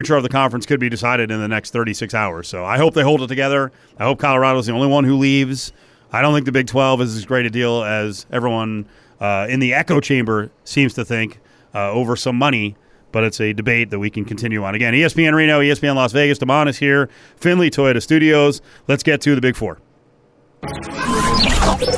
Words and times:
future 0.00 0.14
of 0.14 0.22
the 0.22 0.28
conference 0.28 0.64
could 0.64 0.78
be 0.78 0.88
decided 0.88 1.28
in 1.28 1.40
the 1.40 1.48
next 1.48 1.72
36 1.72 2.14
hours. 2.14 2.46
So 2.46 2.64
I 2.64 2.78
hope 2.78 2.94
they 2.94 3.02
hold 3.02 3.20
it 3.20 3.26
together. 3.26 3.72
I 3.98 4.04
hope 4.04 4.20
Colorado's 4.20 4.66
the 4.66 4.72
only 4.72 4.86
one 4.86 5.02
who 5.02 5.16
leaves. 5.16 5.72
I 6.12 6.22
don't 6.22 6.32
think 6.32 6.46
the 6.46 6.52
Big 6.52 6.68
12 6.68 7.00
is 7.00 7.16
as 7.16 7.26
great 7.26 7.46
a 7.46 7.50
deal 7.50 7.82
as 7.82 8.24
everyone 8.30 8.86
uh, 9.18 9.48
in 9.50 9.58
the 9.58 9.74
echo 9.74 9.98
chamber 9.98 10.52
seems 10.62 10.94
to 10.94 11.04
think 11.04 11.40
uh, 11.74 11.90
over 11.90 12.14
some 12.14 12.36
money. 12.36 12.76
But 13.10 13.24
it's 13.24 13.40
a 13.40 13.52
debate 13.52 13.90
that 13.90 13.98
we 13.98 14.08
can 14.08 14.24
continue 14.24 14.62
on. 14.62 14.76
Again, 14.76 14.94
ESPN 14.94 15.34
Reno, 15.34 15.58
ESPN 15.58 15.96
Las 15.96 16.12
Vegas. 16.12 16.38
Damon 16.38 16.68
is 16.68 16.78
here. 16.78 17.08
Finley 17.34 17.68
Toyota 17.68 18.00
Studios. 18.00 18.62
Let's 18.86 19.02
get 19.02 19.20
to 19.22 19.34
the 19.34 19.40
Big 19.40 19.56
Four. 19.56 19.80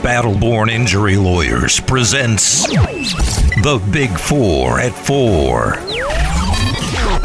Battleborn 0.00 0.70
Injury 0.70 1.18
Lawyers 1.18 1.80
presents 1.80 2.66
The 2.66 3.86
Big 3.92 4.18
Four 4.18 4.80
at 4.80 4.94
Four. 4.94 5.76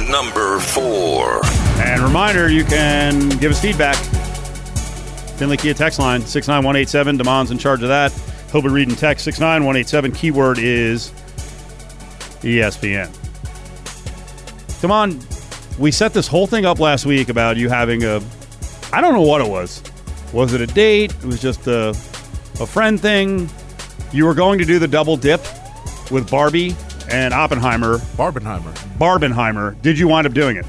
Number 0.10 0.60
four. 0.60 1.42
And 1.78 2.02
reminder, 2.02 2.50
you 2.50 2.64
can 2.64 3.30
give 3.30 3.52
us 3.52 3.60
feedback. 3.60 3.96
Finley 5.38 5.58
Kia 5.58 5.74
text 5.74 6.00
line 6.00 6.22
69187. 6.22 7.18
Damon's 7.18 7.52
in 7.52 7.58
charge 7.58 7.82
of 7.82 7.90
that. 7.90 8.12
He'll 8.52 8.62
be 8.62 8.70
reading 8.70 8.96
text 8.96 9.26
69187. 9.26 10.12
Keyword 10.12 10.60
is 10.60 11.10
ESPN. 12.42 13.12
Damon, 14.80 15.20
we 15.80 15.92
set 15.92 16.14
this 16.14 16.28
whole 16.28 16.48
thing 16.48 16.66
up 16.66 16.80
last 16.80 17.06
week 17.06 17.30
about 17.30 17.58
you 17.58 17.68
having 17.68 18.04
a, 18.04 18.22
I 18.94 19.02
don't 19.02 19.14
know 19.14 19.22
what 19.22 19.42
it 19.42 19.48
was. 19.50 19.82
Was 20.32 20.54
it 20.54 20.62
a 20.62 20.68
date? 20.68 21.14
It 21.16 21.26
was 21.26 21.42
just 21.42 21.66
a, 21.68 21.90
a 21.90 22.66
friend 22.68 23.00
thing. 23.00 23.50
You 24.14 24.26
were 24.26 24.36
going 24.36 24.60
to 24.60 24.66
do 24.66 24.78
the 24.80 24.88
double 24.88 25.18
dip 25.18 25.42
with 26.12 26.30
Barbie 26.30 26.76
and 27.16 27.34
Oppenheimer. 27.34 27.98
Barbenheimer. 28.18 28.74
Barbenheimer. 28.98 29.82
Did 29.82 29.98
you 29.98 30.08
wind 30.10 30.28
up 30.28 30.34
doing 30.34 30.58
it? 30.58 30.66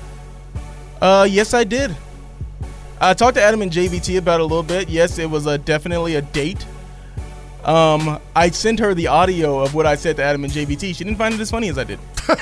Uh, 1.02 1.26
yes, 1.28 1.52
I 1.54 1.64
did. 1.64 1.94
I 3.00 3.14
talked 3.14 3.34
to 3.36 3.42
Adam 3.42 3.62
and 3.62 3.70
JVT 3.70 4.16
about 4.18 4.40
it 4.40 4.44
a 4.44 4.46
little 4.46 4.62
bit. 4.62 4.88
Yes, 4.88 5.18
it 5.18 5.28
was 5.28 5.46
a, 5.46 5.58
definitely 5.58 6.14
a 6.14 6.22
date. 6.22 6.64
Um, 7.64 8.20
I 8.36 8.50
sent 8.50 8.78
her 8.78 8.94
the 8.94 9.08
audio 9.08 9.58
of 9.58 9.74
what 9.74 9.86
I 9.86 9.96
said 9.96 10.16
to 10.18 10.22
Adam 10.22 10.44
and 10.44 10.52
JVT. 10.52 10.94
She 10.94 11.02
didn't 11.04 11.16
find 11.16 11.34
it 11.34 11.40
as 11.40 11.50
funny 11.50 11.68
as 11.68 11.78
I 11.78 11.84
did. 11.84 11.98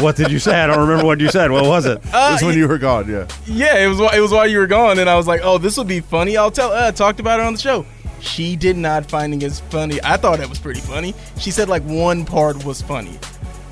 What 0.00 0.14
did 0.14 0.30
you 0.30 0.38
say? 0.38 0.54
I 0.60 0.68
don't 0.68 0.78
remember 0.78 1.04
what 1.04 1.18
you 1.18 1.28
said. 1.28 1.50
What 1.50 1.64
was 1.64 1.84
it? 1.84 2.00
Uh, 2.12 2.30
This 2.30 2.40
is 2.42 2.46
when 2.46 2.56
you 2.56 2.68
were 2.68 2.78
gone, 2.78 3.10
yeah. 3.10 3.26
yeah, 3.46 3.78
it 3.78 3.88
was 3.88 3.98
it 3.98 4.20
was 4.20 4.30
while 4.30 4.46
you 4.46 4.58
were 4.58 4.68
gone, 4.68 5.00
and 5.00 5.10
I 5.10 5.16
was 5.16 5.26
like, 5.26 5.40
oh, 5.42 5.58
this 5.58 5.76
will 5.76 5.82
be 5.82 5.98
funny. 5.98 6.36
I'll 6.36 6.52
tell. 6.52 6.70
Uh, 6.70 6.92
talked 6.92 7.18
about 7.18 7.40
it 7.40 7.46
on 7.46 7.54
the 7.54 7.58
show. 7.58 7.84
She 8.20 8.54
did 8.54 8.76
not 8.76 9.06
finding 9.10 9.42
it 9.42 9.46
as 9.46 9.58
funny. 9.58 9.98
I 10.04 10.16
thought 10.16 10.38
it 10.38 10.48
was 10.48 10.60
pretty 10.60 10.78
funny. 10.78 11.16
She 11.40 11.50
said 11.50 11.68
like 11.68 11.82
one 11.82 12.24
part 12.24 12.64
was 12.64 12.80
funny. 12.80 13.18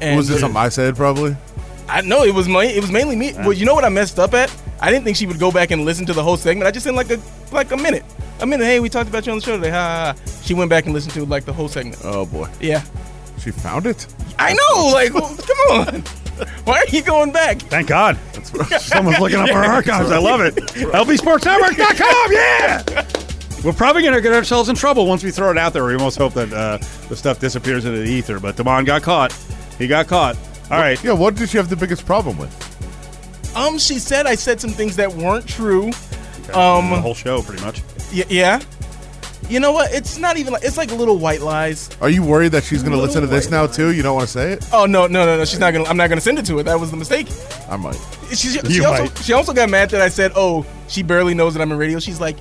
And 0.00 0.16
was 0.16 0.28
it 0.30 0.38
something 0.38 0.56
I 0.56 0.68
said, 0.68 0.96
probably? 0.96 1.36
I 1.88 2.00
know 2.00 2.24
it 2.24 2.34
was 2.34 2.48
my, 2.48 2.64
it 2.64 2.80
was 2.80 2.90
mainly 2.90 3.14
me. 3.16 3.32
Well, 3.34 3.52
you 3.52 3.64
know 3.64 3.74
what 3.74 3.84
I 3.84 3.88
messed 3.88 4.18
up 4.18 4.34
at? 4.34 4.54
I 4.80 4.90
didn't 4.90 5.04
think 5.04 5.16
she 5.16 5.26
would 5.26 5.38
go 5.38 5.50
back 5.52 5.70
and 5.70 5.84
listen 5.84 6.04
to 6.06 6.12
the 6.12 6.22
whole 6.22 6.36
segment. 6.36 6.66
I 6.66 6.70
just 6.70 6.84
sent 6.84 6.96
like 6.96 7.10
a 7.10 7.18
like 7.52 7.70
a 7.72 7.76
minute, 7.76 8.04
a 8.40 8.46
minute. 8.46 8.64
Hey, 8.64 8.80
we 8.80 8.88
talked 8.88 9.08
about 9.08 9.24
you 9.24 9.32
on 9.32 9.38
the 9.38 9.44
show 9.44 9.56
today. 9.56 9.70
Ha, 9.70 9.76
ha, 9.76 10.14
ha. 10.14 10.40
She 10.42 10.52
went 10.52 10.68
back 10.68 10.84
and 10.84 10.92
listened 10.92 11.14
to 11.14 11.24
like 11.24 11.44
the 11.44 11.52
whole 11.52 11.68
segment. 11.68 11.96
Oh, 12.04 12.26
boy. 12.26 12.48
Yeah, 12.60 12.82
She 13.38 13.50
found 13.52 13.86
it? 13.86 14.06
I 14.38 14.52
know. 14.52 14.88
Like, 14.92 15.14
well, 15.14 15.34
come 15.36 15.78
on. 15.78 16.00
Why 16.64 16.80
are 16.80 16.88
you 16.88 17.02
going 17.02 17.32
back? 17.32 17.58
Thank 17.62 17.88
God. 17.88 18.18
Someone's 18.80 19.18
looking 19.20 19.38
up 19.38 19.48
our 19.54 19.64
archives. 19.76 20.10
I 20.10 20.18
love 20.18 20.40
it. 20.42 20.54
LBSportsNetwork.com. 20.56 22.32
Yeah. 22.32 23.62
We're 23.64 23.72
probably 23.72 24.02
going 24.02 24.14
to 24.14 24.20
get 24.20 24.32
ourselves 24.32 24.68
in 24.68 24.76
trouble 24.76 25.06
once 25.06 25.24
we 25.24 25.30
throw 25.30 25.50
it 25.50 25.58
out 25.58 25.72
there. 25.72 25.84
We 25.84 25.94
almost 25.94 26.18
hope 26.18 26.34
that 26.34 26.52
uh, 26.52 26.76
the 27.08 27.16
stuff 27.16 27.40
disappears 27.40 27.84
into 27.84 27.98
the 28.00 28.08
ether. 28.08 28.38
But 28.38 28.56
Damon 28.56 28.84
got 28.84 29.02
caught. 29.02 29.32
He 29.78 29.86
got 29.86 30.06
caught. 30.06 30.36
All 30.70 30.78
right. 30.78 31.02
Yeah, 31.04 31.12
what 31.12 31.34
did 31.36 31.48
she 31.48 31.56
have 31.58 31.68
the 31.68 31.76
biggest 31.76 32.04
problem 32.06 32.38
with? 32.38 32.52
Um, 33.56 33.78
she 33.78 33.98
said 33.98 34.26
I 34.26 34.34
said 34.34 34.60
some 34.60 34.70
things 34.70 34.96
that 34.96 35.12
weren't 35.12 35.46
true. 35.46 35.90
the 36.46 36.58
Um, 36.58 36.84
whole 37.02 37.14
show, 37.14 37.42
pretty 37.42 37.62
much. 37.64 37.82
y- 38.14 38.24
yeah. 38.28 38.60
You 39.48 39.60
know 39.60 39.70
what? 39.70 39.92
It's 39.94 40.18
not 40.18 40.38
even 40.38 40.52
like 40.52 40.64
it's 40.64 40.76
like 40.76 40.90
little 40.90 41.18
white 41.18 41.40
lies. 41.40 41.88
Are 42.00 42.08
you 42.10 42.24
worried 42.24 42.50
that 42.52 42.64
she's 42.64 42.82
going 42.82 42.96
to 42.96 43.00
listen 43.00 43.20
to 43.20 43.28
this 43.28 43.48
now, 43.48 43.66
too? 43.68 43.92
You 43.92 44.02
don't 44.02 44.16
want 44.16 44.26
to 44.26 44.32
say 44.32 44.52
it? 44.52 44.66
Oh 44.72 44.86
no, 44.86 45.06
no, 45.06 45.24
no, 45.24 45.36
no. 45.36 45.44
She's 45.44 45.60
not 45.60 45.72
gonna. 45.72 45.84
I'm 45.84 45.96
not 45.96 46.08
gonna 46.08 46.20
send 46.20 46.38
it 46.40 46.46
to 46.46 46.56
her. 46.56 46.62
That 46.64 46.80
was 46.80 46.90
the 46.90 46.96
mistake. 46.96 47.28
I 47.70 47.76
might. 47.76 47.94
She, 48.30 48.34
she, 48.48 48.58
You 48.64 48.70
she 48.70 48.84
also, 48.84 49.06
she 49.22 49.32
also 49.34 49.52
got 49.52 49.70
mad 49.70 49.90
that 49.90 50.00
I 50.00 50.08
said, 50.08 50.32
"Oh, 50.34 50.66
she 50.88 51.04
barely 51.04 51.32
knows 51.32 51.54
that 51.54 51.62
I'm 51.62 51.70
in 51.70 51.78
radio." 51.78 52.00
She's 52.00 52.20
like, 52.20 52.36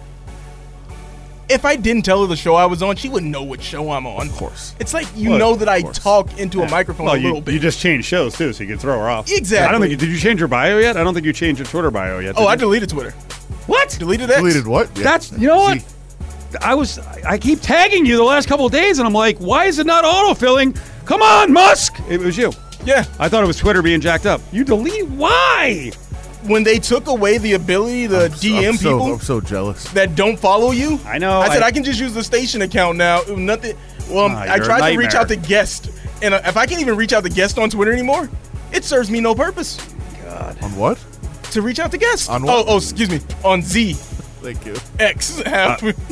"If 1.50 1.66
I 1.66 1.76
didn't 1.76 2.04
tell 2.04 2.22
her 2.22 2.28
the 2.28 2.36
show 2.36 2.56
I 2.56 2.66
was 2.66 2.82
on, 2.84 2.96
she 2.96 3.10
wouldn't 3.10 3.32
know 3.32 3.44
what 3.44 3.62
show 3.62 3.92
I'm 3.92 4.06
on." 4.08 4.28
Of 4.28 4.34
course. 4.34 4.76
It's 4.80 4.94
like 4.94 5.08
you 5.16 5.32
Well, 5.32 5.40
know 5.40 5.56
that 5.56 5.70
I 5.70 5.82
course. 5.82 6.00
talk 6.00 6.38
into 6.40 6.62
a 6.62 6.70
microphone 6.70 7.06
Well, 7.08 7.16
a 7.16 7.18
little 7.18 7.36
you, 7.38 7.42
bit. 7.42 7.54
you 7.54 7.60
just 7.60 7.80
changed 7.80 8.08
shows, 8.08 8.36
too, 8.38 8.54
so 8.54 8.64
you 8.64 8.70
can 8.70 8.80
throw 8.80 8.98
her 9.00 9.10
off. 9.10 9.32
Exactly. 9.32 9.68
I 9.68 9.72
don't 9.72 9.82
think 9.82 9.92
you, 9.92 9.98
did 9.98 10.10
you 10.10 10.18
change 10.20 10.40
your 10.40 10.48
bio 10.48 10.78
yet? 10.80 10.98
I 10.98 11.04
don't 11.04 11.14
think 11.14 11.26
you 11.26 11.34
changed 11.34 11.60
your 11.60 11.68
Twitter 11.68 11.92
bio 11.92 12.20
yet. 12.20 12.36
oh, 12.38 12.42
did 12.42 12.48
I 12.50 12.56
deleted 12.56 12.90
Twitter. 12.90 13.12
What? 13.68 13.96
Deleted 14.00 14.30
X. 14.30 14.40
Deleted 14.40 14.68
what? 14.68 14.90
Yeah. 14.98 15.04
That's, 15.04 15.32
you 15.34 15.48
know 15.48 15.58
what? 15.58 15.80
See, 15.80 15.86
I 16.62 16.74
was 16.76 17.00
I 17.00 17.38
keep 17.38 17.60
tagging 17.62 18.06
you 18.06 18.16
the 18.18 18.24
last 18.24 18.48
couple 18.48 18.66
of 18.66 18.72
days, 18.72 19.00
and 19.00 19.08
I'm 19.08 19.14
like, 19.14 19.38
why 19.40 19.66
is 19.66 19.80
it 19.80 19.86
not 19.86 20.04
autofilling? 20.06 20.80
Come 21.06 21.22
on, 21.22 21.52
Musk! 21.52 21.96
It 22.10 22.20
was 22.22 22.38
you. 22.38 22.52
Yeah. 22.86 23.04
I 23.20 23.28
thought 23.30 23.44
it 23.44 23.48
was 23.48 23.58
Twitter 23.58 23.82
being 23.82 24.00
jacked 24.00 24.26
up. 24.26 24.40
You 24.52 24.64
delete? 24.64 25.08
Why? 25.10 25.92
When 26.48 26.64
they 26.64 26.80
took 26.80 27.08
away 27.08 27.38
the 27.38 27.54
ability 27.54 28.08
to 28.10 28.30
DM 28.30 28.70
I'm 28.70 28.76
so, 28.78 28.92
people 28.92 29.14
I'm 29.14 29.20
so 29.20 29.42
jealous. 29.42 29.84
that 29.92 30.16
don't 30.16 30.38
follow 30.38 30.72
you, 30.72 31.00
I 31.06 31.18
know, 31.18 31.40
I 31.40 31.50
said 31.50 31.64
I- 31.64 31.68
I, 31.68 31.72
can 31.72 31.84
just 31.84 32.00
use 32.00 32.14
the 32.14 32.24
station 32.24 32.62
account 32.62 32.98
now. 32.98 33.22
Nothing. 33.36 33.76
Well, 34.10 34.28
Ah, 34.30 34.46
I 34.48 34.60
tried 34.60 34.92
to 34.92 34.98
reach 34.98 35.16
out 35.16 35.28
to 35.30 35.36
guest, 35.36 35.90
and 36.22 36.34
uh, 36.34 36.42
if 36.46 36.58
I 36.58 36.66
can't 36.68 36.82
even 36.82 36.96
reach 36.96 37.14
out 37.14 37.24
to 37.24 37.30
guest 37.30 37.58
on 37.58 37.70
Twitter 37.70 37.92
anymore, 37.92 38.30
it 38.72 38.84
serves 38.84 39.10
me 39.10 39.20
no 39.20 39.34
purpose 39.34 39.78
God. 40.24 40.58
On 40.62 40.76
what? 40.76 41.04
to 41.52 41.62
reach 41.62 41.80
out 41.80 41.92
to 41.92 41.98
guests. 41.98 42.28
On 42.30 42.44
oh, 42.44 42.48
what? 42.48 42.66
oh, 42.68 42.78
excuse 42.78 43.10
me, 43.10 43.20
on 43.44 43.62
Z. 43.62 43.94
Thank 44.46 44.64
you. 44.66 44.76
X. 45.00 45.42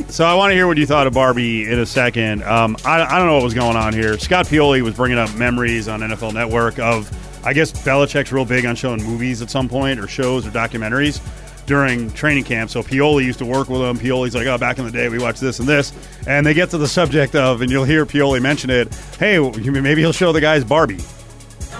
So 0.08 0.24
I 0.24 0.34
want 0.34 0.50
to 0.50 0.54
hear 0.56 0.66
what 0.66 0.76
you 0.76 0.86
thought 0.86 1.06
of 1.06 1.12
Barbie 1.14 1.70
in 1.70 1.78
a 1.78 1.86
second. 1.86 2.42
Um, 2.42 2.76
I, 2.84 3.00
I 3.02 3.18
don't 3.18 3.28
know 3.28 3.34
what 3.34 3.44
was 3.44 3.54
going 3.54 3.76
on 3.76 3.92
here. 3.92 4.18
Scott 4.18 4.46
Pioli 4.46 4.82
was 4.82 4.94
bringing 4.94 5.18
up 5.18 5.32
memories 5.36 5.86
on 5.86 6.00
NFL 6.00 6.34
Network 6.34 6.80
of, 6.80 7.08
I 7.44 7.52
guess 7.52 7.72
Belichick's 7.72 8.32
real 8.32 8.44
big 8.44 8.64
on 8.66 8.74
showing 8.76 9.02
movies 9.02 9.42
at 9.42 9.50
some 9.50 9.68
point, 9.68 10.00
or 10.00 10.08
shows 10.08 10.46
or 10.46 10.50
documentaries 10.50 11.20
during 11.66 12.10
training 12.12 12.44
camp. 12.44 12.70
So 12.70 12.82
Pioli 12.82 13.24
used 13.24 13.38
to 13.38 13.46
work 13.46 13.68
with 13.68 13.80
him. 13.80 13.98
Pioli's 13.98 14.34
like, 14.34 14.46
oh, 14.46 14.58
back 14.58 14.78
in 14.78 14.84
the 14.84 14.90
day 14.90 15.08
we 15.08 15.18
watched 15.18 15.40
this 15.40 15.58
and 15.60 15.68
this, 15.68 15.92
and 16.26 16.46
they 16.46 16.54
get 16.54 16.70
to 16.70 16.78
the 16.78 16.88
subject 16.88 17.34
of, 17.34 17.60
and 17.62 17.70
you'll 17.70 17.84
hear 17.84 18.04
Pioli 18.06 18.40
mention 18.40 18.70
it. 18.70 18.94
Hey, 19.18 19.38
maybe 19.38 20.00
he'll 20.00 20.12
show 20.12 20.32
the 20.32 20.40
guys 20.40 20.64
Barbie. 20.64 20.98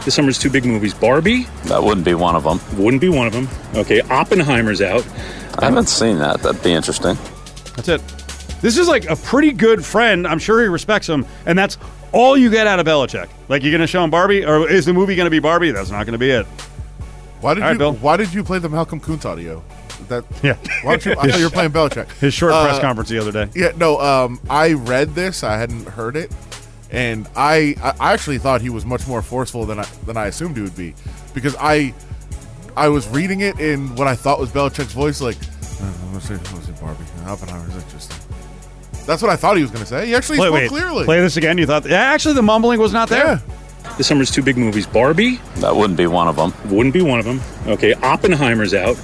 This 0.04 0.14
summer's 0.14 0.38
two 0.38 0.50
big 0.50 0.66
movies. 0.66 0.92
Barbie 0.92 1.44
That 1.64 1.82
wouldn't 1.82 2.04
be 2.04 2.14
one 2.14 2.36
of 2.36 2.44
them. 2.44 2.60
wouldn't 2.82 3.00
be 3.00 3.08
one 3.08 3.26
of 3.26 3.32
them. 3.32 3.48
Okay, 3.74 4.00
Oppenheimer's 4.02 4.82
out. 4.82 5.06
I 5.58 5.66
haven't 5.66 5.88
seen 5.88 6.18
that. 6.18 6.42
That'd 6.42 6.62
be 6.62 6.72
interesting. 6.72 7.16
That's 7.76 7.88
it. 7.88 8.02
This 8.60 8.76
is 8.76 8.88
like 8.88 9.08
a 9.08 9.16
pretty 9.16 9.52
good 9.52 9.84
friend. 9.84 10.26
I'm 10.26 10.38
sure 10.38 10.60
he 10.60 10.68
respects 10.68 11.08
him, 11.08 11.26
and 11.46 11.58
that's 11.58 11.76
all 12.14 12.36
you 12.36 12.50
get 12.50 12.66
out 12.66 12.80
of 12.80 12.86
Belichick. 12.86 13.28
Like 13.48 13.62
you're 13.62 13.72
going 13.72 13.80
to 13.80 13.86
show 13.86 14.02
him 14.04 14.10
Barbie, 14.10 14.44
or 14.44 14.68
is 14.68 14.86
the 14.86 14.92
movie 14.92 15.16
going 15.16 15.26
to 15.26 15.30
be 15.30 15.40
Barbie? 15.40 15.70
That's 15.72 15.90
not 15.90 16.06
going 16.06 16.12
to 16.12 16.18
be 16.18 16.30
it. 16.30 16.46
Why 17.40 17.54
did 17.54 17.62
All 17.62 17.68
right, 17.68 17.72
you 17.74 17.78
Bill. 17.78 17.92
Why 17.94 18.16
did 18.16 18.32
you 18.32 18.42
play 18.42 18.58
the 18.58 18.68
Malcolm 18.68 19.00
Kuntz 19.00 19.24
audio? 19.26 19.62
That 20.08 20.24
Yeah. 20.42 20.56
Why 20.82 20.96
don't 20.96 21.04
you? 21.06 21.12
I 21.12 21.14
thought 21.30 21.38
you 21.38 21.44
were 21.44 21.50
playing 21.50 21.72
Belichick. 21.72 22.10
His 22.18 22.32
short 22.32 22.52
Uh, 22.52 22.64
press 22.64 22.80
conference 22.80 23.10
the 23.10 23.18
other 23.18 23.32
day. 23.32 23.48
Yeah, 23.54 23.72
no. 23.76 24.00
Um, 24.00 24.40
I 24.48 24.72
read 24.72 25.14
this. 25.14 25.42
I 25.44 25.56
hadn't 25.58 25.86
heard 25.88 26.16
it, 26.16 26.32
and 26.90 27.28
I 27.36 27.74
I 27.98 28.12
actually 28.12 28.38
thought 28.38 28.60
he 28.62 28.70
was 28.70 28.84
much 28.86 29.06
more 29.06 29.20
forceful 29.22 29.66
than 29.66 29.78
I 29.80 29.86
than 30.06 30.16
I 30.16 30.26
assumed 30.26 30.56
he 30.56 30.62
would 30.62 30.76
be, 30.76 30.94
because 31.34 31.54
I 31.60 31.92
I 32.76 32.88
was 32.88 33.06
reading 33.08 33.40
it 33.40 33.60
in 33.60 33.94
what 33.96 34.08
I 34.08 34.14
thought 34.16 34.40
was 34.40 34.50
Belichick's 34.50 34.92
voice, 34.92 35.20
like 35.20 35.36
uh, 35.36 35.84
I'm 35.84 36.08
gonna 36.08 36.20
say, 36.20 36.34
I'm 36.34 36.42
gonna 36.44 36.62
say 36.64 36.72
Barbie 36.80 37.04
Oppenheimer's 37.26 37.74
interesting. 37.76 38.16
That's 39.06 39.22
what 39.22 39.30
I 39.30 39.36
thought 39.36 39.56
he 39.56 39.62
was 39.62 39.70
gonna 39.70 39.86
say. 39.86 40.06
He 40.06 40.14
actually 40.14 40.38
Play, 40.38 40.46
spoke 40.48 40.54
wait, 40.60 40.68
clearly. 40.68 41.04
play 41.04 41.20
this 41.20 41.36
again. 41.36 41.58
You 41.58 41.66
thought? 41.66 41.86
Yeah, 41.88 41.96
actually, 42.00 42.34
the 42.34 42.42
mumbling 42.42 42.80
was 42.80 42.92
not 42.92 43.08
there. 43.08 43.24
yeah, 43.84 43.94
This 43.98 44.06
summer's 44.06 44.30
two 44.30 44.42
big 44.42 44.56
movies. 44.56 44.86
Barbie 44.86 45.40
That 45.56 45.76
wouldn't 45.76 45.96
be 45.98 46.06
one 46.06 46.26
of 46.28 46.36
them. 46.36 46.52
wouldn't 46.74 46.94
be 46.94 47.02
one 47.02 47.18
of 47.18 47.24
them. 47.24 47.40
Okay, 47.66 47.94
Oppenheimer's 47.94 48.72
out. 48.74 48.96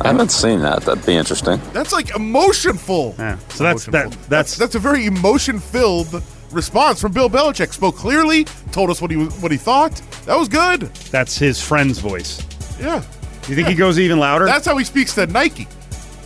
I 0.00 0.08
haven't 0.08 0.30
seen 0.32 0.60
that. 0.62 0.82
That'd 0.82 1.06
be 1.06 1.14
interesting. 1.14 1.60
that's 1.72 1.92
like 1.92 2.14
emotionful. 2.16 3.14
Yeah. 3.18 3.38
So 3.50 3.62
that's 3.64 3.86
that. 3.86 4.06
Emotionful. 4.06 4.28
That's 4.28 4.56
that's 4.56 4.74
a 4.74 4.78
very 4.80 5.06
emotion 5.06 5.60
filled 5.60 6.20
response 6.50 7.00
from 7.00 7.12
Bill 7.12 7.30
Belichick. 7.30 7.72
Spoke 7.72 7.94
clearly, 7.96 8.44
told 8.72 8.90
us 8.90 9.00
what 9.00 9.10
he 9.12 9.16
was 9.16 9.34
what 9.40 9.52
he 9.52 9.56
thought. 9.58 9.92
That 10.26 10.36
was 10.36 10.48
good. 10.48 10.82
that's 11.12 11.38
his 11.38 11.60
friend's 11.62 11.98
voice. 12.00 12.42
Yeah, 12.80 13.02
You 13.48 13.54
think 13.54 13.68
he 13.68 13.74
goes 13.76 14.00
even 14.00 14.18
louder? 14.18 14.46
that's 14.46 14.66
how 14.66 14.76
he 14.76 14.84
speaks 14.84 15.14
to 15.14 15.26
Nike, 15.28 15.68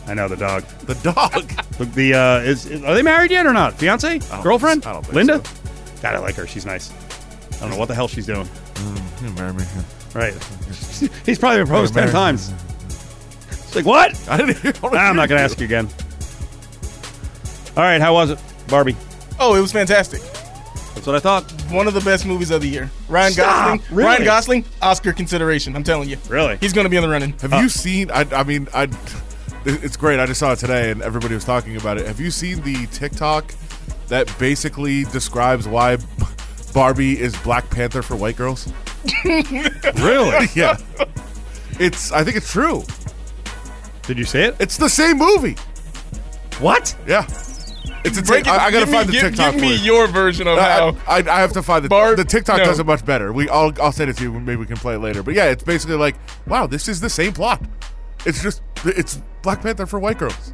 I 0.09 0.15
know 0.15 0.27
the 0.29 0.37
dog. 0.37 0.63
the 0.87 0.95
dog. 0.95 1.53
Look, 1.79 1.93
the 1.93 2.15
uh, 2.15 2.39
is, 2.41 2.67
is- 2.67 2.83
are 2.83 2.95
they 2.95 3.03
married 3.03 3.31
yet 3.31 3.47
or 3.47 3.53
not? 3.53 3.75
Fiance, 3.75 4.19
don't 4.19 4.43
girlfriend. 4.43 4.87
I 4.87 4.93
don't 4.95 5.03
think 5.03 5.15
Linda. 5.15 5.45
so. 5.45 6.01
God, 6.03 6.15
I 6.15 6.19
like 6.19 6.35
her. 6.37 6.47
She's 6.47 6.65
nice. 6.67 6.93
I 7.57 7.61
don't 7.61 7.71
know 7.71 7.77
what 7.77 7.89
the 7.89 7.95
hell 7.95 8.09
she's 8.09 8.27
doing. 8.27 8.49
You 9.23 9.31
marry 9.33 9.53
me. 9.53 9.65
Right. 10.15 10.33
He's 11.27 11.39
probably 11.39 11.65
proposed 11.65 11.93
ten 11.93 12.11
times. 12.11 12.53
She's 13.51 13.77
like, 13.77 13.85
what? 13.85 14.29
I 14.29 14.37
didn't 14.39 14.57
hear. 14.59 14.73
Nah, 14.83 14.97
I'm 14.99 15.17
not 15.17 15.29
going 15.29 15.39
to 15.39 15.45
ask 15.45 15.59
you 15.59 15.67
again. 15.67 15.89
All 17.77 17.83
right, 17.85 18.01
how 18.01 18.15
was 18.15 18.31
it, 18.31 18.39
Barbie? 18.69 18.97
oh, 19.41 19.55
it 19.55 19.61
was 19.61 19.71
fantastic. 19.73 20.21
That's 20.95 21.07
what 21.07 21.15
I 21.15 21.21
thought. 21.21 21.51
One 21.71 21.87
of 21.87 21.95
the 21.95 22.01
best 22.01 22.27
movies 22.27 22.51
of 22.51 22.61
the 22.63 22.69
year. 22.69 22.91
Ryan 23.09 23.33
Stop, 23.33 23.47
Gosling. 23.79 23.97
really? 23.97 24.09
Ryan 24.09 24.25
Gosling, 24.25 24.65
Oscar 24.83 25.13
consideration. 25.13 25.77
I'm 25.77 25.85
telling 25.85 26.09
you. 26.09 26.17
Really? 26.29 26.57
He's 26.61 26.73
going 26.73 26.87
to 26.87 26.89
be 26.89 26.97
in 26.97 27.03
the 27.03 27.09
running. 27.09 27.35
Have 27.41 27.53
you 27.63 27.69
seen? 27.69 28.11
I, 28.11 28.25
I 28.33 28.43
mean, 28.45 28.67
I. 28.75 28.89
It's 29.65 29.97
great. 29.97 30.19
I 30.21 30.27
just 30.27 30.41
saw 30.41 30.53
it 30.53 30.59
today, 30.59 30.91
and 30.91 31.03
everybody 31.03 31.35
was 31.35 31.45
talking 31.45 31.77
about 31.77 31.99
it. 31.99 32.07
Have 32.07 32.21
you 32.21 32.31
seen 32.31 32.61
the 32.63 32.87
TikTok 32.87 33.53
that 34.09 34.33
basically 34.39 35.05
describes 35.05 35.69
why 35.69 35.99
Barbie 36.75 37.19
is 37.21 37.37
Black 37.43 37.69
Panther 37.71 38.03
for 38.03 38.17
white 38.17 38.37
girls? 38.37 38.73
Really? 39.25 40.47
Yeah, 40.55 40.77
it's. 41.79 42.13
I 42.13 42.25
think 42.25 42.37
it's 42.37 42.51
true. 42.51 42.83
Did 44.03 44.19
you 44.19 44.25
see 44.25 44.41
it? 44.41 44.57
It's 44.59 44.77
the 44.77 44.89
same 44.89 45.19
movie. 45.19 45.57
What? 46.61 46.97
Yeah, 47.07 47.25
it's 48.05 48.19
a. 48.19 48.23
Break 48.23 48.47
it- 48.47 48.49
I, 48.51 48.67
I 48.67 48.71
gotta 48.71 48.87
me- 48.87 48.93
find 48.93 49.09
the 49.09 49.13
give- 49.13 49.23
TikTok. 49.23 49.53
Give 49.55 49.61
me 49.63 49.77
your 49.77 50.09
version 50.09 50.47
of 50.49 50.59
how. 50.59 50.97
I, 51.07 51.19
I, 51.21 51.37
I 51.37 51.41
have 51.41 51.53
to 51.53 51.63
find 51.63 51.85
the 51.85 51.89
Barb- 51.89 52.17
the 52.17 52.25
TikTok 52.25 52.59
no. 52.59 52.65
does 52.65 52.79
it 52.81 52.87
much 52.87 53.05
better. 53.05 53.33
We 53.33 53.49
I'll 53.49 53.73
I'll 53.81 53.93
send 53.93 54.11
it 54.11 54.17
to 54.19 54.25
you. 54.25 54.33
Maybe 54.33 54.57
we 54.57 54.67
can 54.67 54.77
play 54.77 54.95
it 54.95 54.99
later. 54.99 55.23
But 55.23 55.35
yeah, 55.35 55.45
it's 55.47 55.63
basically 55.63 55.97
like, 55.97 56.17
wow, 56.47 56.67
this 56.67 56.89
is 56.89 57.01
the 57.01 57.11
same 57.11 57.33
plot. 57.33 57.63
It's 58.27 58.43
just 58.43 58.63
it's 58.85 59.21
Black 59.43 59.63
Panther 59.63 59.87
for 59.87 59.99
white 59.99 60.19
girls. 60.19 60.53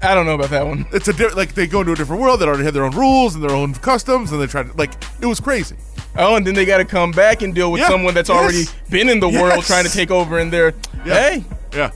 I 0.00 0.14
don't 0.14 0.26
know 0.26 0.34
about 0.34 0.50
that 0.50 0.64
one. 0.64 0.86
It's 0.92 1.08
a 1.08 1.12
di- 1.12 1.28
like 1.34 1.54
they 1.54 1.66
go 1.66 1.80
into 1.80 1.92
a 1.92 1.96
different 1.96 2.22
world. 2.22 2.40
They 2.40 2.46
already 2.46 2.64
have 2.64 2.74
their 2.74 2.84
own 2.84 2.92
rules 2.94 3.34
and 3.34 3.42
their 3.42 3.50
own 3.50 3.74
customs, 3.74 4.30
and 4.30 4.40
they 4.40 4.46
try 4.46 4.62
to 4.62 4.72
like 4.74 4.92
it 5.20 5.26
was 5.26 5.40
crazy. 5.40 5.76
Oh, 6.16 6.36
and 6.36 6.46
then 6.46 6.54
they 6.54 6.64
got 6.64 6.78
to 6.78 6.84
come 6.84 7.10
back 7.10 7.42
and 7.42 7.54
deal 7.54 7.70
with 7.72 7.80
Yeah, 7.80 7.88
someone 7.88 8.14
that's 8.14 8.28
yes, 8.28 8.38
already 8.38 8.64
been 8.90 9.08
in 9.08 9.20
the 9.20 9.28
world 9.28 9.64
trying 9.64 9.84
to 9.84 9.90
take 9.90 10.10
over. 10.10 10.38
And 10.38 10.52
they're, 10.52 10.72
Yeah. 11.04 11.14
hey, 11.14 11.44
Yeah, 11.74 11.90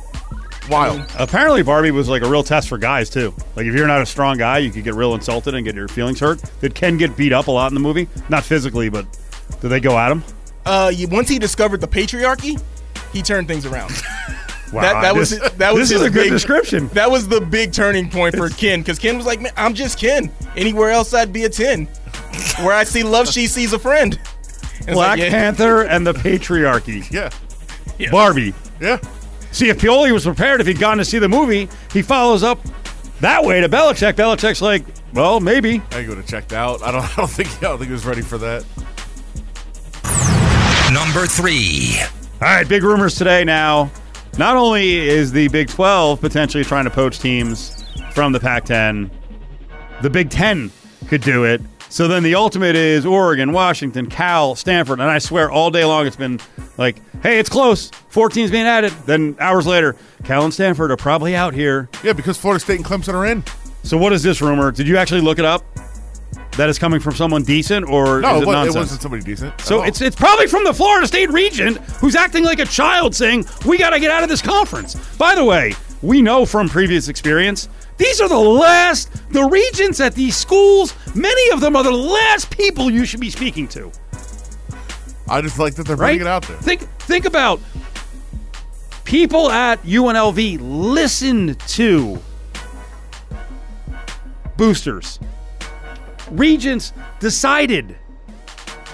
wild. 0.69 1.03
Apparently, 1.19 1.63
Barbie 1.63 1.91
was 1.93 2.09
like 2.09 2.23
a 2.23 2.29
real 2.29 2.43
test 2.45 2.69
for 2.69 2.77
guys 2.79 3.09
too. 3.11 3.35
Like, 3.57 3.67
if 3.67 3.75
you're 3.75 3.87
not 3.87 4.01
a 4.03 4.07
strong 4.07 4.37
guy, 4.37 4.59
you 4.59 4.71
could 4.71 4.85
get 4.85 4.95
real 4.95 5.15
insulted 5.15 5.55
and 5.55 5.65
get 5.65 5.75
your 5.75 5.89
feelings 5.89 6.21
hurt. 6.21 6.41
Did 6.61 6.75
Ken 6.75 6.99
get 6.99 7.17
beat 7.17 7.33
up 7.33 7.47
a 7.49 7.51
lot 7.51 7.69
in 7.71 7.75
the 7.75 7.81
movie? 7.81 8.09
Not 8.29 8.45
physically, 8.45 8.89
but 8.91 9.07
did 9.61 9.69
they 9.69 9.81
go 9.81 9.97
at 9.99 10.11
him? 10.13 10.23
uh, 10.67 10.93
once 11.11 11.29
he 11.29 11.39
discovered 11.39 11.81
the 11.81 11.89
patriarchy, 11.89 12.61
he 13.13 13.23
turned 13.23 13.49
things 13.49 13.65
around. 13.67 13.91
Wow, 14.73 14.81
That- 14.83 15.03
that 15.03 15.15
was- 15.15 15.39
that 15.59 15.75
was 15.75 15.89
this 15.89 15.91
is 15.97 16.01
his 16.01 16.09
a 16.09 16.11
good 16.11 16.25
big- 16.25 16.31
description. 16.33 16.89
That 16.95 17.11
was 17.11 17.29
the 17.29 17.41
big 17.41 17.73
turning 17.73 18.09
point 18.11 18.37
for 18.37 18.49
Ken 18.49 18.81
because 18.81 18.99
Ken 18.99 19.17
was 19.17 19.27
like, 19.27 19.41
man, 19.41 19.53
I'm 19.57 19.75
just 19.75 19.99
Ken. 19.99 20.31
Anywhere 20.57 20.91
else, 20.91 21.13
I'd 21.15 21.33
be 21.33 21.45
a 21.45 21.49
10. 21.49 21.87
Where 22.63 22.73
I 22.75 22.85
see 22.85 23.03
love, 23.03 23.29
she 23.29 23.47
sees 23.47 23.73
a 23.73 23.79
friend. 23.79 24.19
And 24.87 24.95
Black 24.95 25.11
like, 25.11 25.21
yeah. 25.21 25.31
Panther 25.31 25.83
and 25.83 26.07
the 26.07 26.13
patriarchy. 26.15 27.07
Yeah, 27.99 28.11
Barbie. 28.11 28.55
yeah. 28.81 28.99
See, 29.53 29.69
if 29.69 29.79
Pioli 29.79 30.13
was 30.13 30.25
prepared, 30.25 30.61
if 30.63 30.67
he'd 30.67 30.79
gone 30.81 30.97
to 30.97 31.05
see 31.05 31.19
the 31.19 31.29
movie, 31.29 31.69
he 31.93 32.01
follows 32.03 32.43
up 32.43 32.59
that 33.21 33.45
way 33.45 33.61
to 33.61 33.69
Belichick. 33.69 34.15
Belichick's 34.15 34.63
like, 34.63 34.83
well, 35.13 35.39
maybe. 35.39 35.83
I 35.93 36.03
go 36.03 36.15
to 36.15 36.23
checked 36.23 36.53
out. 36.55 36.83
I 36.83 36.91
don't. 36.91 37.05
I 37.13 37.15
don't 37.17 37.31
think. 37.31 37.49
I 37.59 37.61
don't 37.69 37.79
think 37.79 37.89
he 37.89 37.93
was 37.93 38.07
ready 38.07 38.23
for 38.23 38.39
that. 38.39 38.65
Number 40.93 41.27
three. 41.27 41.97
All 42.01 42.49
right, 42.49 42.67
big 42.69 42.83
rumors 42.83 43.15
today 43.15 43.45
now. 43.45 43.91
Not 44.39 44.57
only 44.57 44.97
is 44.97 45.33
the 45.33 45.49
Big 45.49 45.69
12 45.69 46.21
potentially 46.21 46.65
trying 46.65 46.85
to 46.85 46.91
poach 46.91 47.19
teams 47.19 47.85
from 48.13 48.33
the 48.33 48.41
Pac 48.41 48.65
10, 48.65 49.11
the 50.01 50.11
Big 50.11 50.31
10 50.31 50.71
could 51.09 51.21
do 51.21 51.45
it. 51.45 51.61
So 51.91 52.09
then 52.09 52.23
the 52.23 52.35
ultimate 52.35 52.75
is 52.75 53.05
Oregon, 53.05 53.53
Washington, 53.53 54.09
Cal, 54.09 54.55
Stanford. 54.55 54.99
And 55.01 55.11
I 55.11 55.19
swear 55.19 55.51
all 55.51 55.71
day 55.71 55.85
long 55.85 56.07
it's 56.07 56.17
been 56.17 56.41
like, 56.79 56.97
hey, 57.23 57.39
it's 57.39 57.51
close. 57.51 57.91
Four 58.09 58.31
teams 58.31 58.51
being 58.51 58.65
added. 58.65 58.93
Then 59.05 59.37
hours 59.39 59.67
later, 59.67 59.97
Cal 60.25 60.45
and 60.45 60.55
Stanford 60.55 60.91
are 60.91 60.97
probably 60.97 61.37
out 61.37 61.53
here. 61.53 61.91
Yeah, 62.03 62.15
because 62.15 62.39
Florida 62.39 62.61
State 62.61 62.77
and 62.77 62.85
Clemson 62.85 63.13
are 63.13 63.27
in. 63.27 63.45
So 63.83 63.99
what 63.99 64.15
is 64.15 64.23
this 64.23 64.41
rumor? 64.41 64.73
Did 64.73 64.89
you 64.89 64.97
actually 64.97 65.21
look 65.21 65.39
it 65.39 65.45
up? 65.45 65.63
That 66.59 66.69
is 66.69 66.79
coming 66.79 67.01
from 67.01 67.15
someone 67.15 67.43
decent 67.45 67.89
or 67.89 68.21
No, 68.21 68.37
is 68.37 68.41
it 68.41 68.43
it, 68.43 68.47
wa- 68.47 68.53
it 68.53 68.57
nonsense? 68.57 68.77
wasn't 68.77 69.03
somebody 69.03 69.23
decent. 69.23 69.59
So 69.63 69.83
it's 69.85 70.01
it's 70.03 70.15
probably 70.17 70.47
from 70.47 70.65
the 70.65 70.75
Florida 70.75 71.07
State 71.07 71.31
regent 71.31 71.79
who's 72.01 72.15
acting 72.15 72.45
like 72.45 72.59
a 72.59 72.67
child 72.67 73.15
saying, 73.15 73.47
"We 73.65 73.79
got 73.79 73.91
to 73.91 74.01
get 74.01 74.11
out 74.11 74.23
of 74.23 74.29
this 74.29 74.43
conference." 74.43 74.95
By 75.17 75.35
the 75.35 75.45
way, 75.45 75.73
we 76.03 76.21
know 76.21 76.45
from 76.45 76.69
previous 76.69 77.09
experience, 77.09 77.69
these 77.97 78.21
are 78.21 78.29
the 78.29 78.37
last 78.39 79.11
the 79.33 79.45
regents 79.45 79.99
at 80.01 80.15
these 80.15 80.37
schools, 80.37 80.95
many 81.15 81.51
of 81.53 81.61
them 81.61 81.75
are 81.75 81.83
the 81.85 81.91
last 81.91 82.51
people 82.55 82.91
you 82.91 83.07
should 83.07 83.21
be 83.21 83.31
speaking 83.31 83.67
to, 83.69 83.91
I 85.29 85.41
just 85.41 85.59
like 85.59 85.75
that 85.77 85.87
they're 85.87 85.97
right? 85.97 86.09
putting 86.19 86.21
it 86.21 86.27
out 86.27 86.43
there. 86.47 86.59
Think 86.59 86.83
think 87.01 87.25
about 87.25 87.61
people 89.05 89.51
at 89.51 89.83
UNLV 89.85 90.59
listen 90.61 91.55
to 91.69 92.21
boosters. 94.59 95.19
Regents 96.33 96.93
decided 97.21 97.97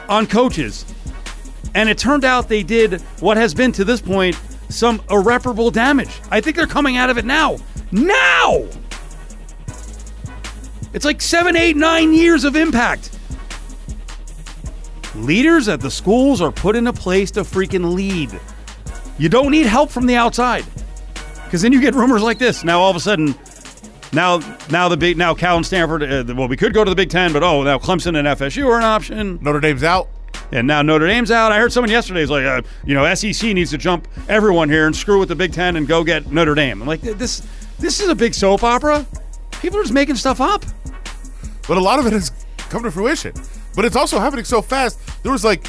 on 0.09 0.27
coaches. 0.27 0.85
And 1.75 1.89
it 1.89 1.99
turned 1.99 2.25
out 2.25 2.49
they 2.49 2.63
did 2.63 3.01
what 3.21 3.37
has 3.37 3.55
been 3.55 3.73
to 3.73 3.85
this 3.85 4.01
point 4.01 4.39
some 4.69 5.03
irreparable 5.11 5.71
damage. 5.71 6.21
I 6.31 6.41
think 6.41 6.57
they're 6.57 6.67
coming 6.67 6.97
out 6.97 7.11
of 7.11 7.19
it 7.19 7.25
now. 7.25 7.57
Now! 7.91 8.67
It's 10.93 11.05
like 11.05 11.21
seven, 11.23 11.57
eight, 11.57 11.77
nine 11.77 12.13
years 12.13 12.45
of 12.45 12.57
impact. 12.57 13.19
Leaders 15.15 15.69
at 15.69 15.81
the 15.81 15.91
schools 15.91 16.41
are 16.41 16.53
put 16.53 16.77
in 16.77 16.87
a 16.87 16.93
place 16.93 17.31
to 17.33 17.41
freaking 17.41 17.95
lead. 17.95 18.39
You 19.19 19.29
don't 19.29 19.51
need 19.51 19.67
help 19.67 19.91
from 19.91 20.07
the 20.07 20.17
outside. 20.17 20.65
Because 21.45 21.63
then 21.63 21.73
you 21.73 21.81
get 21.81 21.95
rumors 21.95 22.23
like 22.23 22.39
this. 22.39 22.63
Now 22.65 22.81
all 22.81 22.91
of 22.91 22.97
a 22.97 23.01
sudden, 23.01 23.35
now 24.13 24.39
now 24.71 24.89
the 24.89 24.97
big 24.97 25.17
now 25.17 25.35
Cal 25.35 25.57
and 25.57 25.67
Stanford. 25.67 26.03
Uh, 26.03 26.25
well, 26.35 26.49
we 26.49 26.57
could 26.57 26.73
go 26.75 26.85
to 26.85 26.89
the 26.91 26.97
Big 26.97 27.11
Ten, 27.11 27.33
but 27.33 27.43
oh, 27.43 27.63
now 27.63 27.79
Clemson 27.79 28.17
and 28.19 28.27
FSU 28.29 28.67
are 28.67 28.79
an 28.79 28.85
option. 28.85 29.39
Notre 29.43 29.61
Dame's 29.61 29.83
out. 29.83 30.09
And 30.51 30.67
now 30.67 30.81
Notre 30.81 31.07
Dame's 31.07 31.31
out. 31.31 31.53
I 31.53 31.59
heard 31.59 31.73
someone 31.73 31.91
yesterday 31.91 32.23
is 32.23 32.31
like, 32.31 32.45
uh, 32.45 32.63
you 32.87 32.95
know, 32.95 33.13
SEC 33.15 33.53
needs 33.53 33.71
to 33.71 33.77
jump 33.79 34.09
everyone 34.29 34.71
here 34.71 34.87
and 34.87 34.97
screw 34.97 35.19
with 35.19 35.29
the 35.29 35.35
Big 35.37 35.53
Ten 35.53 35.77
and 35.77 35.87
go 35.87 36.03
get 36.03 36.33
Notre 36.33 36.55
Dame. 36.55 36.81
I'm 36.81 36.89
like, 36.89 37.03
this 37.03 37.47
this 37.79 38.01
is 38.01 38.09
a 38.09 38.15
big 38.15 38.33
soap 38.35 38.63
opera. 38.65 39.07
People 39.61 39.79
are 39.79 39.83
just 39.83 39.93
making 39.93 40.17
stuff 40.17 40.41
up. 40.41 40.65
but 41.67 41.77
a 41.77 41.81
lot 41.81 41.99
of 41.99 42.07
it 42.07 42.13
has 42.15 42.31
come 42.71 42.83
to 42.85 42.91
fruition. 42.91 43.35
But 43.77 43.85
it's 43.85 43.97
also 43.97 44.19
happening 44.19 44.45
so 44.47 44.63
fast. 44.63 44.99
There 45.23 45.31
was 45.33 45.45
like 45.45 45.67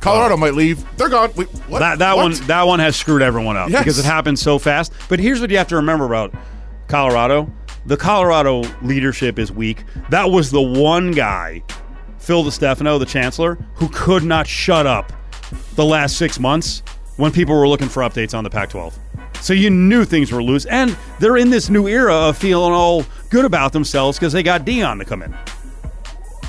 Colorado 0.00 0.36
might 0.36 0.54
leave. 0.54 0.84
They're 0.98 1.08
gone. 1.08 1.32
Wait, 1.34 1.48
what? 1.68 1.78
That 1.78 1.98
that 2.00 2.16
What? 2.16 2.22
one 2.24 2.46
that 2.48 2.62
one 2.64 2.80
has 2.80 2.96
screwed 2.96 3.22
everyone 3.22 3.56
up 3.56 3.70
Yes. 3.70 3.80
because 3.80 3.98
it 3.98 4.04
happened 4.04 4.38
so 4.38 4.58
fast. 4.58 4.92
But 5.08 5.20
here's 5.20 5.40
what 5.40 5.50
you 5.50 5.56
have 5.56 5.68
to 5.68 5.76
remember 5.76 6.04
about 6.04 6.34
Colorado: 6.86 7.50
the 7.86 7.96
Colorado 7.96 8.62
leadership 8.82 9.38
is 9.38 9.50
weak. 9.50 9.84
That 10.10 10.30
was 10.30 10.50
the 10.50 10.60
one 10.60 11.12
guy, 11.12 11.62
Phil 12.18 12.44
DiStefano, 12.44 12.98
the 12.98 13.06
chancellor, 13.06 13.54
who 13.74 13.88
could 13.88 14.24
not 14.24 14.46
shut 14.46 14.86
up 14.86 15.12
the 15.74 15.84
last 15.84 16.16
six 16.16 16.38
months 16.38 16.82
when 17.16 17.32
people 17.32 17.58
were 17.58 17.68
looking 17.68 17.88
for 17.88 18.02
updates 18.02 18.36
on 18.36 18.44
the 18.44 18.50
Pac-12. 18.50 18.92
So 19.40 19.52
you 19.52 19.70
knew 19.70 20.04
things 20.04 20.32
were 20.32 20.42
loose, 20.42 20.64
and 20.66 20.96
they're 21.20 21.36
in 21.36 21.50
this 21.50 21.70
new 21.70 21.86
era 21.86 22.14
of 22.14 22.36
feeling 22.36 22.72
all 22.72 23.04
good 23.30 23.44
about 23.44 23.72
themselves 23.72 24.18
because 24.18 24.32
they 24.32 24.42
got 24.42 24.64
Deion 24.64 24.98
to 24.98 25.04
come 25.04 25.22
in. 25.22 25.34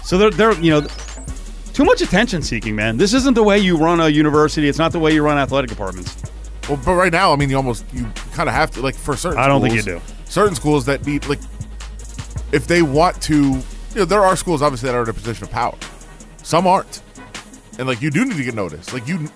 So 0.03 0.17
they're, 0.17 0.31
they're 0.31 0.53
you 0.59 0.71
know 0.71 0.87
too 1.73 1.85
much 1.85 2.01
attention 2.01 2.41
seeking, 2.41 2.75
man. 2.75 2.97
This 2.97 3.13
isn't 3.13 3.35
the 3.35 3.43
way 3.43 3.59
you 3.59 3.77
run 3.77 3.99
a 3.99 4.09
university. 4.09 4.67
It's 4.67 4.79
not 4.79 4.91
the 4.91 4.99
way 4.99 5.13
you 5.13 5.23
run 5.23 5.37
athletic 5.37 5.69
departments. 5.69 6.17
Well, 6.67 6.79
but 6.83 6.95
right 6.95 7.11
now, 7.11 7.31
I 7.31 7.35
mean, 7.35 7.49
you 7.49 7.55
almost 7.55 7.85
you 7.93 8.05
kind 8.33 8.49
of 8.49 8.55
have 8.55 8.71
to 8.71 8.81
like 8.81 8.95
for 8.95 9.15
certain. 9.15 9.39
I 9.39 9.47
don't 9.47 9.61
think 9.61 9.75
you 9.75 9.81
do. 9.83 10.01
Certain 10.29 10.55
schools 10.55 10.85
that 10.85 11.05
need 11.05 11.25
like, 11.27 11.39
if 12.51 12.67
they 12.67 12.81
want 12.81 13.21
to, 13.23 13.35
you 13.35 13.63
know, 13.95 14.05
there 14.05 14.23
are 14.23 14.35
schools 14.35 14.61
obviously 14.61 14.87
that 14.89 14.95
are 14.95 15.03
in 15.03 15.09
a 15.09 15.13
position 15.13 15.43
of 15.43 15.51
power. 15.51 15.75
Some 16.43 16.65
aren't, 16.67 17.01
and 17.77 17.87
like 17.87 18.01
you 18.01 18.09
do 18.09 18.23
need 18.25 18.37
to 18.37 18.43
get 18.43 18.55
noticed. 18.55 18.93
Like 18.93 19.07
you, 19.07 19.29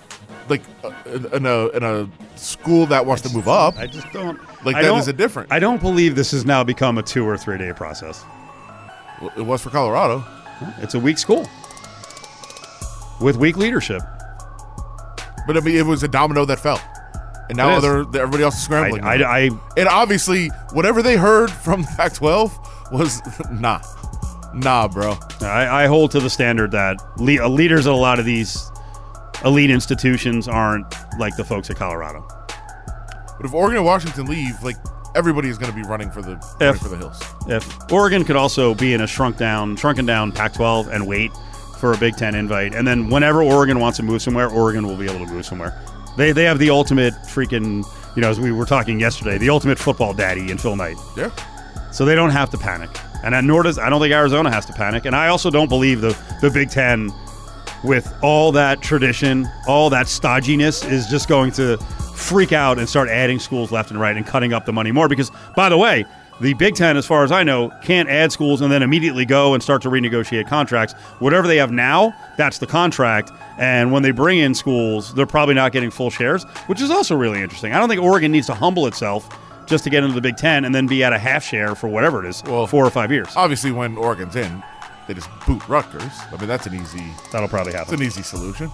like 0.48 0.62
uh, 0.84 0.90
in 1.32 1.46
a 1.46 1.68
in 1.68 1.82
a 1.82 2.08
school 2.36 2.86
that 2.86 3.04
wants 3.06 3.22
to 3.22 3.34
move 3.34 3.48
up. 3.48 3.76
I 3.78 3.86
just 3.86 4.10
don't 4.12 4.38
Like, 4.64 4.76
I 4.76 4.82
that 4.82 4.88
don't- 4.88 4.98
is 4.98 5.08
a 5.08 5.12
different- 5.12 5.52
I 5.52 5.58
don't 5.58 5.80
believe 5.80 6.16
this 6.16 6.30
has 6.32 6.44
now 6.44 6.62
become 6.64 6.98
a 6.98 7.02
two 7.02 7.26
or 7.28 7.36
three 7.36 7.58
day 7.58 7.72
process. 7.72 8.24
It 9.36 9.42
was 9.42 9.62
for 9.62 9.70
Colorado. 9.70 10.24
It's 10.78 10.94
a 10.94 10.98
weak 11.00 11.18
school 11.18 11.48
with 13.20 13.36
weak 13.36 13.56
leadership. 13.56 14.02
But 15.46 15.56
I 15.56 15.60
mean, 15.60 15.76
it 15.76 15.86
was 15.86 16.02
a 16.02 16.08
domino 16.08 16.44
that 16.46 16.58
fell, 16.60 16.80
and 17.48 17.56
now 17.56 17.70
other 17.70 18.00
everybody 18.00 18.42
else 18.42 18.56
is 18.56 18.64
scrambling. 18.64 19.04
I, 19.04 19.22
I, 19.22 19.50
and 19.76 19.88
obviously, 19.88 20.48
whatever 20.72 21.02
they 21.02 21.16
heard 21.16 21.50
from 21.50 21.82
the 21.82 21.88
Pac-12 21.96 22.92
was 22.92 23.20
nah, 23.50 23.80
nah, 24.54 24.88
bro. 24.88 25.16
I, 25.40 25.84
I 25.84 25.86
hold 25.86 26.10
to 26.12 26.20
the 26.20 26.30
standard 26.30 26.70
that 26.72 26.96
le- 27.18 27.44
uh, 27.44 27.48
leaders 27.48 27.86
at 27.86 27.92
a 27.92 27.96
lot 27.96 28.18
of 28.18 28.24
these 28.24 28.70
elite 29.44 29.70
institutions 29.70 30.48
aren't 30.48 30.86
like 31.18 31.36
the 31.36 31.44
folks 31.44 31.70
at 31.70 31.76
Colorado. 31.76 32.26
But 33.36 33.46
if 33.46 33.54
Oregon 33.54 33.78
and 33.78 33.86
Washington 33.86 34.26
leave, 34.26 34.62
like 34.62 34.76
everybody 35.14 35.48
is 35.48 35.58
going 35.58 35.70
to 35.70 35.76
be 35.76 35.86
running 35.86 36.10
for 36.10 36.22
the 36.22 36.36
running 36.60 36.80
for 36.80 36.88
the 36.88 36.96
hills. 36.96 37.22
If 37.46 37.92
Oregon 37.92 38.24
could 38.24 38.36
also 38.36 38.74
be 38.74 38.94
in 38.94 39.00
a 39.00 39.06
shrunk 39.06 39.36
down, 39.36 39.76
shrunken 39.76 40.06
down 40.06 40.32
Pac-12 40.32 40.88
and 40.88 41.06
wait 41.06 41.32
for 41.78 41.92
a 41.92 41.98
Big 41.98 42.16
Ten 42.16 42.34
invite, 42.34 42.74
and 42.74 42.86
then 42.86 43.10
whenever 43.10 43.42
Oregon 43.42 43.80
wants 43.80 43.98
to 43.98 44.02
move 44.02 44.22
somewhere, 44.22 44.48
Oregon 44.48 44.86
will 44.86 44.96
be 44.96 45.04
able 45.04 45.24
to 45.26 45.32
move 45.32 45.44
somewhere. 45.44 45.78
They 46.16 46.32
they 46.32 46.44
have 46.44 46.58
the 46.58 46.70
ultimate 46.70 47.14
freaking, 47.24 47.84
you 48.16 48.22
know, 48.22 48.30
as 48.30 48.38
we 48.40 48.52
were 48.52 48.66
talking 48.66 49.00
yesterday, 49.00 49.38
the 49.38 49.50
ultimate 49.50 49.78
football 49.78 50.14
daddy 50.14 50.50
in 50.50 50.58
Phil 50.58 50.76
Knight. 50.76 50.96
Yeah, 51.16 51.30
So 51.92 52.04
they 52.04 52.14
don't 52.14 52.30
have 52.30 52.50
to 52.50 52.58
panic. 52.58 52.90
And 53.22 53.34
at 53.34 53.44
nor 53.44 53.62
does 53.62 53.78
I 53.78 53.88
don't 53.90 54.00
think 54.00 54.12
Arizona 54.12 54.50
has 54.50 54.66
to 54.66 54.72
panic. 54.72 55.06
And 55.06 55.16
I 55.16 55.28
also 55.28 55.50
don't 55.50 55.68
believe 55.68 56.00
the 56.00 56.16
the 56.40 56.50
Big 56.50 56.70
Ten, 56.70 57.10
with 57.82 58.12
all 58.22 58.52
that 58.52 58.80
tradition, 58.80 59.48
all 59.66 59.90
that 59.90 60.06
stodginess, 60.06 60.88
is 60.90 61.06
just 61.06 61.28
going 61.28 61.50
to 61.52 61.78
freak 62.14 62.52
out 62.52 62.78
and 62.78 62.88
start 62.88 63.08
adding 63.08 63.38
schools 63.38 63.72
left 63.72 63.90
and 63.90 64.00
right 64.00 64.16
and 64.16 64.26
cutting 64.26 64.52
up 64.52 64.66
the 64.66 64.72
money 64.72 64.92
more. 64.92 65.08
Because 65.08 65.30
by 65.56 65.68
the 65.68 65.76
way, 65.76 66.04
the 66.40 66.54
Big 66.54 66.74
Ten, 66.74 66.96
as 66.96 67.06
far 67.06 67.24
as 67.24 67.30
I 67.32 67.44
know, 67.44 67.70
can't 67.82 68.08
add 68.08 68.32
schools 68.32 68.60
and 68.60 68.70
then 68.70 68.82
immediately 68.82 69.24
go 69.24 69.54
and 69.54 69.62
start 69.62 69.82
to 69.82 69.88
renegotiate 69.88 70.48
contracts. 70.48 70.94
Whatever 71.20 71.46
they 71.46 71.56
have 71.58 71.70
now, 71.70 72.14
that's 72.36 72.58
the 72.58 72.66
contract. 72.66 73.30
And 73.58 73.92
when 73.92 74.02
they 74.02 74.10
bring 74.10 74.38
in 74.38 74.54
schools, 74.54 75.14
they're 75.14 75.26
probably 75.26 75.54
not 75.54 75.72
getting 75.72 75.90
full 75.90 76.10
shares, 76.10 76.44
which 76.66 76.80
is 76.80 76.90
also 76.90 77.14
really 77.16 77.40
interesting. 77.40 77.72
I 77.72 77.78
don't 77.78 77.88
think 77.88 78.02
Oregon 78.02 78.32
needs 78.32 78.46
to 78.48 78.54
humble 78.54 78.86
itself 78.86 79.28
just 79.66 79.84
to 79.84 79.90
get 79.90 80.02
into 80.02 80.14
the 80.14 80.20
Big 80.20 80.36
Ten 80.36 80.64
and 80.64 80.74
then 80.74 80.86
be 80.86 81.04
at 81.04 81.12
a 81.12 81.18
half 81.18 81.44
share 81.44 81.74
for 81.74 81.88
whatever 81.88 82.24
it 82.24 82.28
is, 82.28 82.42
Well- 82.46 82.66
four 82.66 82.84
or 82.84 82.90
five 82.90 83.10
years. 83.12 83.28
Obviously, 83.36 83.70
when 83.72 83.96
Oregon's 83.96 84.36
in, 84.36 84.62
they 85.06 85.14
just 85.14 85.28
boot 85.46 85.62
Rutgers. 85.68 86.02
I 86.32 86.36
mean, 86.36 86.48
that's 86.48 86.66
an 86.66 86.74
easy, 86.74 87.04
That'll 87.32 87.48
probably 87.48 87.72
happen. 87.72 87.94
it's 87.94 88.00
an 88.00 88.06
easy 88.06 88.22
solution. 88.22 88.70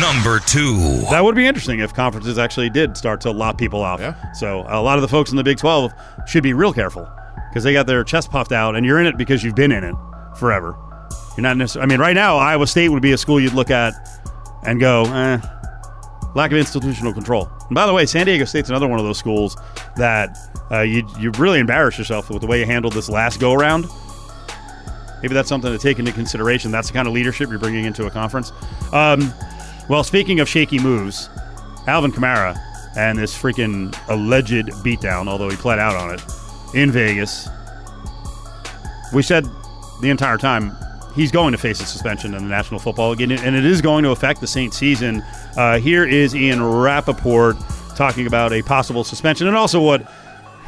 Number 0.00 0.38
two. 0.38 1.02
That 1.10 1.24
would 1.24 1.34
be 1.34 1.46
interesting 1.46 1.80
if 1.80 1.92
conferences 1.92 2.38
actually 2.38 2.70
did 2.70 2.96
start 2.96 3.20
to 3.22 3.30
lot 3.32 3.58
people 3.58 3.80
off. 3.80 3.98
Yeah. 4.00 4.14
So 4.32 4.64
a 4.68 4.80
lot 4.80 4.98
of 4.98 5.02
the 5.02 5.08
folks 5.08 5.30
in 5.30 5.36
the 5.36 5.42
Big 5.42 5.58
12 5.58 5.92
should 6.26 6.42
be 6.44 6.52
real 6.52 6.72
careful 6.72 7.08
because 7.50 7.64
they 7.64 7.72
got 7.72 7.86
their 7.88 8.04
chest 8.04 8.30
puffed 8.30 8.52
out, 8.52 8.76
and 8.76 8.86
you're 8.86 9.00
in 9.00 9.06
it 9.06 9.16
because 9.16 9.42
you've 9.42 9.56
been 9.56 9.72
in 9.72 9.82
it 9.82 9.94
forever. 10.36 10.76
You're 11.36 11.42
not 11.42 11.56
necessarily. 11.56 11.84
I 11.84 11.88
mean, 11.88 12.00
right 12.00 12.14
now, 12.14 12.36
Iowa 12.36 12.66
State 12.66 12.88
would 12.88 13.02
be 13.02 13.12
a 13.12 13.18
school 13.18 13.40
you'd 13.40 13.52
look 13.52 13.70
at 13.70 13.94
and 14.64 14.80
go, 14.80 15.04
eh, 15.04 15.40
lack 16.34 16.52
of 16.52 16.58
institutional 16.58 17.12
control. 17.12 17.48
And 17.68 17.74
by 17.74 17.86
the 17.86 17.92
way, 17.92 18.06
San 18.06 18.26
Diego 18.26 18.44
State's 18.44 18.68
another 18.68 18.88
one 18.88 18.98
of 18.98 19.04
those 19.04 19.18
schools 19.18 19.56
that 19.96 20.36
uh, 20.70 20.80
you 20.80 21.06
you 21.18 21.30
really 21.32 21.58
embarrass 21.58 21.98
yourself 21.98 22.30
with 22.30 22.40
the 22.40 22.46
way 22.46 22.60
you 22.60 22.66
handled 22.66 22.92
this 22.92 23.08
last 23.08 23.40
go 23.40 23.52
around. 23.52 23.86
Maybe 25.22 25.34
that's 25.34 25.48
something 25.48 25.70
to 25.70 25.78
take 25.78 25.98
into 25.98 26.12
consideration. 26.12 26.70
That's 26.70 26.88
the 26.88 26.94
kind 26.94 27.06
of 27.06 27.12
leadership 27.12 27.50
you're 27.50 27.58
bringing 27.58 27.84
into 27.84 28.06
a 28.06 28.10
conference. 28.10 28.52
Um, 28.92 29.32
well, 29.88 30.02
speaking 30.02 30.40
of 30.40 30.48
shaky 30.48 30.78
moves, 30.78 31.28
Alvin 31.86 32.10
Kamara 32.10 32.58
and 32.96 33.18
this 33.18 33.36
freaking 33.36 33.96
alleged 34.08 34.68
beatdown, 34.82 35.28
although 35.28 35.48
he 35.48 35.56
pled 35.56 35.78
out 35.78 35.94
on 35.94 36.14
it, 36.14 36.22
in 36.74 36.90
Vegas. 36.90 37.48
We 39.12 39.22
said 39.22 39.46
the 40.00 40.10
entire 40.10 40.38
time 40.38 40.76
he's 41.14 41.30
going 41.30 41.52
to 41.52 41.58
face 41.58 41.80
a 41.80 41.86
suspension 41.86 42.34
in 42.34 42.42
the 42.42 42.48
National 42.48 42.80
Football 42.80 43.10
League, 43.10 43.30
and 43.30 43.56
it 43.56 43.64
is 43.64 43.80
going 43.80 44.04
to 44.04 44.10
affect 44.10 44.40
the 44.40 44.46
Saints 44.46 44.76
season. 44.76 45.22
Uh, 45.56 45.78
here 45.78 46.06
is 46.06 46.34
Ian 46.34 46.62
Rapoport 46.62 47.56
talking 47.96 48.26
about 48.26 48.52
a 48.52 48.62
possible 48.62 49.04
suspension 49.04 49.46
and 49.46 49.56
also 49.56 49.80
what 49.80 50.10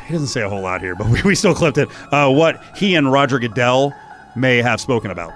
he 0.07 0.13
doesn't 0.13 0.29
say 0.29 0.43
a 0.43 0.49
whole 0.49 0.61
lot 0.61 0.81
here, 0.81 0.95
but 0.95 1.07
we, 1.11 1.23
we 1.23 1.35
still 1.35 1.55
clipped 1.55 1.79
it. 1.79 1.89
Uh, 2.13 2.31
what 2.31 2.63
he 2.77 2.95
and 2.95 3.11
Roger 3.11 3.39
Goodell 3.39 3.95
may 4.35 4.59
have 4.59 4.81
spoken 4.81 5.11
about. 5.11 5.33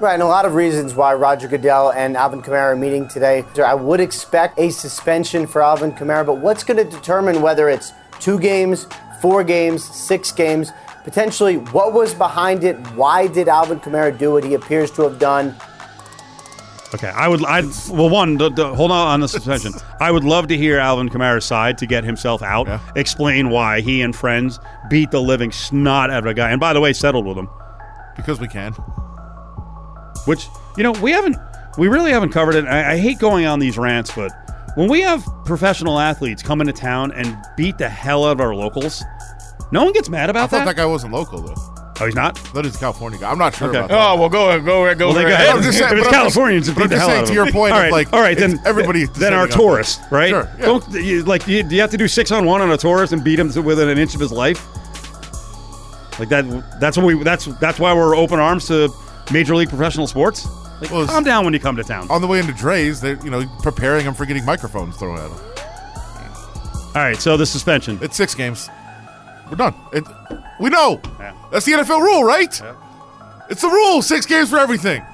Right, 0.00 0.14
and 0.14 0.22
a 0.22 0.26
lot 0.26 0.46
of 0.46 0.54
reasons 0.54 0.94
why 0.94 1.12
Roger 1.12 1.46
Goodell 1.46 1.92
and 1.92 2.16
Alvin 2.16 2.40
Kamara 2.40 2.72
are 2.72 2.76
meeting 2.76 3.06
today. 3.06 3.44
I 3.62 3.74
would 3.74 4.00
expect 4.00 4.58
a 4.58 4.70
suspension 4.70 5.46
for 5.46 5.62
Alvin 5.62 5.92
Kamara, 5.92 6.24
but 6.24 6.38
what's 6.38 6.64
going 6.64 6.78
to 6.78 6.84
determine 6.84 7.42
whether 7.42 7.68
it's 7.68 7.92
two 8.18 8.38
games, 8.38 8.86
four 9.20 9.44
games, 9.44 9.84
six 9.84 10.32
games, 10.32 10.70
potentially 11.04 11.56
what 11.56 11.92
was 11.92 12.14
behind 12.14 12.64
it? 12.64 12.76
Why 12.94 13.26
did 13.26 13.48
Alvin 13.48 13.80
Kamara 13.80 14.16
do 14.16 14.32
what 14.32 14.44
he 14.44 14.54
appears 14.54 14.90
to 14.92 15.02
have 15.02 15.18
done? 15.18 15.54
Okay, 16.92 17.08
I 17.08 17.28
would. 17.28 17.44
I 17.44 17.62
well, 17.90 18.10
one, 18.10 18.36
the, 18.36 18.50
the, 18.50 18.74
hold 18.74 18.90
on 18.90 19.06
on 19.08 19.20
the 19.20 19.28
suspension. 19.28 19.72
I 20.00 20.10
would 20.10 20.24
love 20.24 20.48
to 20.48 20.56
hear 20.56 20.78
Alvin 20.78 21.08
Kamara's 21.08 21.44
side 21.44 21.78
to 21.78 21.86
get 21.86 22.02
himself 22.02 22.42
out, 22.42 22.66
Yeah. 22.66 22.80
explain 22.96 23.50
why 23.50 23.80
he 23.80 24.02
and 24.02 24.14
friends 24.14 24.58
beat 24.88 25.12
the 25.12 25.20
living 25.22 25.52
snot 25.52 26.10
out 26.10 26.24
of 26.24 26.26
a 26.26 26.34
guy, 26.34 26.50
and 26.50 26.58
by 26.58 26.72
the 26.72 26.80
way, 26.80 26.92
settled 26.92 27.26
with 27.26 27.36
him. 27.38 27.48
Because 28.16 28.40
we 28.40 28.48
can. 28.48 28.72
Which 30.26 30.48
you 30.76 30.82
know 30.82 30.90
we 31.00 31.12
haven't, 31.12 31.36
we 31.78 31.86
really 31.86 32.10
haven't 32.10 32.30
covered 32.30 32.56
it. 32.56 32.64
I, 32.66 32.92
I 32.94 32.96
hate 32.98 33.20
going 33.20 33.46
on 33.46 33.60
these 33.60 33.78
rants, 33.78 34.12
but 34.14 34.32
when 34.74 34.88
we 34.88 35.00
have 35.00 35.24
professional 35.44 35.98
athletes 36.00 36.42
come 36.42 36.60
into 36.60 36.72
town 36.72 37.12
and 37.12 37.36
beat 37.56 37.78
the 37.78 37.88
hell 37.88 38.24
out 38.24 38.32
of 38.32 38.40
our 38.40 38.54
locals, 38.54 39.04
no 39.72 39.84
one 39.84 39.92
gets 39.92 40.08
mad 40.08 40.28
I 40.28 40.30
about 40.30 40.50
thought 40.50 40.58
that. 40.60 40.64
that 40.66 40.76
guy 40.76 40.86
wasn't 40.86 41.12
local, 41.12 41.40
though. 41.40 41.54
oh, 42.00 42.04
he's 42.06 42.14
not. 42.14 42.34
That 42.54 42.64
is 42.66 42.76
a 42.76 42.78
California 42.78 43.18
guy. 43.18 43.30
I'm 43.30 43.38
not 43.38 43.54
sure 43.54 43.68
Okay. 43.68 43.78
about 43.78 43.88
that. 43.90 43.98
Oh 44.12 44.16
well, 44.18 44.28
go 44.28 44.58
go 44.60 44.94
go. 44.94 45.06
Well, 45.06 45.14
they 45.14 45.22
go 45.22 45.28
ahead. 45.28 45.40
ahead. 45.48 45.56
I'm 45.56 45.62
just 45.62 45.78
saying- 45.78 45.92
if 45.92 45.98
it's 45.98 46.08
but 46.08 46.14
I'm 46.16 46.24
just- 46.26 46.34
Californians, 46.34 46.68
it 46.68 46.76
beat 46.76 46.82
I'm 46.82 46.88
the 46.88 46.94
just 46.96 47.00
hell 47.00 47.08
saying 47.10 47.20
out 47.22 47.26
to 47.26 47.30
of 47.32 47.34
your 47.36 47.52
point 47.52 47.72
all 47.72 47.78
of, 47.78 47.82
right, 47.84 47.92
like, 47.92 48.12
all 48.12 48.20
right, 48.20 48.36
then 48.38 48.52
it's 48.52 48.66
everybody 48.66 49.04
then 49.06 49.32
our 49.34 49.46
descending 49.46 49.66
on 49.66 49.72
tourist, 49.72 50.00
right? 50.10 50.30
Sure, 50.30 50.48
yeah. 50.58 50.64
Don't 50.66 50.90
you, 50.92 51.22
like 51.24 51.44
do 51.44 51.52
you, 51.52 51.62
do 51.62 51.74
you 51.74 51.80
have 51.80 51.90
to 51.90 51.96
do 51.98 52.08
six 52.08 52.30
on 52.32 52.44
one 52.46 52.60
on 52.62 52.70
a 52.70 52.76
tourist 52.76 53.12
and 53.12 53.22
beat 53.22 53.38
him 53.38 53.50
to 53.52 53.62
within 53.62 53.88
an 53.88 53.98
inch 53.98 54.14
of 54.14 54.20
his 54.20 54.32
life? 54.32 54.66
Like 56.18 56.28
that. 56.30 56.44
That's 56.80 56.96
what 56.96 57.06
we. 57.06 57.22
That's 57.22 57.46
that's 57.60 57.78
why 57.78 57.94
we're 57.94 58.14
open 58.16 58.38
arms 58.40 58.66
to 58.68 58.92
major 59.32 59.54
league 59.56 59.68
professional 59.70 60.06
sports. 60.06 60.46
Like, 60.80 60.90
Well, 60.90 61.02
it's- 61.02 61.10
calm 61.14 61.24
down 61.24 61.44
when 61.44 61.52
you 61.54 61.60
come 61.60 61.76
to 61.76 61.84
town. 61.84 62.08
On 62.10 62.20
the 62.20 62.26
way 62.26 62.38
into 62.40 62.52
Dre's, 62.52 63.00
they're 63.00 63.18
you 63.24 63.30
know 63.30 63.44
preparing 63.62 64.04
him 64.04 64.14
for 64.14 64.26
getting 64.26 64.44
microphones 64.44 64.96
thrown 64.96 65.18
at 65.18 65.30
him. 65.30 65.38
All 66.94 67.02
right, 67.02 67.20
so 67.20 67.36
the 67.36 67.46
suspension. 67.46 67.98
It's 68.02 68.16
six 68.16 68.34
games. 68.34 68.68
We're 69.50 69.56
done. 69.56 69.74
It, 69.92 70.04
we 70.60 70.70
know. 70.70 71.00
Yeah. 71.18 71.34
That's 71.50 71.66
the 71.66 71.72
NFL 71.72 72.00
rule, 72.00 72.22
right? 72.24 72.58
Yeah. 72.60 72.74
It's 73.50 73.62
the 73.62 73.68
rule. 73.68 74.00
Six 74.02 74.26
games 74.26 74.48
for 74.50 74.58
everything. 74.58 75.02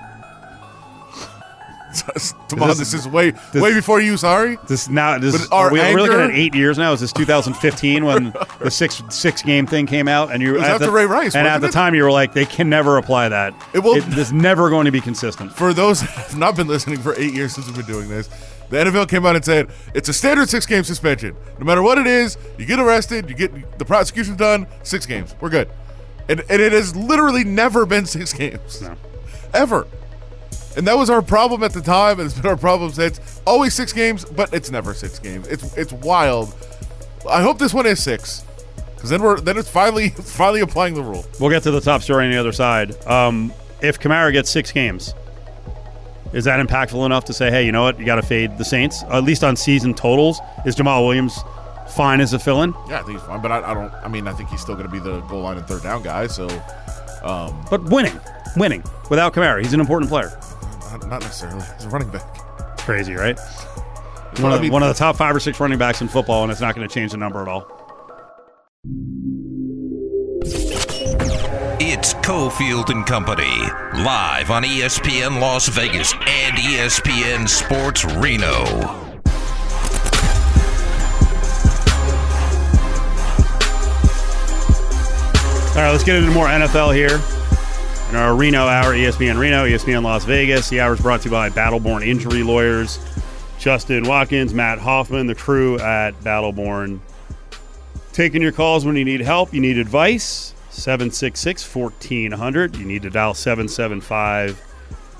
Come 2.50 2.58
This 2.58 2.78
this 2.78 2.92
is- 2.92 3.06
is 3.06 3.08
way 3.08 3.30
this- 3.30 3.62
way 3.62 3.72
before 3.72 4.00
you. 4.02 4.18
Sorry. 4.18 4.58
This 4.68 4.90
now. 4.90 5.18
This 5.18 5.48
are 5.50 5.72
we, 5.72 5.78
we're 5.78 5.94
looking 6.02 6.20
at 6.20 6.30
eight 6.32 6.54
years 6.54 6.76
now. 6.76 6.92
Is 6.92 7.00
this 7.00 7.10
2015 7.12 8.04
when 8.04 8.34
the 8.60 8.70
six 8.70 9.02
six 9.08 9.40
game 9.40 9.66
thing 9.66 9.86
came 9.86 10.06
out? 10.06 10.30
And 10.30 10.42
you 10.42 10.52
was 10.52 10.62
at 10.62 10.72
after 10.72 10.86
the- 10.86 10.92
Ray 10.92 11.06
Rice, 11.06 11.34
and 11.34 11.46
at 11.46 11.62
the 11.62 11.68
it? 11.68 11.72
time 11.72 11.94
you 11.94 12.02
were 12.02 12.12
like, 12.12 12.34
they 12.34 12.44
can 12.44 12.68
never 12.68 12.98
apply 12.98 13.30
that. 13.30 13.54
It 13.72 13.78
will- 13.78 13.96
It's 13.96 14.30
never 14.32 14.68
going 14.68 14.84
to 14.84 14.90
be 14.90 15.00
consistent. 15.00 15.52
For 15.54 15.72
those 15.72 16.00
that 16.00 16.10
have 16.10 16.36
not 16.36 16.54
been 16.54 16.66
listening 16.66 16.98
for 16.98 17.14
eight 17.16 17.32
years 17.32 17.54
since 17.54 17.66
we've 17.66 17.76
been 17.76 17.86
doing 17.86 18.10
this, 18.10 18.28
the 18.68 18.76
NFL 18.78 19.08
came 19.08 19.24
out 19.24 19.36
and 19.36 19.44
said 19.44 19.68
it's 19.94 20.08
a 20.08 20.12
standard 20.12 20.48
six 20.48 20.66
game 20.66 20.84
suspension. 20.84 21.36
No 21.58 21.64
matter 21.64 21.82
what 21.82 21.98
it 21.98 22.06
is, 22.06 22.36
you 22.58 22.66
get 22.66 22.78
arrested, 22.78 23.28
you 23.28 23.36
get 23.36 23.78
the 23.78 23.84
prosecution 23.84 24.36
done, 24.36 24.66
six 24.82 25.06
games. 25.06 25.34
We're 25.40 25.50
good. 25.50 25.70
And, 26.28 26.40
and 26.40 26.60
it 26.60 26.72
has 26.72 26.96
literally 26.96 27.44
never 27.44 27.86
been 27.86 28.06
six 28.06 28.32
games. 28.32 28.82
No. 28.82 28.96
Ever. 29.54 29.86
And 30.76 30.86
that 30.86 30.98
was 30.98 31.08
our 31.08 31.22
problem 31.22 31.62
at 31.62 31.72
the 31.72 31.80
time, 31.80 32.20
and 32.20 32.26
it's 32.26 32.38
been 32.38 32.50
our 32.50 32.56
problem 32.56 32.92
since. 32.92 33.40
Always 33.46 33.72
six 33.72 33.94
games, 33.94 34.26
but 34.26 34.52
it's 34.52 34.70
never 34.70 34.92
six 34.92 35.18
games. 35.18 35.48
It's 35.48 35.74
it's 35.76 35.92
wild. 35.92 36.54
I 37.28 37.40
hope 37.40 37.58
this 37.58 37.72
one 37.72 37.86
is 37.86 38.02
six, 38.02 38.44
because 38.94 39.08
then 39.08 39.22
we're 39.22 39.40
then 39.40 39.56
it's 39.56 39.70
finally 39.70 40.08
finally 40.10 40.60
applying 40.60 40.92
the 40.92 41.02
rule. 41.02 41.24
We'll 41.40 41.48
get 41.48 41.62
to 41.62 41.70
the 41.70 41.80
top 41.80 42.02
story 42.02 42.26
on 42.26 42.30
the 42.30 42.36
other 42.36 42.52
side. 42.52 42.94
Um, 43.06 43.54
if 43.80 43.98
Kamara 43.98 44.32
gets 44.32 44.50
six 44.50 44.70
games, 44.70 45.14
is 46.32 46.44
that 46.44 46.64
impactful 46.64 47.04
enough 47.06 47.24
to 47.26 47.32
say, 47.32 47.50
hey, 47.50 47.64
you 47.64 47.72
know 47.72 47.82
what, 47.82 47.98
you 47.98 48.04
got 48.06 48.16
to 48.16 48.22
fade 48.22 48.58
the 48.58 48.64
Saints? 48.64 49.02
at 49.10 49.24
least 49.24 49.42
on 49.44 49.56
season 49.56 49.94
totals, 49.94 50.40
is 50.64 50.74
Jamaal 50.76 51.04
Williams 51.06 51.38
fine 51.94 52.20
as 52.20 52.32
a 52.32 52.38
fill-in? 52.38 52.74
Yeah, 52.88 53.00
I 53.00 53.02
think 53.04 53.18
he's 53.18 53.26
fine, 53.26 53.40
but 53.40 53.52
I, 53.52 53.70
I 53.70 53.74
don't. 53.74 53.92
I 53.94 54.08
mean, 54.08 54.26
I 54.28 54.32
think 54.32 54.48
he's 54.50 54.60
still 54.60 54.74
going 54.74 54.86
to 54.86 54.92
be 54.92 54.98
the 54.98 55.20
goal 55.22 55.42
line 55.42 55.56
and 55.56 55.66
third 55.66 55.82
down 55.82 56.02
guy. 56.02 56.26
So, 56.26 56.48
um, 57.22 57.64
But 57.70 57.84
winning, 57.84 58.18
winning 58.56 58.82
without 59.08 59.32
Kamara, 59.34 59.62
he's 59.62 59.72
an 59.72 59.80
important 59.80 60.10
player. 60.10 60.36
not, 60.90 61.06
not 61.08 61.22
necessarily. 61.22 61.64
He's 61.76 61.86
a 61.86 61.88
running 61.90 62.08
back. 62.10 62.22
It's 62.74 62.82
crazy, 62.82 63.14
right? 63.14 63.36
Well, 63.36 64.42
One 64.42 64.52
I 64.52 64.56
of, 64.56 64.62
mean- 64.62 64.72
one 64.72 64.82
of 64.82 64.88
the 64.88 64.94
top 64.94 65.16
five 65.16 65.34
or 65.34 65.40
six 65.40 65.58
running 65.60 65.78
backs 65.78 66.00
in 66.00 66.08
football, 66.08 66.42
and 66.42 66.50
it's 66.52 66.60
not 66.60 66.74
going 66.74 66.86
to 66.86 66.92
change 66.92 67.12
the 67.12 67.16
number 67.18 67.40
at 67.40 67.48
all. 67.48 67.66
Cofield 72.26 72.90
and 72.90 73.06
Company, 73.06 73.56
live 74.02 74.50
on 74.50 74.64
ESPN 74.64 75.40
Las 75.40 75.68
Vegas 75.68 76.12
and 76.12 76.56
ESPN 76.56 77.48
Sports 77.48 78.04
Reno. 78.04 78.64
All 85.70 85.82
right, 85.82 85.92
let's 85.92 86.02
get 86.02 86.16
into 86.16 86.32
more 86.32 86.48
NFL 86.48 86.96
here. 86.96 87.20
In 88.10 88.16
our 88.16 88.34
Reno 88.34 88.66
hour, 88.66 88.92
ESPN 88.92 89.38
Reno, 89.38 89.64
ESPN 89.64 90.02
Las 90.02 90.24
Vegas. 90.24 90.68
The 90.68 90.80
hour 90.80 90.94
is 90.94 91.00
brought 91.00 91.20
to 91.20 91.26
you 91.26 91.30
by 91.30 91.48
Battleborn 91.48 92.04
Injury 92.04 92.42
Lawyers, 92.42 92.98
Justin 93.60 94.02
Watkins, 94.02 94.52
Matt 94.52 94.80
Hoffman, 94.80 95.28
the 95.28 95.36
crew 95.36 95.78
at 95.78 96.10
Battleborn. 96.22 96.98
Taking 98.12 98.42
your 98.42 98.50
calls 98.50 98.84
when 98.84 98.96
you 98.96 99.04
need 99.04 99.20
help, 99.20 99.54
you 99.54 99.60
need 99.60 99.78
advice. 99.78 100.54
766 100.76 101.74
1400. 101.74 102.76
You 102.76 102.84
need 102.84 103.02
to 103.02 103.10
dial 103.10 103.34
775 103.34 104.62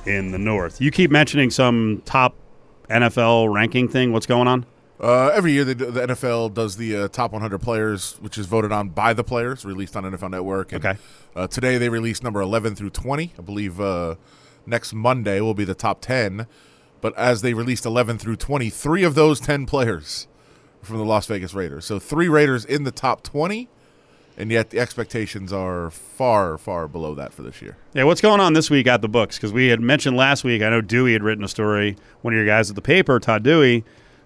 in 0.06 0.30
the 0.30 0.38
north. 0.38 0.80
You 0.80 0.90
keep 0.90 1.10
mentioning 1.10 1.50
some 1.50 2.02
top 2.04 2.34
NFL 2.88 3.52
ranking 3.52 3.88
thing. 3.88 4.12
What's 4.12 4.26
going 4.26 4.48
on? 4.48 4.66
Uh, 4.98 5.28
every 5.28 5.52
year, 5.52 5.64
do, 5.64 5.74
the 5.74 6.06
NFL 6.06 6.54
does 6.54 6.76
the 6.76 6.96
uh, 6.96 7.08
top 7.08 7.32
100 7.32 7.58
players, 7.58 8.16
which 8.20 8.38
is 8.38 8.46
voted 8.46 8.72
on 8.72 8.88
by 8.88 9.12
the 9.12 9.24
players, 9.24 9.64
released 9.64 9.96
on 9.96 10.04
NFL 10.04 10.30
Network. 10.30 10.72
And, 10.72 10.84
Okay. 10.84 10.98
Uh, 11.34 11.46
today, 11.46 11.76
they 11.76 11.90
released 11.90 12.22
number 12.22 12.40
11 12.40 12.76
through 12.76 12.90
20. 12.90 13.34
I 13.38 13.42
believe 13.42 13.78
uh, 13.78 14.14
next 14.64 14.94
Monday 14.94 15.40
will 15.40 15.52
be 15.52 15.64
the 15.64 15.74
top 15.74 16.00
10. 16.00 16.46
But 17.02 17.16
as 17.18 17.42
they 17.42 17.52
released 17.52 17.84
11 17.84 18.18
through 18.18 18.36
20, 18.36 18.70
three 18.70 19.04
of 19.04 19.14
those 19.14 19.38
10 19.38 19.66
players 19.66 20.28
from 20.80 20.96
the 20.96 21.04
Las 21.04 21.26
Vegas 21.26 21.52
Raiders. 21.52 21.84
So 21.84 21.98
three 21.98 22.28
Raiders 22.28 22.64
in 22.64 22.84
the 22.84 22.90
top 22.90 23.22
20 23.22 23.68
and 24.36 24.50
yet 24.50 24.70
the 24.70 24.78
expectations 24.78 25.52
are 25.52 25.90
far, 25.90 26.58
far 26.58 26.88
below 26.88 27.14
that 27.14 27.32
for 27.32 27.42
this 27.42 27.60
year. 27.62 27.76
Yeah, 27.94 28.04
what's 28.04 28.20
going 28.20 28.40
on 28.40 28.52
this 28.52 28.68
week 28.70 28.86
at 28.86 29.02
the 29.02 29.08
books? 29.08 29.36
Because 29.36 29.52
we 29.52 29.68
had 29.68 29.80
mentioned 29.80 30.16
last 30.16 30.44
week, 30.44 30.62
I 30.62 30.68
know 30.70 30.80
Dewey 30.80 31.12
had 31.12 31.22
written 31.22 31.44
a 31.44 31.48
story, 31.48 31.96
one 32.22 32.34
of 32.34 32.36
your 32.36 32.46
guys 32.46 32.68
at 32.70 32.76
the 32.76 32.82
paper, 32.82 33.18
Todd 33.20 33.42
Dewey, 33.42 33.84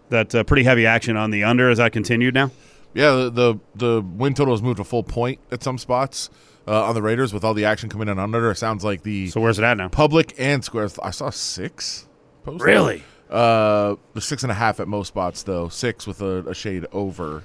that 0.09 0.35
uh, 0.35 0.43
pretty 0.45 0.65
heavy 0.65 0.87
action 0.87 1.17
on 1.17 1.31
the 1.31 1.45
under. 1.45 1.69
Has 1.69 1.79
that 1.79 1.93
continued 1.93 2.35
now? 2.35 2.51
Yeah, 2.95 3.11
the 3.13 3.31
the, 3.31 3.55
the 3.77 4.03
win 4.03 4.35
total 4.35 4.53
has 4.55 4.63
moved 4.63 4.81
a 4.81 4.85
full 4.85 5.05
point 5.05 5.39
at 5.53 5.63
some 5.63 5.79
spots 5.79 6.29
uh, 6.67 6.85
on 6.87 6.95
the 6.97 7.03
Raiders 7.03 7.33
with 7.33 7.45
all 7.45 7.55
the 7.55 7.65
action 7.65 7.89
coming 7.89 8.09
in 8.09 8.19
on 8.19 8.35
under. 8.35 8.51
It 8.51 8.57
sounds 8.57 8.83
like 8.83 9.03
the 9.05 9.29
So 9.29 9.41
where's 9.41 9.59
it 9.61 9.65
at 9.65 9.77
now? 9.77 9.89
public 9.89 10.35
and 10.39 10.65
square. 10.65 10.89
I 11.03 11.11
saw 11.13 11.31
six. 11.31 12.09
Posted. 12.43 12.63
Really? 12.67 13.05
Uh, 13.31 13.95
the 14.15 14.21
six 14.21 14.43
and 14.43 14.51
a 14.51 14.55
half 14.57 14.81
at 14.81 14.89
most 14.89 15.07
spots 15.09 15.45
though. 15.45 15.69
Six 15.69 16.05
with 16.05 16.21
a, 16.21 16.39
a 16.49 16.55
shade 16.55 16.87
over, 16.91 17.45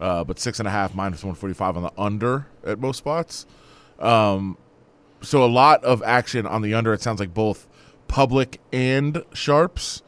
uh, 0.00 0.24
but 0.24 0.38
six 0.38 0.58
and 0.58 0.68
a 0.68 0.70
half 0.70 0.94
minus 0.94 1.24
one 1.24 1.34
forty 1.34 1.54
five 1.54 1.76
on 1.76 1.82
the 1.82 1.92
under 1.96 2.46
at 2.64 2.78
most 2.78 2.98
spots. 2.98 3.46
Um, 3.98 4.58
so 5.22 5.44
a 5.44 5.46
lot 5.46 5.82
of 5.84 6.02
action 6.02 6.46
on 6.46 6.62
the 6.62 6.74
under. 6.74 6.92
It 6.92 7.02
sounds 7.02 7.20
like 7.20 7.32
both 7.32 7.66
public 8.08 8.60
and 8.72 9.24
sharps 9.32 10.02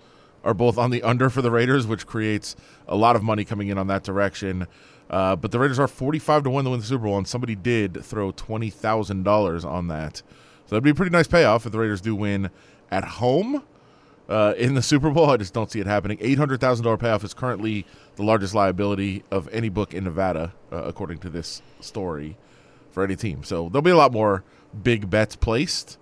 are 0.45 0.54
both 0.54 0.78
on 0.78 0.90
the 0.90 1.02
under 1.02 1.30
for 1.30 1.42
the 1.42 1.50
Raiders, 1.50 1.87
which 1.87 2.07
creates 2.07 2.54
a 2.87 2.97
lot 2.97 3.16
of 3.16 3.23
money 3.23 3.45
coming 3.45 3.68
in 3.68 3.78
on 3.78 3.87
that 3.88 4.04
direction. 4.04 4.66
Uh, 5.11 5.35
but 5.35 5.50
the 5.50 5.59
Raiders 5.59 5.78
are 5.78 5.88
forty-five 5.88 6.42
to 6.45 6.50
one 6.50 6.64
to 6.64 6.71
win 6.71 6.80
the 6.80 6.87
Super 6.87 7.04
Bowl, 7.04 7.16
and 7.16 7.26
somebody 7.26 7.54
did 7.54 8.04
throw 8.04 8.30
twenty 8.33 8.71
thousand 8.71 9.23
dollars 9.25 9.64
on 9.64 9.88
that. 9.88 10.18
So 10.66 10.76
that'd 10.76 10.85
be 10.85 10.90
a 10.90 10.95
pretty 10.95 11.11
nice 11.11 11.26
payoff 11.26 11.64
if 11.64 11.73
the 11.73 11.78
Raiders 11.78 12.02
do 12.02 12.14
win 12.14 12.50
at 12.90 13.04
home 13.04 13.62
uh, 14.28 14.54
in 14.56 14.75
the 14.75 14.82
Super 14.82 15.11
Bowl. 15.11 15.30
I 15.30 15.37
just 15.37 15.54
don't 15.54 15.70
see 15.70 15.80
it 15.80 15.87
happening. 15.87 16.18
Eight 16.20 16.38
hundred 16.38 16.61
thousand 16.61 16.85
dollar 16.85 16.97
payoff 16.97 17.25
is 17.25 17.35
currently 17.35 17.87
the 18.16 18.23
largest 18.23 18.54
liability 18.54 19.23
of 19.30 19.49
any 19.52 19.68
book 19.68 19.94
in 19.94 20.04
Nevada, 20.04 20.52
uh, 20.73 20.82
according 20.85 21.18
to 21.18 21.30
this 21.30 21.62
story, 21.80 22.37
for 22.90 23.02
any 23.04 23.16
team. 23.16 23.42
So 23.44 23.68
there'll 23.68 23.82
be 23.82 23.90
a 23.90 23.97
lot 23.97 24.12
more 24.12 24.44
big 24.82 25.08
bets 25.11 25.37
placed, 25.37 25.99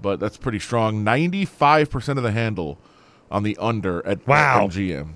but 0.00 0.20
that's 0.20 0.36
pretty 0.36 0.58
strong. 0.58 1.02
Ninety-five 1.04 1.90
percent 1.90 2.18
of 2.18 2.22
the 2.22 2.32
handle 2.32 2.78
on 3.30 3.42
the 3.42 3.56
under 3.58 4.06
at 4.06 4.26
Wow. 4.26 4.66
MGM. 4.68 5.08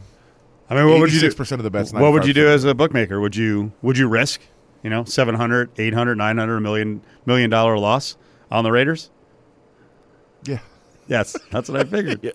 I 0.69 0.75
mean, 0.75 0.89
what 0.91 0.99
would 0.99 1.13
you 1.13 1.21
do? 1.21 1.29
86% 1.31 1.53
of 1.53 1.63
the 1.63 1.71
bets, 1.71 1.93
What 1.93 2.13
would 2.13 2.27
you 2.27 2.33
do 2.33 2.49
as 2.49 2.65
a 2.65 2.75
bookmaker? 2.75 3.21
Would 3.21 3.37
you 3.37 3.71
would 3.83 3.97
you 3.97 4.09
risk, 4.09 4.41
you 4.83 4.91
know, 4.91 5.05
700, 5.05 5.71
800, 5.79 6.17
900 6.17 6.61
million 6.61 7.03
million 7.25 7.51
dollar 7.51 7.79
loss 7.79 8.17
on 8.51 8.65
the 8.65 8.73
Raiders? 8.73 9.11
Yeah. 10.45 10.59
Yes, 11.09 11.37
that's 11.51 11.69
what 11.69 11.81
I 11.81 11.85
figured. 11.85 12.21
Yeah. 12.23 12.33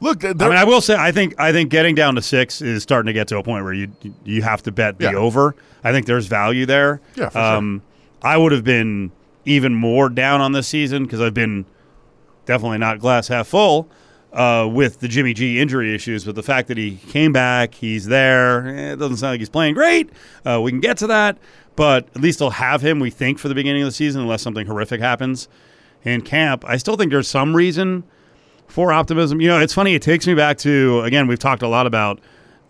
Look, 0.00 0.24
I 0.24 0.32
mean, 0.32 0.42
I 0.42 0.64
will 0.64 0.80
say, 0.80 0.96
I 0.96 1.12
think 1.12 1.38
I 1.38 1.52
think 1.52 1.70
getting 1.70 1.94
down 1.94 2.16
to 2.16 2.22
six 2.22 2.60
is 2.60 2.82
starting 2.82 3.06
to 3.06 3.12
get 3.12 3.28
to 3.28 3.38
a 3.38 3.42
point 3.44 3.62
where 3.62 3.72
you 3.72 3.88
you 4.24 4.42
have 4.42 4.60
to 4.64 4.72
bet 4.72 4.98
the 4.98 5.04
Yeah. 5.04 5.14
over. 5.14 5.54
I 5.84 5.92
think 5.92 6.06
there's 6.06 6.26
value 6.26 6.66
there. 6.66 7.00
Yeah, 7.14 7.28
for 7.28 7.38
um, 7.38 7.82
I 8.20 8.36
would 8.36 8.50
have 8.50 8.64
been 8.64 9.12
even 9.44 9.74
more 9.74 10.08
down 10.08 10.40
on 10.40 10.50
this 10.52 10.66
season 10.66 11.04
because 11.04 11.20
I've 11.20 11.34
been 11.34 11.66
definitely 12.46 12.78
not 12.78 12.98
glass 12.98 13.28
half 13.28 13.46
full 13.46 13.88
uh, 14.32 14.68
with 14.72 14.98
the 14.98 15.06
Jimmy 15.06 15.34
G 15.34 15.60
injury 15.60 15.94
issues. 15.94 16.24
But 16.24 16.34
the 16.34 16.42
fact 16.42 16.66
that 16.66 16.76
he 16.78 16.96
came 16.96 17.32
back, 17.32 17.72
he's 17.74 18.06
there. 18.06 18.66
eh, 18.66 18.92
it 18.94 18.96
doesn't 18.96 19.18
sound 19.18 19.34
like 19.34 19.40
he's 19.40 19.48
playing 19.50 19.74
great. 19.74 20.10
Uh, 20.44 20.60
we 20.60 20.72
can 20.72 20.80
get 20.80 20.96
to 20.96 21.06
that, 21.06 21.38
but 21.76 22.08
at 22.16 22.20
least 22.22 22.40
they'll 22.40 22.50
have 22.50 22.82
him. 22.82 22.98
We 22.98 23.10
think 23.10 23.38
for 23.38 23.46
the 23.46 23.54
beginning 23.54 23.82
of 23.82 23.86
the 23.86 23.92
season, 23.92 24.20
unless 24.20 24.42
something 24.42 24.66
horrific 24.66 25.00
happens 25.00 25.46
in 26.04 26.22
camp. 26.22 26.64
I 26.66 26.76
still 26.76 26.96
think 26.96 27.10
there's 27.10 27.28
some 27.28 27.54
reason 27.54 28.04
for 28.66 28.92
optimism. 28.92 29.40
You 29.40 29.48
know, 29.48 29.58
it's 29.60 29.74
funny. 29.74 29.94
It 29.94 30.02
takes 30.02 30.26
me 30.26 30.34
back 30.34 30.58
to 30.58 31.00
again. 31.00 31.26
We've 31.26 31.38
talked 31.38 31.62
a 31.62 31.68
lot 31.68 31.86
about 31.86 32.20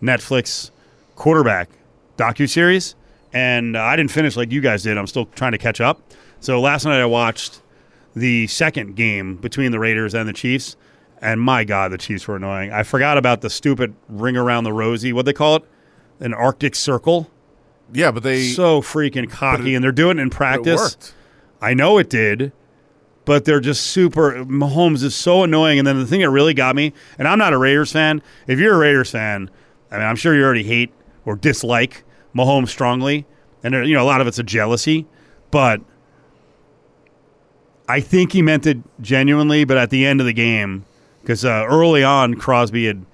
Netflix 0.01 0.71
quarterback 1.15 1.69
docu 2.17 2.49
series, 2.49 2.95
and 3.31 3.75
uh, 3.75 3.81
I 3.81 3.95
didn't 3.95 4.11
finish 4.11 4.35
like 4.35 4.51
you 4.51 4.61
guys 4.61 4.83
did. 4.83 4.97
I'm 4.97 5.07
still 5.07 5.25
trying 5.27 5.53
to 5.53 5.57
catch 5.57 5.81
up. 5.81 6.01
So 6.39 6.59
last 6.59 6.85
night 6.85 6.99
I 6.99 7.05
watched 7.05 7.61
the 8.15 8.47
second 8.47 8.95
game 8.95 9.37
between 9.37 9.71
the 9.71 9.79
Raiders 9.79 10.13
and 10.13 10.27
the 10.27 10.33
Chiefs, 10.33 10.75
and 11.21 11.39
my 11.41 11.63
God, 11.63 11.91
the 11.91 11.97
Chiefs 11.97 12.27
were 12.27 12.35
annoying. 12.35 12.71
I 12.71 12.83
forgot 12.83 13.17
about 13.17 13.41
the 13.41 13.49
stupid 13.49 13.95
ring 14.09 14.35
around 14.37 14.65
the 14.65 14.73
rosy. 14.73 15.13
What 15.13 15.25
they 15.25 15.33
call 15.33 15.55
it? 15.57 15.63
An 16.19 16.33
Arctic 16.33 16.75
Circle. 16.75 17.29
yeah, 17.91 18.11
but 18.11 18.23
they 18.23 18.49
So 18.49 18.81
freaking 18.81 19.29
cocky, 19.29 19.73
and 19.73 19.83
they're 19.83 19.91
doing 19.91 20.19
it 20.19 20.21
in 20.21 20.29
but 20.29 20.35
it 20.35 20.37
practice. 20.37 21.13
I 21.61 21.73
know 21.73 21.97
it 21.97 22.09
did, 22.09 22.51
but 23.25 23.45
they're 23.45 23.59
just 23.59 23.87
super. 23.87 24.43
Mahomes 24.45 25.03
is 25.03 25.15
so 25.15 25.43
annoying. 25.43 25.79
And 25.79 25.87
then 25.87 25.97
the 25.99 26.05
thing 26.05 26.21
that 26.21 26.29
really 26.29 26.53
got 26.53 26.75
me, 26.75 26.93
and 27.17 27.27
I'm 27.27 27.37
not 27.39 27.53
a 27.53 27.57
Raiders 27.57 27.91
fan. 27.91 28.21
If 28.47 28.59
you're 28.59 28.73
a 28.75 28.77
Raiders 28.77 29.11
fan, 29.11 29.49
I 29.91 29.97
mean, 29.97 30.05
I'm 30.05 30.15
sure 30.15 30.35
you 30.35 30.43
already 30.43 30.63
hate 30.63 30.91
or 31.25 31.35
dislike 31.35 32.03
Mahomes 32.35 32.69
strongly, 32.69 33.25
and 33.63 33.73
there- 33.73 33.83
you 33.83 33.93
know 33.95 34.03
a 34.03 34.05
lot 34.05 34.19
of 34.21 34.27
it's 34.27 34.39
a 34.39 34.43
jealousy, 34.43 35.05
but 35.51 35.81
I 37.87 37.99
think 37.99 38.31
he 38.31 38.41
meant 38.41 38.65
it 38.65 38.77
genuinely. 39.01 39.63
But 39.65 39.77
at 39.77 39.89
the 39.89 40.05
end 40.05 40.19
of 40.19 40.25
the 40.25 40.33
game, 40.33 40.85
because 41.21 41.45
uh, 41.45 41.65
early 41.67 42.03
on 42.03 42.35
Crosby 42.35 42.85
had 42.87 43.05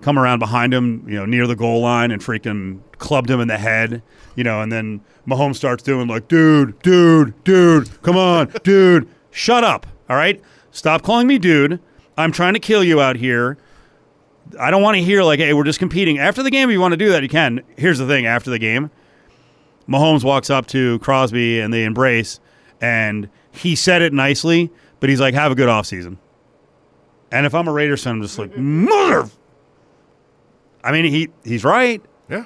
come 0.00 0.18
around 0.18 0.38
behind 0.38 0.74
him, 0.74 1.04
you 1.08 1.14
know, 1.16 1.24
near 1.26 1.46
the 1.46 1.56
goal 1.56 1.80
line 1.80 2.10
and 2.10 2.22
freaking 2.22 2.80
clubbed 2.98 3.30
him 3.30 3.40
in 3.40 3.48
the 3.48 3.58
head, 3.58 4.02
you 4.34 4.44
know, 4.44 4.60
and 4.60 4.70
then 4.70 5.00
Mahomes 5.26 5.56
starts 5.56 5.82
doing 5.82 6.06
like, 6.08 6.28
dude, 6.28 6.78
dude, 6.82 7.32
dude, 7.44 8.02
come 8.02 8.16
on, 8.16 8.52
dude, 8.62 9.08
shut 9.36 9.62
up, 9.62 9.86
all 10.08 10.16
right? 10.16 10.40
Stop 10.70 11.02
calling 11.02 11.26
me 11.26 11.38
dude. 11.38 11.78
I'm 12.16 12.32
trying 12.32 12.54
to 12.54 12.60
kill 12.60 12.82
you 12.82 13.00
out 13.00 13.16
here. 13.16 13.58
I 14.58 14.70
don't 14.70 14.82
want 14.82 14.96
to 14.96 15.02
hear 15.02 15.22
like, 15.22 15.38
hey, 15.38 15.52
we're 15.52 15.64
just 15.64 15.78
competing. 15.78 16.18
After 16.18 16.42
the 16.42 16.50
game, 16.50 16.70
if 16.70 16.72
you 16.72 16.80
want 16.80 16.92
to 16.92 16.96
do 16.96 17.10
that, 17.10 17.22
you 17.22 17.28
can. 17.28 17.62
Here's 17.76 17.98
the 17.98 18.06
thing: 18.06 18.26
after 18.26 18.50
the 18.50 18.58
game, 18.58 18.90
Mahomes 19.88 20.24
walks 20.24 20.50
up 20.50 20.66
to 20.68 20.98
Crosby 21.00 21.60
and 21.60 21.72
they 21.72 21.84
embrace, 21.84 22.40
and 22.80 23.28
he 23.50 23.74
said 23.74 24.02
it 24.02 24.12
nicely, 24.12 24.70
but 25.00 25.10
he's 25.10 25.20
like, 25.20 25.34
"Have 25.34 25.52
a 25.52 25.54
good 25.54 25.68
offseason. 25.68 26.16
And 27.30 27.44
if 27.44 27.54
I'm 27.54 27.68
a 27.68 27.72
Raiders 27.72 28.04
fan, 28.04 28.14
I'm 28.14 28.22
just 28.22 28.38
like, 28.38 28.56
mother. 28.56 29.28
I 30.84 30.92
mean, 30.92 31.06
he 31.06 31.28
he's 31.44 31.64
right. 31.64 32.00
Yeah. 32.30 32.44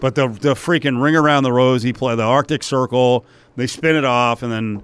But 0.00 0.14
the 0.14 0.28
the 0.28 0.54
freaking 0.54 1.02
ring 1.02 1.16
around 1.16 1.42
the 1.42 1.52
rosy 1.52 1.92
play, 1.92 2.14
the 2.14 2.22
Arctic 2.22 2.62
Circle, 2.62 3.26
they 3.56 3.66
spin 3.66 3.96
it 3.96 4.04
off, 4.04 4.42
and 4.42 4.52
then 4.52 4.82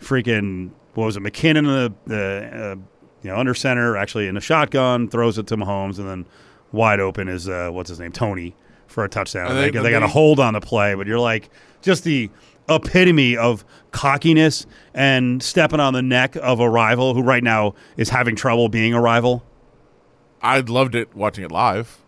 freaking 0.00 0.70
what 0.94 1.04
was 1.06 1.16
it? 1.16 1.22
McKinnon, 1.22 1.64
the 1.64 1.94
the 2.06 2.72
uh, 2.72 2.76
you 3.22 3.30
know 3.30 3.36
under 3.36 3.54
center, 3.54 3.96
actually 3.96 4.26
in 4.28 4.36
a 4.36 4.40
shotgun, 4.40 5.08
throws 5.08 5.38
it 5.38 5.46
to 5.48 5.56
Mahomes, 5.56 5.98
and 5.98 6.08
then 6.08 6.26
wide 6.72 7.00
open 7.00 7.28
is 7.28 7.48
uh, 7.48 7.70
what's 7.72 7.88
his 7.88 8.00
name, 8.00 8.12
Tony, 8.12 8.54
for 8.86 9.04
a 9.04 9.08
touchdown. 9.08 9.48
They, 9.54 9.70
they- 9.70 9.70
they 9.84 9.90
got 9.90 10.02
a 10.02 10.06
hold 10.12 10.40
on 10.40 10.54
the 10.54 10.60
play, 10.60 10.94
but 10.94 11.06
you're 11.06 11.18
like 11.20 11.50
just 11.82 12.04
the 12.04 12.30
epitome 12.68 13.36
of 13.36 13.62
cockiness 13.90 14.66
and 14.94 15.42
stepping 15.42 15.80
on 15.80 15.92
the 15.92 16.00
neck 16.02 16.34
of 16.36 16.60
a 16.60 16.68
rival 16.68 17.12
who 17.12 17.22
right 17.22 17.42
now 17.44 17.74
is 17.98 18.08
having 18.08 18.34
trouble 18.34 18.68
being 18.70 18.94
a 18.94 19.00
rival. 19.00 19.44
I 20.40 20.60
loved 20.60 20.94
it 20.94 21.14
watching 21.14 21.44
it 21.44 21.50
live, 21.52 21.98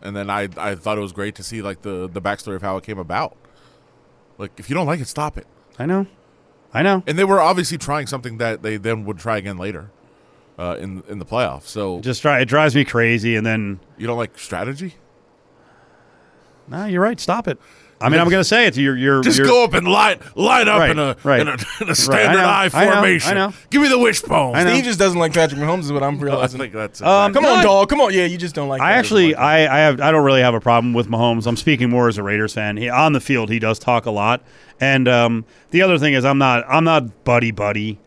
and 0.00 0.14
then 0.16 0.28
I 0.30 0.48
I 0.56 0.74
thought 0.74 0.98
it 0.98 1.00
was 1.02 1.12
great 1.12 1.34
to 1.36 1.42
see 1.42 1.62
like 1.62 1.82
the 1.82 2.08
the 2.08 2.20
backstory 2.22 2.56
of 2.56 2.62
how 2.62 2.76
it 2.76 2.84
came 2.84 2.98
about. 2.98 3.36
Like, 4.38 4.52
if 4.58 4.68
you 4.70 4.74
don't 4.74 4.86
like 4.86 4.98
it, 5.00 5.06
stop 5.08 5.36
it. 5.38 5.46
I 5.78 5.86
know, 5.86 6.06
I 6.74 6.82
know. 6.82 7.02
And 7.06 7.18
they 7.18 7.24
were 7.24 7.40
obviously 7.40 7.78
trying 7.78 8.06
something 8.06 8.38
that 8.38 8.62
they 8.62 8.76
then 8.76 9.04
would 9.04 9.18
try 9.18 9.36
again 9.36 9.58
later, 9.58 9.90
uh, 10.58 10.76
in 10.80 11.02
in 11.08 11.18
the 11.18 11.26
playoffs. 11.26 11.64
So 11.66 12.00
Just 12.00 12.22
try. 12.22 12.40
It 12.40 12.46
drives 12.46 12.74
me 12.74 12.84
crazy, 12.84 13.36
and 13.36 13.46
then 13.46 13.80
you 13.98 14.06
don't 14.06 14.18
like 14.18 14.38
strategy? 14.38 14.94
no, 16.68 16.86
you're 16.86 17.02
right. 17.02 17.20
Stop 17.20 17.48
it. 17.48 17.58
I 18.02 18.08
mean, 18.08 18.20
I'm 18.20 18.28
going 18.28 18.40
to 18.40 18.44
say 18.44 18.66
it. 18.66 18.76
You're 18.76 18.96
you're 18.96 19.22
Just 19.22 19.38
you're, 19.38 19.46
go 19.46 19.64
up 19.64 19.74
and 19.74 19.86
light 19.86 20.20
line 20.36 20.68
up 20.68 20.78
Right, 20.80 20.90
in 20.90 20.98
a 20.98 21.16
right. 21.24 21.40
in 21.40 21.48
a, 21.48 21.56
in 21.80 21.88
a 21.90 21.94
standard 21.94 22.38
know, 22.38 22.44
eye 22.44 22.68
I 22.72 22.84
know, 22.84 22.90
I 22.90 22.94
formation. 22.94 23.34
know. 23.34 23.52
Give 23.70 23.80
me 23.82 23.88
the 23.88 23.98
wishbone. 23.98 24.54
I 24.56 24.64
know. 24.64 24.70
Steve 24.72 24.84
just 24.84 24.98
doesn't 24.98 25.18
like 25.18 25.32
Patrick 25.32 25.60
Mahomes, 25.60 25.80
is 25.80 25.92
what 25.92 26.02
I'm 26.02 26.16
I 26.18 26.22
realizing. 26.22 26.58
think 26.60 26.72
that's 26.72 27.00
Um, 27.00 27.32
Come 27.32 27.44
No, 27.44 27.52
on, 27.52 27.58
I- 27.58 27.62
dog. 27.62 27.88
Come 27.88 28.00
on. 28.00 28.12
Yeah, 28.12 28.24
you 28.24 28.36
just 28.38 28.54
don't 28.54 28.68
like. 28.68 28.80
I 28.80 28.92
actually, 28.92 29.34
I, 29.34 29.74
I 29.74 29.78
have, 29.80 30.00
I 30.00 30.10
don't 30.10 30.24
really 30.24 30.40
have 30.42 30.54
a 30.54 30.60
problem 30.60 30.92
with 30.94 31.08
Mahomes. 31.08 31.46
I'm 31.46 31.56
speaking 31.56 31.88
more 31.90 32.08
as 32.08 32.18
a 32.18 32.22
Raiders 32.22 32.54
fan. 32.54 32.76
He, 32.76 32.88
on 32.88 33.12
the 33.12 33.20
field, 33.20 33.48
he 33.50 33.58
does 33.58 33.78
talk 33.78 34.06
a 34.06 34.10
lot, 34.10 34.42
and 34.80 35.06
um, 35.08 35.44
the 35.70 35.82
other 35.82 35.98
thing 35.98 36.14
is, 36.14 36.24
I'm 36.24 36.38
not, 36.38 36.64
I'm 36.68 36.84
not 36.84 37.24
buddy 37.24 37.50
buddy. 37.50 37.98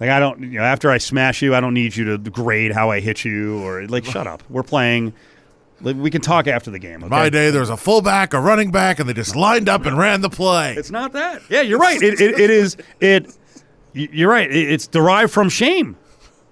Like 0.00 0.10
I 0.10 0.20
don't, 0.20 0.40
you 0.40 0.58
know, 0.58 0.64
after 0.64 0.90
I 0.92 0.98
smash 0.98 1.42
you, 1.42 1.54
I 1.56 1.60
don't 1.60 1.74
need 1.74 1.96
you 1.96 2.04
to 2.16 2.18
grade 2.30 2.70
how 2.72 2.90
I 2.90 3.00
hit 3.00 3.24
you 3.24 3.58
or 3.64 3.84
like, 3.88 4.04
shut 4.04 4.26
up. 4.28 4.42
We're 4.48 4.62
playing. 4.62 5.12
Like, 5.80 5.96
we 5.96 6.10
can 6.10 6.20
talk 6.20 6.46
after 6.48 6.70
the 6.72 6.78
game. 6.78 7.04
Okay? 7.04 7.08
My 7.10 7.28
day, 7.28 7.50
there 7.50 7.60
was 7.60 7.70
a 7.70 7.76
fullback, 7.76 8.34
a 8.34 8.40
running 8.40 8.70
back, 8.72 8.98
and 8.98 9.08
they 9.08 9.12
just 9.12 9.36
lined 9.36 9.68
up 9.68 9.86
and 9.86 9.96
ran 9.96 10.20
the 10.22 10.28
play. 10.30 10.74
It's 10.74 10.90
not 10.90 11.12
that. 11.12 11.42
Yeah, 11.48 11.60
you're 11.60 11.78
right. 11.78 12.02
It, 12.02 12.20
it, 12.20 12.38
it 12.40 12.50
is. 12.50 12.76
It. 13.00 13.32
You're 13.92 14.30
right. 14.30 14.50
It, 14.50 14.72
it's 14.72 14.86
derived 14.88 15.32
from 15.32 15.48
shame. 15.48 15.96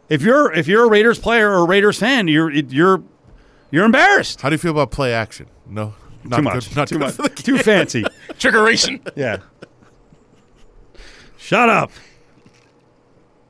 If 0.09 0.23
you're 0.23 0.53
if 0.53 0.69
you're 0.69 0.85
a 0.85 0.89
Raiders 0.89 1.19
player 1.19 1.51
or 1.51 1.65
a 1.65 1.65
Raiders 1.67 1.99
fan, 1.99 2.29
you're 2.29 2.51
you're 2.53 3.03
you're 3.73 3.85
embarrassed. 3.85 4.41
How 4.43 4.49
do 4.49 4.55
you 4.55 4.59
feel 4.59 4.71
about 4.71 4.93
play 4.93 5.13
action? 5.13 5.49
No, 5.69 5.95
not 6.23 6.37
Too 6.37 6.43
good- 6.43 6.55
much. 6.55 6.77
not 6.77 6.87
too 6.89 6.99
much. 7.01 7.15
for 7.15 7.23
the 7.23 7.29
Too 7.31 7.59
fancy. 7.59 8.03
trickeration. 8.35 9.01
Yeah. 9.17 9.39
Shut 11.37 11.69
up. 11.69 11.91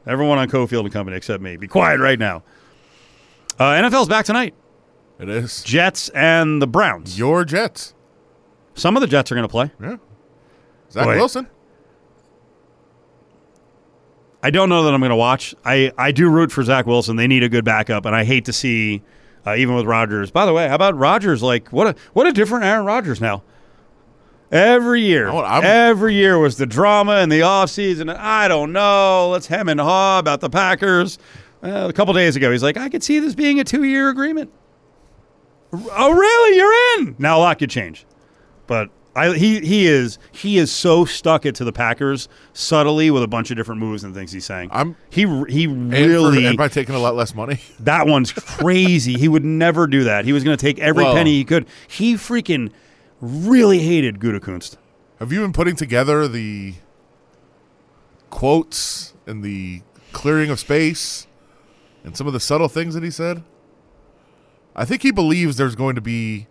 Everyone 0.07 0.39
on 0.39 0.49
Cofield 0.49 0.81
and 0.85 0.93
Company 0.93 1.17
except 1.17 1.43
me. 1.43 1.57
Be 1.59 1.67
quiet 1.69 2.01
right 2.01 2.19
now. 2.19 2.43
Uh, 3.59 3.65
NFL's 3.73 4.09
back 4.09 4.25
tonight. 4.25 4.55
It 5.19 5.29
is 5.29 5.63
Jets 5.65 6.09
and 6.11 6.61
the 6.61 6.67
Browns. 6.67 7.19
your 7.19 7.45
Jets. 7.45 7.95
Some 8.75 8.97
of 8.97 9.01
the 9.01 9.07
Jets 9.07 9.33
are 9.33 9.35
going 9.35 9.47
to 9.47 9.51
play. 9.51 9.71
Yeah. 9.81 9.97
Zach 10.91 11.05
Boy. 11.05 11.17
Wilson. 11.17 11.47
I 14.43 14.51
don't 14.51 14.69
know 14.69 14.85
that 14.85 14.95
I'm 14.95 15.01
going 15.01 15.11
to 15.11 15.17
watch. 15.17 15.55
I, 15.65 15.91
I 15.99 16.13
do 16.13 16.29
root 16.29 16.53
for 16.53 16.63
Zach 16.63 16.87
Wilson. 16.87 17.17
They 17.17 17.27
need 17.27 17.43
a 17.43 17.49
good 17.49 17.65
backup, 17.65 18.05
and 18.05 18.15
I 18.15 18.23
hate 18.25 18.45
to 18.45 18.53
see 18.53 19.03
uh, 19.47 19.57
even 19.57 19.75
with 19.75 19.87
Rodgers. 19.87 20.31
By 20.31 20.47
the 20.47 20.53
way, 20.53 20.69
how 20.69 20.75
about 20.75 20.97
Rodgers? 20.97 21.43
Like 21.43 21.69
what 21.69 21.87
a 21.89 21.95
what 22.13 22.27
a 22.27 22.33
different 22.33 22.65
Aaron 22.65 22.85
Rodgers 22.85 23.21
now. 23.21 23.43
Every 24.53 25.01
year, 25.03 25.27
Oh, 25.29 25.43
every 25.43 26.15
year 26.15 26.39
was 26.39 26.57
the 26.57 26.67
drama 26.67 27.17
in 27.21 27.31
the 27.31 27.41
offseason. 27.41 28.15
I 28.17 28.47
don't 28.47 28.73
know. 28.73 29.31
Let's 29.31 29.49
hem 29.49 29.69
and 29.69 29.81
haw 29.81 30.21
about 30.21 30.41
the 30.41 30.49
Packers. 30.51 31.19
Uh, 31.65 31.87
a 31.89 31.93
couple 31.93 32.15
days 32.15 32.37
ago, 32.37 32.53
he's 32.53 32.63
like, 32.63 32.77
I 32.77 32.89
could 32.89 33.03
see 33.03 33.19
this 33.19 33.35
being 33.35 33.59
a 33.59 33.65
two 33.65 33.83
year 33.83 34.09
agreement. 34.09 34.53
Oh, 35.73 36.13
really? 36.13 36.57
You're 36.57 37.07
in. 37.09 37.17
Now 37.19 37.39
a 37.39 37.41
lot 37.41 37.59
could 37.59 37.71
change, 37.71 38.07
but 38.67 38.91
I, 39.15 39.35
he 39.37 39.61
he 39.61 39.87
is 39.87 40.19
he 40.31 40.59
is 40.59 40.71
so 40.71 41.05
stuck 41.05 41.47
it 41.47 41.55
to 41.57 41.65
the 41.65 41.73
Packers 41.73 42.29
subtly 42.53 43.11
with 43.11 43.23
a 43.23 43.27
bunch 43.29 43.51
of 43.51 43.57
different 43.57 43.81
moves 43.81 44.05
and 44.05 44.15
things 44.15 44.31
he's 44.33 44.45
saying. 44.45 44.69
I'm- 44.73 44.95
he 45.11 45.23
he 45.49 45.65
And, 45.65 45.91
for- 45.93 45.97
really 46.09 46.47
and 46.47 46.57
by 46.59 46.69
taking 46.69 46.95
a 46.95 46.99
lot 46.99 47.15
less 47.17 47.35
money. 47.35 47.61
that 47.81 48.07
one's 48.07 48.33
crazy. 48.33 49.15
he 49.15 49.29
would 49.29 49.45
never 49.45 49.87
do 49.87 50.05
that. 50.05 50.25
He 50.25 50.33
was 50.33 50.45
going 50.45 50.57
to 50.57 50.61
take 50.61 50.79
every 50.79 51.05
Well- 51.05 51.15
penny 51.15 51.33
he 51.33 51.45
could. 51.45 51.67
He 51.89 52.15
freaking 52.15 52.71
really 53.21 53.79
hated 53.81 54.19
Gutekunst. 54.21 54.77
Have 55.19 55.33
you 55.33 55.41
been 55.41 55.53
putting 55.55 55.77
together 55.77 56.29
the 56.29 56.75
quotes 58.31 59.15
and 59.27 59.43
the 59.43 59.83
clearing 60.13 60.51
of 60.51 60.61
space 60.61 61.27
and 62.05 62.17
some 62.17 62.27
of 62.27 62.33
the 62.33 62.41
subtle 62.41 62.69
things 62.69 62.95
that 62.95 63.03
he 63.03 63.11
said? 63.11 63.43
I 64.77 64.85
think 64.85 65.03
he 65.03 65.11
believes 65.11 65.57
there's 65.57 65.75
going 65.75 65.95
to 65.97 66.01
be 66.01 66.47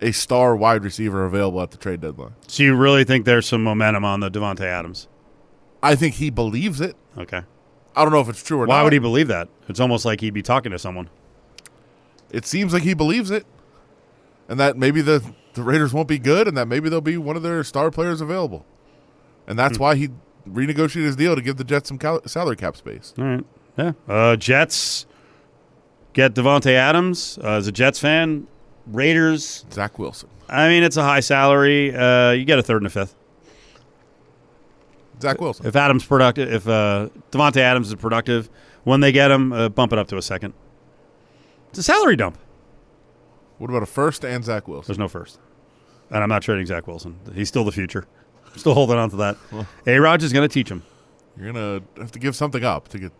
a 0.00 0.12
star 0.12 0.56
wide 0.56 0.82
receiver 0.84 1.24
available 1.24 1.62
at 1.62 1.70
the 1.70 1.76
trade 1.76 2.00
deadline. 2.00 2.34
So 2.48 2.62
you 2.64 2.74
really 2.74 3.04
think 3.04 3.24
there's 3.24 3.46
some 3.46 3.62
momentum 3.62 4.04
on 4.04 4.20
the 4.20 4.30
Davante 4.30 4.62
Adams? 4.64 5.06
I 5.82 5.94
think 5.94 6.16
he 6.16 6.30
believes 6.30 6.80
it. 6.80 6.96
Okay. 7.16 7.42
I 7.96 8.02
don't 8.02 8.12
know 8.12 8.20
if 8.20 8.28
it's 8.28 8.42
true 8.42 8.58
or 8.60 8.66
not. 8.66 8.74
Why 8.74 8.82
would 8.82 8.92
he 8.92 8.98
believe 8.98 9.28
that? 9.28 9.48
It's 9.68 9.80
almost 9.80 10.04
like 10.04 10.20
he'd 10.20 10.34
be 10.34 10.42
talking 10.42 10.72
to 10.72 10.78
someone. 10.78 11.08
It 12.30 12.44
seems 12.46 12.72
like 12.72 12.82
he 12.82 12.94
believes 12.94 13.30
it, 13.30 13.46
and 14.48 14.58
that 14.60 14.76
maybe 14.76 15.00
the 15.00 15.22
the 15.54 15.62
Raiders 15.62 15.92
won't 15.92 16.06
be 16.06 16.18
good, 16.18 16.46
and 16.46 16.56
that 16.56 16.68
maybe 16.68 16.88
they'll 16.88 17.00
be 17.00 17.16
one 17.16 17.36
of 17.36 17.42
their 17.42 17.64
star 17.64 17.90
players 17.90 18.20
available, 18.20 18.64
and 19.48 19.58
that's 19.58 19.76
Hmm. 19.78 19.82
why 19.82 19.94
he 19.96 20.10
renegotiated 20.48 21.04
his 21.06 21.16
deal 21.16 21.34
to 21.34 21.42
give 21.42 21.56
the 21.56 21.64
Jets 21.64 21.88
some 21.88 21.98
cal- 21.98 22.22
salary 22.26 22.54
cap 22.56 22.76
space. 22.76 23.12
All 23.18 23.24
right. 23.24 23.44
Yeah. 23.76 23.92
Uh, 24.08 24.36
Jets 24.36 25.06
get 26.20 26.34
Davante 26.34 26.72
Adams 26.72 27.38
uh, 27.42 27.52
as 27.52 27.66
a 27.66 27.72
Jets 27.72 27.98
fan. 27.98 28.46
Raiders. 28.86 29.64
Zach 29.72 29.98
Wilson, 29.98 30.28
I 30.48 30.68
mean, 30.68 30.82
it's 30.82 30.96
a 30.96 31.02
high 31.02 31.20
salary. 31.20 31.94
Uh, 31.94 32.32
you 32.32 32.44
get 32.44 32.58
a 32.58 32.62
third 32.62 32.78
and 32.78 32.86
a 32.86 32.90
fifth. 32.90 33.14
Zach 35.20 35.40
Wilson. 35.40 35.66
If 35.66 35.76
Adams 35.76 36.04
productive, 36.04 36.52
if 36.52 36.66
uh, 36.66 37.08
Devonte 37.30 37.58
Adams 37.58 37.88
is 37.88 37.94
productive, 37.94 38.50
when 38.84 39.00
they 39.00 39.12
get 39.12 39.30
him, 39.30 39.52
uh, 39.52 39.68
bump 39.68 39.92
it 39.92 39.98
up 39.98 40.08
to 40.08 40.16
a 40.16 40.22
second. 40.22 40.54
It's 41.70 41.78
a 41.78 41.82
salary 41.82 42.16
dump. 42.16 42.38
What 43.58 43.70
about 43.70 43.82
a 43.82 43.86
first 43.86 44.24
and 44.24 44.44
Zach 44.44 44.66
Wilson? 44.66 44.88
There's 44.88 44.98
no 44.98 45.08
first. 45.08 45.38
And 46.10 46.22
I'm 46.22 46.28
not 46.28 46.42
trading 46.42 46.66
Zach 46.66 46.86
Wilson. 46.86 47.18
He's 47.34 47.48
still 47.48 47.64
the 47.64 47.72
future. 47.72 48.06
Still 48.56 48.74
holding 48.74 48.96
on 48.96 49.10
to 49.10 49.16
that. 49.16 49.36
A 49.86 49.98
Rod 49.98 50.22
is 50.22 50.32
going 50.32 50.48
to 50.48 50.52
teach 50.52 50.68
him. 50.68 50.82
You're 51.36 51.52
gonna 51.52 51.80
have 51.96 52.12
to 52.12 52.18
give 52.18 52.36
something 52.36 52.64
up 52.64 52.88
to 52.88 52.98
get. 52.98 53.12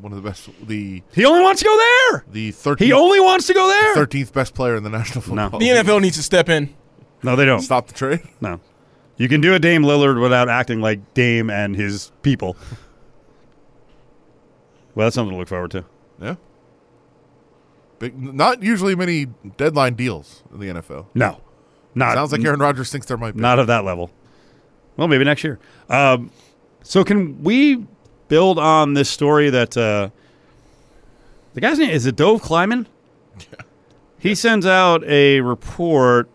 One 0.00 0.12
of 0.12 0.22
the 0.22 0.28
best, 0.28 0.48
the 0.66 1.02
He 1.14 1.24
only 1.24 1.40
wants 1.42 1.60
to 1.62 1.64
go 1.66 1.76
there. 1.76 2.24
the 2.30 2.52
13th, 2.52 2.80
He 2.80 2.92
only 2.92 3.20
wants 3.20 3.46
to 3.46 3.54
go 3.54 3.66
there. 3.68 3.94
thirteenth 3.94 4.32
best 4.32 4.54
player 4.54 4.76
in 4.76 4.82
the 4.82 4.90
National 4.90 5.20
No. 5.34 5.42
Football. 5.44 5.60
The 5.60 5.72
League. 5.72 5.84
NFL 5.86 6.00
needs 6.02 6.16
to 6.16 6.22
step 6.22 6.48
in. 6.48 6.74
No, 7.22 7.34
they 7.36 7.44
don't. 7.44 7.60
Stop 7.60 7.86
the 7.88 7.94
trade. 7.94 8.20
No. 8.40 8.60
You 9.16 9.28
can 9.28 9.40
do 9.40 9.54
a 9.54 9.58
Dame 9.58 9.82
Lillard 9.82 10.20
without 10.20 10.48
acting 10.48 10.80
like 10.80 11.14
Dame 11.14 11.48
and 11.50 11.74
his 11.74 12.12
people. 12.22 12.56
Well, 14.94 15.06
that's 15.06 15.14
something 15.14 15.32
to 15.34 15.38
look 15.38 15.48
forward 15.48 15.70
to. 15.72 15.84
Yeah. 16.20 16.36
Big, 17.98 18.16
not 18.22 18.62
usually 18.62 18.94
many 18.94 19.26
deadline 19.56 19.94
deals 19.94 20.42
in 20.52 20.60
the 20.60 20.66
NFL. 20.66 21.06
No. 21.14 21.40
Not 21.94 22.14
Sounds 22.14 22.32
like 22.32 22.44
Aaron 22.44 22.60
Rodgers 22.60 22.90
thinks 22.92 23.06
there 23.06 23.16
might 23.16 23.34
be. 23.34 23.40
not 23.40 23.58
of 23.58 23.66
that 23.68 23.84
level. 23.84 24.10
Well, 24.98 25.08
maybe 25.08 25.24
next 25.24 25.42
year. 25.44 25.58
Um, 25.88 26.30
so 26.82 27.04
can 27.04 27.42
we 27.42 27.86
build 28.28 28.58
on 28.58 28.94
this 28.94 29.08
story 29.10 29.50
that 29.50 29.76
uh, 29.76 30.10
the 31.54 31.60
guy's 31.60 31.78
name 31.78 31.90
is 31.90 32.06
it 32.06 32.16
Dov 32.16 32.42
Kleiman? 32.42 32.86
He 34.18 34.34
sends 34.34 34.66
out 34.66 35.04
a 35.04 35.40
report 35.40 36.28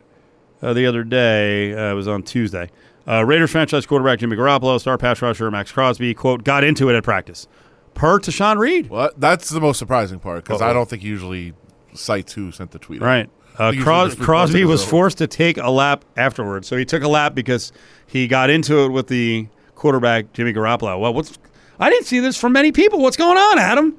uh, 0.61 0.71
the 0.71 0.85
other 0.85 1.03
day. 1.03 1.73
Uh, 1.73 1.91
it 1.91 1.93
was 1.93 2.07
on 2.07 2.23
Tuesday. 2.23 2.69
Uh, 3.07 3.25
Raiders 3.25 3.51
franchise 3.51 3.85
quarterback 3.85 4.19
Jimmy 4.19 4.37
Garoppolo, 4.37 4.79
star 4.79 4.97
pass 4.97 5.21
rusher 5.21 5.49
Maxx 5.51 5.71
Crosby, 5.71 6.13
quote, 6.13 6.43
got 6.43 6.63
into 6.63 6.89
it 6.89 6.95
at 6.95 7.03
practice. 7.03 7.47
Per 7.93 8.19
Tashan 8.19 8.57
Reed. 8.59 8.89
Well, 8.89 9.09
that's 9.17 9.49
the 9.49 9.59
most 9.59 9.77
surprising 9.77 10.19
part 10.19 10.45
because 10.45 10.61
I 10.61 10.71
don't 10.71 10.89
think 10.89 11.01
he 11.01 11.09
usually 11.09 11.53
cites 11.93 12.31
who 12.33 12.51
sent 12.51 12.71
the 12.71 12.79
tweet. 12.79 13.01
Right. 13.01 13.29
Uh, 13.57 13.73
Cros- 13.81 14.15
Crosby 14.15 14.63
was 14.63 14.85
forced 14.85 15.17
to 15.17 15.27
take 15.27 15.57
a 15.57 15.69
lap 15.69 16.05
afterwards. 16.15 16.67
So 16.67 16.77
he 16.77 16.85
took 16.85 17.03
a 17.03 17.09
lap 17.09 17.35
because 17.35 17.73
he 18.07 18.27
got 18.27 18.49
into 18.49 18.85
it 18.85 18.89
with 18.89 19.07
the 19.07 19.47
quarterback, 19.75 20.31
Jimmy 20.31 20.53
Garoppolo. 20.53 20.97
Well, 20.99 21.13
what's 21.13 21.37
I 21.81 21.89
didn't 21.89 22.05
see 22.05 22.19
this 22.19 22.37
from 22.37 22.53
many 22.53 22.71
people. 22.71 22.99
What's 22.99 23.17
going 23.17 23.37
on, 23.37 23.57
Adam? 23.57 23.97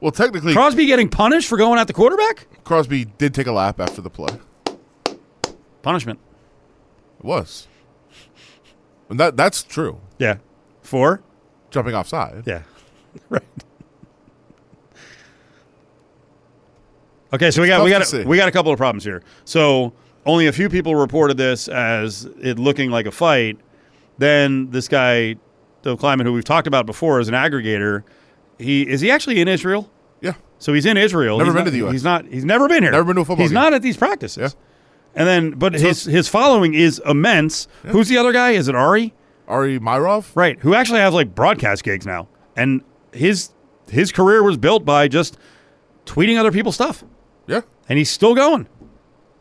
Well, 0.00 0.10
technically, 0.10 0.54
Crosby 0.54 0.86
getting 0.86 1.10
punished 1.10 1.46
for 1.46 1.58
going 1.58 1.78
at 1.78 1.86
the 1.86 1.92
quarterback? 1.92 2.48
Crosby 2.64 3.04
did 3.04 3.34
take 3.34 3.46
a 3.46 3.52
lap 3.52 3.78
after 3.78 4.00
the 4.00 4.08
play. 4.08 4.34
Punishment. 5.82 6.18
It 7.18 7.24
was. 7.24 7.68
And 9.10 9.20
that 9.20 9.36
that's 9.36 9.62
true. 9.62 10.00
Yeah. 10.18 10.38
For? 10.80 11.22
Jumping 11.70 11.94
offside. 11.94 12.44
Yeah. 12.46 12.62
right. 13.28 13.42
Okay, 17.32 17.50
so 17.50 17.60
we 17.60 17.68
got 17.68 17.84
we 17.84 17.90
got 17.90 18.12
a, 18.12 18.24
we 18.24 18.36
got 18.38 18.48
a 18.48 18.52
couple 18.52 18.72
of 18.72 18.78
problems 18.78 19.04
here. 19.04 19.22
So 19.44 19.92
only 20.24 20.46
a 20.46 20.52
few 20.52 20.68
people 20.68 20.94
reported 20.94 21.36
this 21.36 21.68
as 21.68 22.24
it 22.40 22.58
looking 22.58 22.90
like 22.90 23.06
a 23.06 23.10
fight. 23.10 23.58
Then 24.18 24.70
this 24.70 24.88
guy, 24.88 25.36
Dov 25.82 25.98
Kleiman, 25.98 26.26
who 26.26 26.32
we've 26.32 26.44
talked 26.44 26.66
about 26.66 26.86
before 26.86 27.20
as 27.20 27.28
an 27.28 27.34
aggregator, 27.34 28.02
he 28.58 28.82
is 28.88 29.00
he 29.00 29.10
actually 29.10 29.40
in 29.40 29.48
Israel? 29.48 29.90
Yeah. 30.20 30.34
So 30.58 30.72
he's 30.74 30.84
in 30.86 30.96
Israel. 30.96 31.38
Never 31.38 31.50
He's 31.50 31.54
been 31.54 31.60
not- 31.60 31.64
to 31.64 31.70
the 31.70 31.86
US. 31.86 31.92
He's 31.92 32.04
not. 32.04 32.26
He's 32.26 32.44
never 32.44 32.68
been 32.68 32.82
here. 32.82 32.92
Never 32.92 33.04
been 33.04 33.16
to 33.16 33.22
a 33.22 33.24
football 33.24 33.42
He's 33.44 33.50
game. 33.50 33.54
not 33.54 33.72
at 33.74 33.82
these 33.82 33.96
practices. 33.96 34.54
Yeah. 34.54 34.60
And 35.14 35.26
then, 35.26 35.50
but 35.52 35.74
his 35.74 36.04
his 36.04 36.28
following 36.28 36.74
is 36.74 37.00
immense. 37.06 37.66
Who's 37.84 38.08
the 38.08 38.18
other 38.18 38.32
guy? 38.32 38.50
Is 38.50 38.68
it 38.68 38.74
Ari? 38.74 39.12
Ari 39.48 39.80
Meirov? 39.80 40.26
Right. 40.34 40.58
Who 40.60 40.74
actually 40.74 41.00
has 41.00 41.12
like 41.14 41.34
broadcast 41.34 41.82
gigs 41.82 42.06
now, 42.06 42.28
and 42.56 42.82
his 43.12 43.50
his 43.90 44.12
career 44.12 44.42
was 44.44 44.56
built 44.56 44.84
by 44.84 45.08
just 45.08 45.36
tweeting 46.06 46.38
other 46.38 46.52
people's 46.52 46.76
stuff, 46.76 47.02
Yeah. 47.48 47.62
and 47.88 47.98
he's 47.98 48.08
still 48.10 48.34
going. 48.36 48.68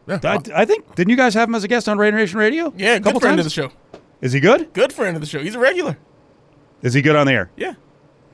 Yeah. 0.08 0.20
I, 0.24 0.40
I 0.56 0.66
think 0.66 0.96
didn't 0.96 1.12
you 1.12 1.18
guys 1.18 1.36
have 1.36 1.48
him 1.50 1.54
as 1.54 1.64
a 1.64 1.68
guest 1.68 1.88
on 1.88 2.00
Raider 2.00 2.18
Nation 2.18 2.40
Radio? 2.40 2.74
Yeah, 2.76 2.94
a 2.94 3.00
good 3.00 3.04
couple 3.04 3.20
friend 3.20 3.38
times. 3.38 3.46
of 3.46 3.54
the 3.54 3.62
show. 3.62 4.00
Is 4.22 4.34
he 4.34 4.40
good? 4.40 4.74
Good 4.74 4.92
friend 4.92 5.16
of 5.16 5.22
the 5.22 5.28
show. 5.28 5.40
He's 5.40 5.54
a 5.54 5.60
regular. 5.60 6.00
Is 6.82 6.94
he 6.94 7.02
good 7.02 7.16
on 7.16 7.28
the 7.28 7.34
air? 7.34 7.52
Yeah. 7.58 7.74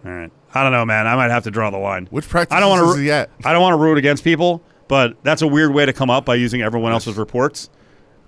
All 0.05 0.11
right. 0.11 0.31
I 0.53 0.63
don't 0.63 0.71
know, 0.71 0.85
man. 0.85 1.07
I 1.07 1.15
might 1.15 1.31
have 1.31 1.43
to 1.43 1.51
draw 1.51 1.69
the 1.69 1.77
line. 1.77 2.07
Which 2.11 2.29
practice 2.29 2.55
I 2.55 2.59
don't 2.59 2.69
want 2.69 2.87
is 2.89 2.95
to. 2.95 3.01
he 3.01 3.11
at? 3.11 3.29
I 3.43 3.51
don't 3.53 3.61
want 3.61 3.73
to 3.73 3.77
root 3.77 3.97
against 3.97 4.23
people, 4.23 4.61
but 4.87 5.21
that's 5.23 5.41
a 5.41 5.47
weird 5.47 5.73
way 5.73 5.85
to 5.85 5.93
come 5.93 6.09
up 6.09 6.25
by 6.25 6.35
using 6.35 6.61
everyone 6.61 6.91
else's 6.91 7.17
reports, 7.17 7.69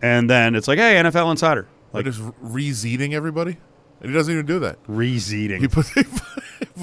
and 0.01 0.30
then 0.30 0.56
it's 0.56 0.67
like, 0.67 0.80
hey, 0.80 0.95
NFL 0.95 1.32
Insider, 1.32 1.67
Like 1.93 2.06
like 2.06 2.13
just 2.13 2.21
re-seeding 2.41 3.13
everybody? 3.13 3.58
And 4.01 4.12
he 4.12 4.15
doesn't 4.17 4.32
even 4.34 4.45
do 4.45 4.60
that. 4.60 4.84
reseeding. 4.86 5.60
He 5.60 5.67
put 5.67 5.86
he, 5.95 6.03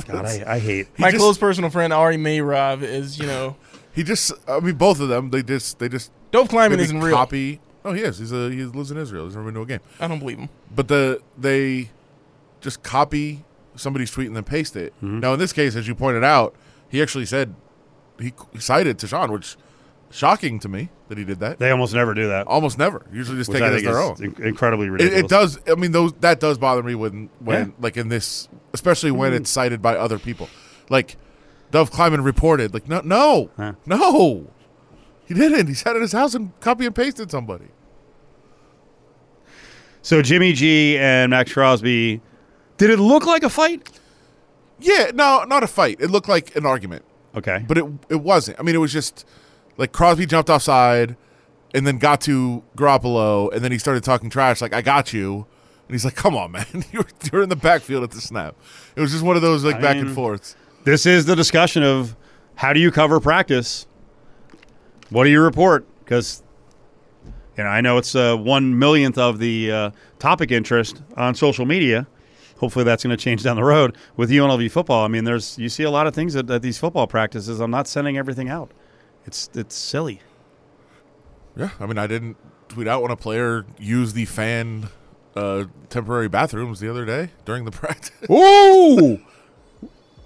God, 0.06 0.24
I, 0.24 0.44
I 0.54 0.58
hate. 0.58 0.88
My 0.98 1.10
just- 1.10 1.20
close 1.20 1.38
personal 1.38 1.70
friend 1.70 1.92
Ari 1.92 2.16
Meirov 2.16 2.82
is, 2.82 3.18
you 3.18 3.26
know, 3.26 3.56
he 3.92 4.02
just 4.02 4.32
I 4.48 4.60
mean 4.60 4.76
both 4.76 4.98
of 5.00 5.08
them, 5.08 5.30
they 5.30 5.42
just 5.42 5.78
they 5.78 5.88
just 5.88 6.10
Dov 6.32 6.48
Kleiman 6.48 6.70
maybe 6.78 6.84
isn't 6.84 7.00
real. 7.00 7.14
copy 7.14 7.60
Oh, 7.84 7.92
he 7.92 8.00
is. 8.00 8.18
He's 8.18 8.32
a 8.32 8.50
he 8.50 8.64
lives 8.64 8.90
in 8.90 8.96
Israel. 8.96 9.26
He's 9.26 9.34
never 9.36 9.44
been 9.46 9.54
to 9.56 9.60
a 9.60 9.66
game. 9.66 9.80
I 10.00 10.08
don't 10.08 10.18
believe 10.18 10.38
him. 10.38 10.48
But 10.74 10.88
the 10.88 11.20
they 11.36 11.90
just 12.64 12.82
copy 12.82 13.44
somebody's 13.76 14.10
tweet 14.10 14.26
and 14.26 14.34
then 14.34 14.42
paste 14.44 14.74
it. 14.74 14.92
Mm-hmm. 14.96 15.20
Now 15.20 15.34
in 15.34 15.38
this 15.38 15.52
case, 15.52 15.76
as 15.76 15.86
you 15.86 15.94
pointed 15.94 16.24
out, 16.24 16.56
he 16.88 17.00
actually 17.02 17.26
said 17.26 17.54
he 18.18 18.32
cited 18.58 18.98
Tashan, 18.98 19.30
which 19.30 19.56
shocking 20.10 20.58
to 20.60 20.68
me 20.68 20.88
that 21.08 21.18
he 21.18 21.24
did 21.24 21.40
that. 21.40 21.58
They 21.58 21.70
almost 21.70 21.92
never 21.94 22.14
do 22.14 22.28
that. 22.28 22.46
Almost 22.46 22.78
never. 22.78 23.04
Usually 23.12 23.36
just 23.36 23.50
which 23.50 23.58
take 23.58 23.64
I 23.64 23.72
it 23.72 23.74
as 23.76 23.82
their 23.82 23.98
own. 23.98 24.16
in- 24.22 24.42
incredibly 24.42 24.86
It, 24.86 24.90
ridiculous. 24.90 25.20
it 25.24 25.28
does. 25.28 25.58
I 25.68 25.74
mean, 25.74 25.92
those 25.92 26.12
that 26.20 26.40
does 26.40 26.56
bother 26.58 26.82
me 26.82 26.94
when 26.94 27.28
when 27.40 27.66
Yeah. 27.68 27.72
Like 27.80 27.96
in 27.96 28.08
this, 28.08 28.48
especially 28.72 29.10
when 29.10 29.32
it's 29.34 29.50
cited 29.50 29.82
by 29.82 29.96
other 29.96 30.18
people. 30.18 30.48
Like 30.88 31.16
Dov 31.70 31.90
Kleiman 31.90 32.22
reported, 32.22 32.72
like 32.72 32.88
no, 32.88 33.00
no, 33.04 33.50
Huh. 33.56 33.72
no, 33.86 34.46
he 35.26 35.34
didn't. 35.34 35.66
He 35.66 35.74
sat 35.74 35.96
at 35.96 36.02
his 36.02 36.12
house 36.12 36.34
and 36.34 36.58
copy 36.60 36.86
and 36.86 36.94
pasted 36.94 37.30
somebody. 37.30 37.66
So 40.02 40.20
Jimmy 40.22 40.52
G 40.52 40.98
and 40.98 41.30
Maxx 41.30 41.52
Crosby, 41.52 42.20
did 42.88 42.98
it 42.98 43.02
look 43.02 43.26
like 43.26 43.42
a 43.42 43.48
fight? 43.50 43.88
Yeah, 44.80 45.10
no, 45.14 45.44
not 45.44 45.62
a 45.62 45.66
fight. 45.66 45.98
It 46.00 46.10
looked 46.10 46.28
like 46.28 46.54
an 46.56 46.66
argument, 46.66 47.04
Okay. 47.36 47.64
but 47.66 47.78
it 47.78 47.84
it 48.08 48.20
wasn't. 48.20 48.58
I 48.58 48.62
mean, 48.62 48.74
it 48.74 48.78
was 48.78 48.92
just 48.92 49.26
like 49.76 49.92
Crosby 49.92 50.26
jumped 50.26 50.50
offside, 50.50 51.16
and 51.74 51.86
then 51.86 51.98
got 51.98 52.20
to 52.22 52.62
Garoppolo, 52.76 53.52
and 53.52 53.64
then 53.64 53.72
he 53.72 53.78
started 53.78 54.02
talking 54.04 54.30
trash 54.30 54.60
like, 54.60 54.74
"I 54.74 54.82
got 54.82 55.12
you," 55.12 55.46
and 55.88 55.94
he's 55.94 56.04
like, 56.04 56.16
"Come 56.16 56.36
on, 56.36 56.50
man, 56.56 56.66
you're 56.92 57.06
you're 57.32 57.42
in 57.42 57.48
the 57.48 57.56
backfield 57.56 58.02
at 58.02 58.10
the 58.10 58.20
snap." 58.20 58.56
It 58.96 59.00
was 59.00 59.12
just 59.12 59.22
one 59.24 59.36
of 59.36 59.42
those 59.42 59.64
like 59.64 59.76
I 59.76 59.80
back 59.80 59.96
mean- 59.96 60.06
and 60.06 60.14
forths. 60.14 60.56
This 60.84 61.06
is 61.06 61.24
the 61.24 61.34
discussion 61.36 61.82
of 61.82 62.14
how 62.56 62.72
do 62.74 62.80
you 62.80 62.90
cover 62.90 63.18
practice? 63.20 63.86
What 65.10 65.24
do 65.24 65.30
you 65.30 65.40
report? 65.40 65.86
Because 66.04 66.42
you 67.56 67.62
know, 67.64 67.70
I 67.70 67.80
know 67.80 67.96
it's 67.98 68.14
uh, 68.14 68.36
one 68.36 68.78
millionth 68.78 69.16
of 69.16 69.38
the 69.38 69.70
uh, 69.72 69.90
topic 70.18 70.50
interest 70.50 71.00
on 71.16 71.34
social 71.34 71.64
media. 71.64 72.06
Hopefully, 72.58 72.84
that's 72.84 73.02
going 73.02 73.16
to 73.16 73.22
change 73.22 73.42
down 73.42 73.56
the 73.56 73.64
road 73.64 73.96
with 74.16 74.30
UNLV 74.30 74.70
football. 74.70 75.04
I 75.04 75.08
mean, 75.08 75.24
there's 75.24 75.58
you 75.58 75.68
see 75.68 75.82
a 75.82 75.90
lot 75.90 76.06
of 76.06 76.14
things 76.14 76.36
at, 76.36 76.50
at 76.50 76.62
these 76.62 76.78
football 76.78 77.06
practices. 77.06 77.60
I'm 77.60 77.70
not 77.70 77.86
sending 77.88 78.16
everything 78.16 78.48
out. 78.48 78.70
It's 79.26 79.50
it's 79.54 79.74
silly. 79.74 80.20
Yeah, 81.56 81.70
I 81.80 81.86
mean, 81.86 81.98
I 81.98 82.06
didn't 82.06 82.36
tweet 82.68 82.88
out 82.88 83.02
when 83.02 83.10
a 83.10 83.16
player 83.16 83.64
used 83.78 84.14
the 84.14 84.24
fan 84.24 84.88
uh, 85.36 85.64
temporary 85.88 86.28
bathrooms 86.28 86.80
the 86.80 86.88
other 86.90 87.04
day 87.04 87.30
during 87.44 87.64
the 87.64 87.70
practice. 87.72 88.12
Ooh! 88.30 89.18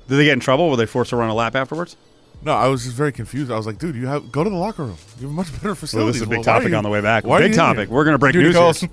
Did 0.08 0.16
they 0.16 0.24
get 0.24 0.32
in 0.34 0.40
trouble? 0.40 0.70
Were 0.70 0.76
they 0.76 0.86
forced 0.86 1.10
to 1.10 1.16
run 1.16 1.28
a 1.28 1.34
lap 1.34 1.54
afterwards? 1.54 1.96
No, 2.42 2.52
I 2.52 2.68
was 2.68 2.84
just 2.84 2.96
very 2.96 3.12
confused. 3.12 3.50
I 3.50 3.56
was 3.56 3.66
like, 3.66 3.78
dude, 3.78 3.96
you 3.96 4.06
have 4.06 4.30
go 4.32 4.44
to 4.44 4.48
the 4.50 4.56
locker 4.56 4.84
room. 4.84 4.96
You 5.18 5.22
have 5.22 5.30
a 5.30 5.34
much 5.34 5.52
better 5.52 5.70
So 5.70 5.74
facilities. 5.74 6.14
this 6.14 6.22
is 6.22 6.26
a 6.26 6.30
big 6.30 6.38
Well, 6.38 6.44
topic 6.44 6.68
you- 6.70 6.76
on 6.76 6.84
the 6.84 6.88
way 6.90 7.00
back. 7.00 7.24
Big 7.24 7.54
topic. 7.54 7.88
We're 7.90 8.04
going 8.04 8.14
to 8.14 8.18
break 8.18 8.32
Duty 8.32 8.46
news. 8.52 8.84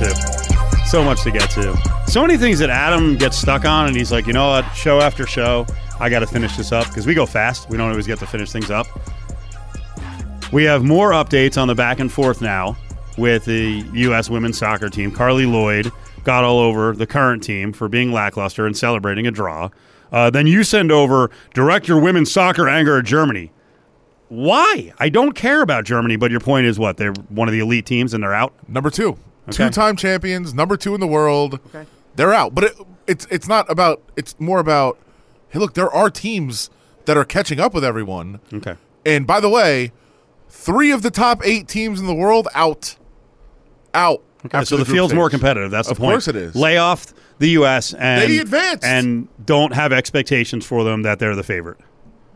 To. 0.00 0.86
So 0.86 1.04
much 1.04 1.22
to 1.24 1.30
get 1.30 1.50
to. 1.50 1.76
So 2.06 2.22
many 2.22 2.36
things 2.38 2.58
that 2.60 2.70
Adam 2.70 3.16
gets 3.16 3.36
stuck 3.36 3.64
on, 3.64 3.86
and 3.86 3.94
he's 3.94 4.10
like, 4.10 4.26
you 4.26 4.32
know 4.32 4.48
what? 4.48 4.64
Show 4.72 5.00
after 5.00 5.26
show, 5.26 5.66
I 6.00 6.08
got 6.08 6.20
to 6.20 6.26
finish 6.26 6.56
this 6.56 6.72
up 6.72 6.88
because 6.88 7.06
we 7.06 7.14
go 7.14 7.26
fast. 7.26 7.68
We 7.68 7.76
don't 7.76 7.90
always 7.90 8.06
get 8.06 8.18
to 8.20 8.26
finish 8.26 8.50
things 8.50 8.70
up. 8.70 8.86
We 10.52 10.64
have 10.64 10.82
more 10.82 11.10
updates 11.10 11.60
on 11.60 11.68
the 11.68 11.74
back 11.74 12.00
and 12.00 12.10
forth 12.10 12.40
now 12.40 12.76
with 13.18 13.44
the 13.44 13.84
U.S. 13.92 14.30
women's 14.30 14.58
soccer 14.58 14.88
team. 14.88 15.12
Carli 15.12 15.44
Lloyd 15.50 15.92
got 16.24 16.44
all 16.44 16.58
over 16.58 16.92
the 16.92 17.06
current 17.06 17.42
team 17.42 17.72
for 17.72 17.88
being 17.88 18.10
lackluster 18.10 18.66
and 18.66 18.76
celebrating 18.76 19.26
a 19.26 19.30
draw. 19.30 19.68
Uh, 20.10 20.30
then 20.30 20.46
you 20.46 20.64
send 20.64 20.90
over 20.90 21.30
director 21.54 22.00
women's 22.00 22.32
soccer 22.32 22.68
anger 22.68 22.98
at 22.98 23.04
Germany. 23.04 23.52
Why? 24.28 24.92
I 24.98 25.08
don't 25.08 25.32
care 25.32 25.60
about 25.60 25.84
Germany, 25.84 26.16
but 26.16 26.30
your 26.30 26.40
point 26.40 26.66
is 26.66 26.78
what? 26.78 26.96
They're 26.96 27.12
one 27.28 27.48
of 27.48 27.52
the 27.52 27.60
elite 27.60 27.86
teams 27.86 28.14
and 28.14 28.22
they're 28.22 28.34
out? 28.34 28.52
Number 28.68 28.90
two, 28.90 29.16
Okay. 29.50 29.66
two-time 29.66 29.96
champions, 29.96 30.54
number 30.54 30.76
two 30.76 30.94
in 30.94 31.00
the 31.00 31.06
world. 31.06 31.60
Okay. 31.74 31.86
They're 32.16 32.32
out, 32.32 32.54
but 32.54 32.64
it, 32.64 32.74
it's 33.06 33.26
it's 33.30 33.46
not 33.48 33.70
about. 33.70 34.02
It's 34.16 34.38
more 34.40 34.58
about. 34.58 34.98
Hey, 35.48 35.58
look, 35.58 35.74
there 35.74 35.90
are 35.90 36.10
teams 36.10 36.70
that 37.06 37.16
are 37.16 37.24
catching 37.24 37.58
up 37.60 37.74
with 37.74 37.84
everyone. 37.84 38.40
Okay. 38.52 38.76
And 39.06 39.26
by 39.26 39.40
the 39.40 39.48
way, 39.48 39.92
three 40.48 40.90
of 40.92 41.02
the 41.02 41.10
top 41.10 41.40
eight 41.44 41.66
teams 41.68 41.98
in 42.00 42.06
the 42.06 42.14
world 42.14 42.46
out, 42.54 42.96
out. 43.94 44.22
after 44.52 44.64
so 44.66 44.76
the, 44.76 44.84
group 44.84 44.94
field's 44.94 45.14
more 45.14 45.30
competitive. 45.30 45.70
That's 45.70 45.88
the 45.88 45.92
Of 45.92 45.98
point. 45.98 46.10
Of 46.10 46.14
course 46.14 46.28
it 46.28 46.36
is. 46.36 46.54
Lay 46.54 46.76
off 46.76 47.12
the 47.38 47.48
U.S. 47.50 47.94
and 47.94 48.30
They 48.30 48.38
advanced. 48.38 48.84
and 48.84 49.28
don't 49.44 49.72
have 49.72 49.92
expectations 49.92 50.66
for 50.66 50.84
them 50.84 51.02
that 51.02 51.18
they're 51.18 51.34
the 51.36 51.42
favorite. 51.42 51.78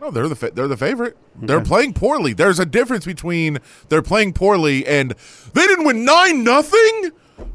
No, 0.04 0.10
they're 0.10 0.28
the 0.28 0.36
fa- 0.36 0.50
they're 0.52 0.68
the 0.68 0.76
favorite. 0.76 1.16
They're 1.34 1.62
playing 1.62 1.94
poorly. 1.94 2.34
There's 2.34 2.58
a 2.58 2.66
difference 2.66 3.06
between 3.06 3.58
they're 3.88 4.02
playing 4.02 4.34
poorly 4.34 4.86
and 4.86 5.14
they 5.54 5.66
didn't 5.66 5.86
win 5.86 6.04
nine 6.04 6.44
nothing. 6.44 7.10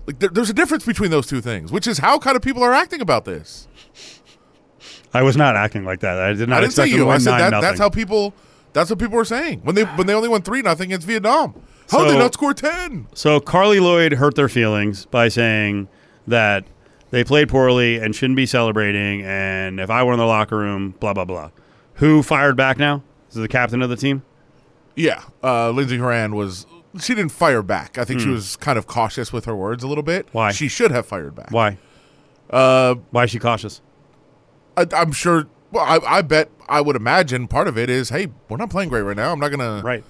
Like 0.08 0.18
there, 0.18 0.30
there's 0.30 0.50
a 0.50 0.54
difference 0.54 0.84
between 0.84 1.12
those 1.12 1.28
two 1.28 1.42
things, 1.42 1.72
which 1.72 1.86
is 1.86 2.00
how 2.00 2.18
kind 2.18 2.36
of 2.36 2.42
people 2.42 2.64
are 2.64 2.74
acting 2.74 3.02
about 3.02 3.26
this. 3.26 3.68
I 5.14 5.22
was 5.22 5.38
not 5.38 5.56
acting 5.56 5.86
like 5.86 6.00
that. 6.00 6.18
I 6.18 6.34
did 6.34 6.50
not 6.50 6.58
I 6.58 6.62
didn't 6.62 6.74
say 6.74 6.86
expect 6.86 6.92
them 6.92 7.00
to 7.00 7.06
you. 7.06 7.10
I 7.12 7.18
said 7.20 7.32
that. 7.34 7.52
nothing. 7.52 7.62
That's 7.62 7.80
how 7.80 7.90
people. 7.90 8.34
That's 8.74 8.90
what 8.90 8.98
people 8.98 9.16
were 9.16 9.26
saying 9.26 9.62
when 9.62 9.76
they 9.76 9.84
when 9.84 10.08
they 10.08 10.14
only 10.16 10.30
won 10.30 10.42
three 10.42 10.64
nothing 10.64 10.90
against 10.90 11.06
Vietnam. 11.06 11.54
How 11.92 12.04
did 12.04 12.16
they 12.16 12.18
not 12.18 12.34
score 12.34 12.56
ten? 12.56 13.08
So 13.14 13.40
Carli 13.40 13.80
Lloyd 13.80 14.14
hurt 14.14 14.34
their 14.34 14.50
feelings 14.50 15.06
by 15.06 15.28
saying 15.28 15.88
that 16.28 16.66
they 17.12 17.24
played 17.24 17.50
poorly 17.50 17.98
and 17.98 18.16
shouldn't 18.16 18.38
be 18.38 18.48
celebrating. 18.48 19.22
And 19.24 19.80
if 19.80 19.92
I 19.92 20.02
were 20.04 20.14
in 20.14 20.20
the 20.20 20.26
locker 20.26 20.58
room, 20.58 20.96
blah 21.00 21.14
blah 21.14 21.26
blah. 21.26 21.52
Who 22.00 22.24
fired 22.24 22.56
back 22.58 22.78
now? 22.78 23.04
Is 23.30 23.38
it 23.38 23.42
the 23.42 23.48
captain 23.48 23.82
of 23.82 23.90
the 23.90 23.96
team? 23.96 24.24
Yeah, 24.96 25.24
uh, 25.44 25.70
Lindsey 25.70 25.98
Horan 25.98 26.36
was. 26.36 26.66
She 27.00 27.14
didn't 27.14 27.32
fire 27.32 27.62
back. 27.62 27.98
I 28.00 28.04
think 28.04 28.20
she 28.20 28.30
was 28.30 28.56
kind 28.56 28.80
of 28.80 28.88
cautious 28.88 29.32
with 29.32 29.46
her 29.46 29.56
words 29.56 29.84
a 29.84 29.88
little 29.88 30.04
bit. 30.04 30.26
Hmm. 30.30 30.38
Why? 30.38 30.52
She 30.52 30.68
should 30.68 30.92
have 30.92 31.06
fired 31.06 31.36
back. 31.36 31.52
Why? 31.52 31.78
Uh, 32.50 32.96
Why 33.12 33.26
is 33.26 33.30
she 33.32 33.38
cautious? 33.38 33.82
I, 34.76 34.88
I'm 34.94 35.12
sure. 35.12 35.48
Well, 35.72 35.84
I, 35.86 36.18
I 36.18 36.22
bet. 36.24 36.50
I 36.68 36.82
would 36.82 36.96
imagine 36.96 37.48
part 37.48 37.68
of 37.68 37.78
it 37.78 37.90
is, 37.90 38.10
hey, 38.10 38.28
we're 38.48 38.58
not 38.58 38.70
playing 38.72 38.90
great 38.90 39.02
right 39.02 39.16
now. 39.16 39.32
I'm 39.32 39.40
not 39.40 39.50
gonna. 39.50 39.82
Right. 39.84 40.04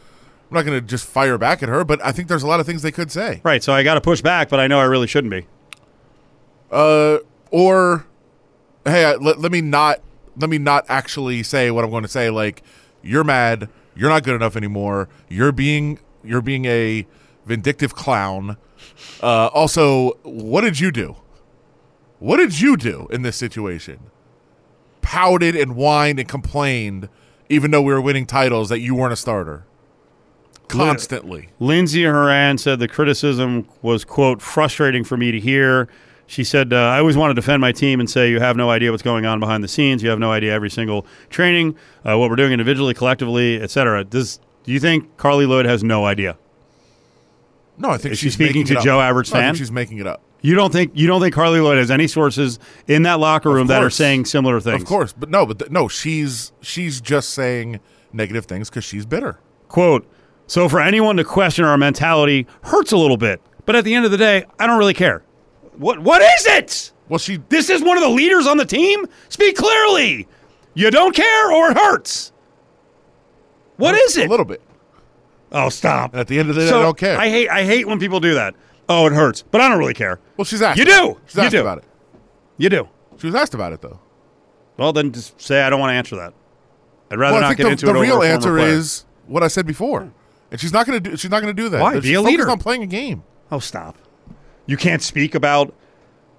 I'm 0.50 0.56
not 0.56 0.64
gonna 0.64 0.82
just 0.82 1.06
fire 1.06 1.38
back 1.38 1.62
at 1.62 1.70
her. 1.70 1.84
But 1.84 2.04
I 2.04 2.12
think 2.14 2.28
there's 2.30 2.44
a 2.44 2.48
lot 2.48 2.60
of 2.60 2.66
things 2.66 2.82
they 2.82 2.92
could 2.92 3.12
say. 3.12 3.42
Right. 3.44 3.62
So 3.62 3.74
I 3.74 3.84
got 3.84 3.96
to 3.96 4.02
push 4.02 4.22
back, 4.22 4.48
but 4.50 4.60
I 4.60 4.68
know 4.68 4.80
I 4.80 4.86
really 4.86 5.08
shouldn't 5.08 5.32
be. 5.32 5.48
Uh, 6.72 7.18
or 7.52 8.06
hey, 8.86 9.16
let, 9.18 9.40
let 9.40 9.52
me 9.52 9.60
not 9.60 10.00
let 10.38 10.50
me 10.50 10.58
not 10.58 10.86
actually 10.90 11.44
say 11.44 11.72
what 11.72 11.84
I'm 11.84 11.92
going 11.92 12.04
to 12.04 12.10
say. 12.10 12.30
Like, 12.30 12.64
you're 13.02 13.24
mad. 13.24 13.70
You're 13.96 14.10
not 14.10 14.24
good 14.24 14.36
enough 14.36 14.56
anymore. 14.56 15.10
You're 15.28 15.52
being 15.52 16.00
you're 16.24 16.42
being 16.42 16.66
a 16.66 17.06
vindictive 17.46 17.96
clown. 17.96 18.58
Uh, 19.22 19.48
also, 19.48 20.12
what 20.24 20.62
did 20.62 20.80
you 20.80 20.92
do? 20.92 21.16
What 22.20 22.38
did 22.38 22.60
you 22.60 22.76
do 22.78 23.08
in 23.12 23.22
this 23.22 23.38
situation? 23.38 24.00
Pouted 25.02 25.56
and 25.56 25.74
whined 25.74 26.20
and 26.20 26.28
complained, 26.28 27.10
even 27.48 27.72
though 27.72 27.82
we 27.82 27.94
were 27.94 28.02
winning 28.02 28.26
titles, 28.26 28.70
that 28.70 28.80
you 28.80 28.96
weren't 28.96 29.14
a 29.14 29.18
starter. 29.18 29.66
Constantly. 30.68 31.50
Lindsey 31.60 32.04
Horan 32.04 32.58
said 32.60 32.80
the 32.80 32.88
criticism 32.88 33.68
was, 33.82 34.06
quote, 34.06 34.42
frustrating 34.42 35.04
for 35.04 35.18
me 35.18 35.32
to 35.32 35.40
hear. 35.40 35.90
She 36.30 36.44
said, 36.44 36.74
uh, 36.74 36.76
I 36.78 37.00
always 37.00 37.18
want 37.18 37.32
to 37.32 37.34
defend 37.34 37.60
my 37.60 37.72
team 37.72 38.00
and 38.00 38.08
say, 38.08 38.30
you 38.30 38.40
have 38.40 38.56
no 38.56 38.70
idea 38.70 38.92
what's 38.92 39.02
going 39.02 39.26
on 39.26 39.40
behind 39.40 39.64
the 39.64 39.68
scenes. 39.68 40.04
You 40.04 40.12
have 40.12 40.20
no 40.20 40.32
idea 40.32 40.54
every 40.54 40.70
single 40.70 41.08
training, 41.32 41.76
uh, 42.08 42.20
what 42.20 42.30
we're 42.30 42.36
doing 42.36 42.52
individually, 42.52 42.94
collectively, 42.94 43.60
et 43.60 43.72
cetera. 43.72 44.04
Does, 44.04 44.40
do 44.64 44.72
you 44.72 44.80
think 44.80 45.18
Carli 45.18 45.48
Lloyd 45.48 45.66
has 45.66 45.84
no 45.84 46.06
idea? 46.06 46.38
No, 47.80 47.90
I 47.90 47.98
think 47.98 48.12
Is 48.14 48.20
she 48.20 48.28
she's 48.28 48.36
speaking 48.36 48.64
to. 48.66 48.76
Joe 48.80 49.00
average 49.02 49.34
No, 49.34 49.40
I 49.40 49.42
think 49.42 49.48
fan? 49.48 49.56
she's 49.56 49.72
making 49.72 49.98
it 49.98 50.06
up. 50.06 50.22
You 50.42 50.54
don't 50.54 50.72
think 50.72 50.92
you 50.94 51.08
don't 51.08 51.20
think 51.20 51.34
Carli 51.34 51.64
Lloyd 51.64 51.80
has 51.80 51.90
any 51.90 52.08
sources 52.08 52.60
in 52.88 53.02
that 53.04 53.20
locker 53.20 53.50
room 53.50 53.66
that 53.68 53.82
are 53.82 53.90
saying 53.90 54.26
similar 54.26 54.60
things? 54.62 54.84
Of 54.84 54.88
course, 54.88 55.14
but 55.14 55.30
no, 55.30 55.48
but 55.48 55.58
th- 55.60 55.72
no, 55.72 55.88
she's 55.88 56.52
she's 56.62 57.02
just 57.02 57.32
saying 57.32 57.80
negative 58.14 58.46
things 58.46 58.70
because 58.70 58.84
she's 58.86 59.06
bitter. 59.08 59.40
Quote, 59.68 60.08
so 60.46 60.70
for 60.70 60.80
anyone 60.80 61.18
to 61.18 61.24
question 61.24 61.66
our 61.66 61.78
mentality 61.78 62.46
hurts 62.64 62.92
a 62.92 62.98
little 62.98 63.18
bit, 63.18 63.42
but 63.66 63.76
at 63.76 63.84
the 63.84 63.96
end 63.96 64.06
of 64.06 64.12
the 64.12 64.18
day, 64.18 64.46
I 64.60 64.68
don't 64.68 64.78
really 64.78 64.94
care. 64.94 65.24
What 65.80 66.00
what 66.00 66.22
is 66.22 66.46
it? 66.46 66.92
Well, 67.08 67.18
she 67.18 67.38
This 67.50 67.70
is 67.72 67.82
one 67.82 67.98
of 67.98 68.04
the 68.04 68.10
leaders 68.10 68.46
on 68.46 68.58
the 68.58 68.66
team? 68.66 69.06
Speak 69.30 69.56
clearly. 69.58 70.28
You 70.76 70.92
don't 70.92 71.16
care 71.16 71.52
or 71.52 71.72
it 71.72 71.78
hurts. 71.78 72.32
What 73.78 73.96
is 73.96 74.18
it? 74.18 74.28
a 74.28 74.30
little 74.30 74.46
bit. 74.46 74.62
Oh, 75.52 75.70
stop. 75.70 76.16
At 76.16 76.28
the 76.28 76.38
end 76.38 76.50
of 76.50 76.56
the 76.56 76.62
day, 76.62 76.70
So, 76.70 76.80
I 76.80 76.84
don't 76.84 76.98
care. 76.98 77.18
I 77.18 77.30
hate 77.30 77.50
I 77.50 77.64
hate 77.64 77.88
when 77.88 77.98
people 78.00 78.20
do 78.20 78.36
that. 78.36 78.54
Oh, 78.88 79.08
it 79.08 79.14
hurts, 79.14 79.42
but 79.50 79.62
I 79.62 79.70
don't 79.70 79.80
really 79.80 79.94
care. 79.94 80.20
well, 80.38 80.46
she's 80.46 80.62
asked. 80.62 80.78
You 80.78 80.86
do. 80.86 81.18
She's 81.28 81.42
You 81.44 81.50
do. 81.50 81.62
about 81.62 81.80
it. 81.80 81.86
You 82.58 82.70
do. 82.70 82.88
She 83.18 83.26
was 83.28 83.36
asked 83.36 83.54
about 83.54 83.74
it 83.74 83.82
though. 83.82 84.00
Well, 84.78 84.94
then 84.94 85.12
just 85.12 85.40
say 85.42 85.62
I 85.64 85.70
don't 85.70 85.80
want 85.80 85.92
to 85.92 85.96
answer 85.96 86.16
that. 86.18 86.34
I'd 87.12 87.18
rather 87.18 87.34
Well, 87.36 87.42
not 87.42 87.58
get 87.58 87.64
the, 87.64 87.70
into 87.72 87.86
the 87.86 87.92
it. 87.92 87.96
over 87.96 88.02
real 88.04 88.22
answer 88.22 88.58
is 88.60 89.06
what 89.28 89.42
I 89.44 89.48
said 89.48 89.66
before, 89.66 90.12
and 90.52 90.60
she's 90.60 90.74
not 90.74 90.86
going 90.86 91.02
to 91.02 91.10
do. 91.12 91.18
She's 91.18 91.32
not 91.32 91.42
going 91.42 91.56
to 91.56 91.60
do 91.62 91.70
that. 91.70 91.82
Why? 91.82 91.96
She's 91.96 92.04
Be 92.04 92.14
a 92.16 92.22
leader. 92.22 92.50
on 92.50 92.60
playing 92.60 92.84
a 92.84 92.88
game. 92.88 93.24
Oh, 93.52 93.60
stop. 93.60 93.98
You 94.70 94.78
can't 94.78 95.02
speak 95.02 95.34
about 95.36 95.74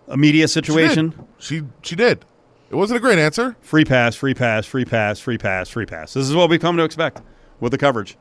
a 0.06 0.16
media 0.16 0.46
She 0.46 0.60
did. 0.60 0.64
situation. 0.66 1.14
She 1.38 1.62
she 1.82 1.96
did. 1.96 2.24
It 2.70 2.76
wasn't 2.76 2.98
a 2.98 3.00
great 3.00 3.18
answer. 3.18 3.56
Free 3.60 3.84
pass, 3.84 4.14
free 4.14 4.34
pass, 4.34 4.64
free 4.64 4.84
pass, 4.84 5.18
free 5.18 5.36
pass, 5.38 5.68
free 5.68 5.86
pass. 5.86 6.14
This 6.14 6.28
is 6.28 6.34
what 6.36 6.48
we 6.48 6.56
come 6.58 6.76
to 6.76 6.84
expect 6.84 7.20
with 7.58 7.72
the 7.72 7.78
coverage. 7.78 8.16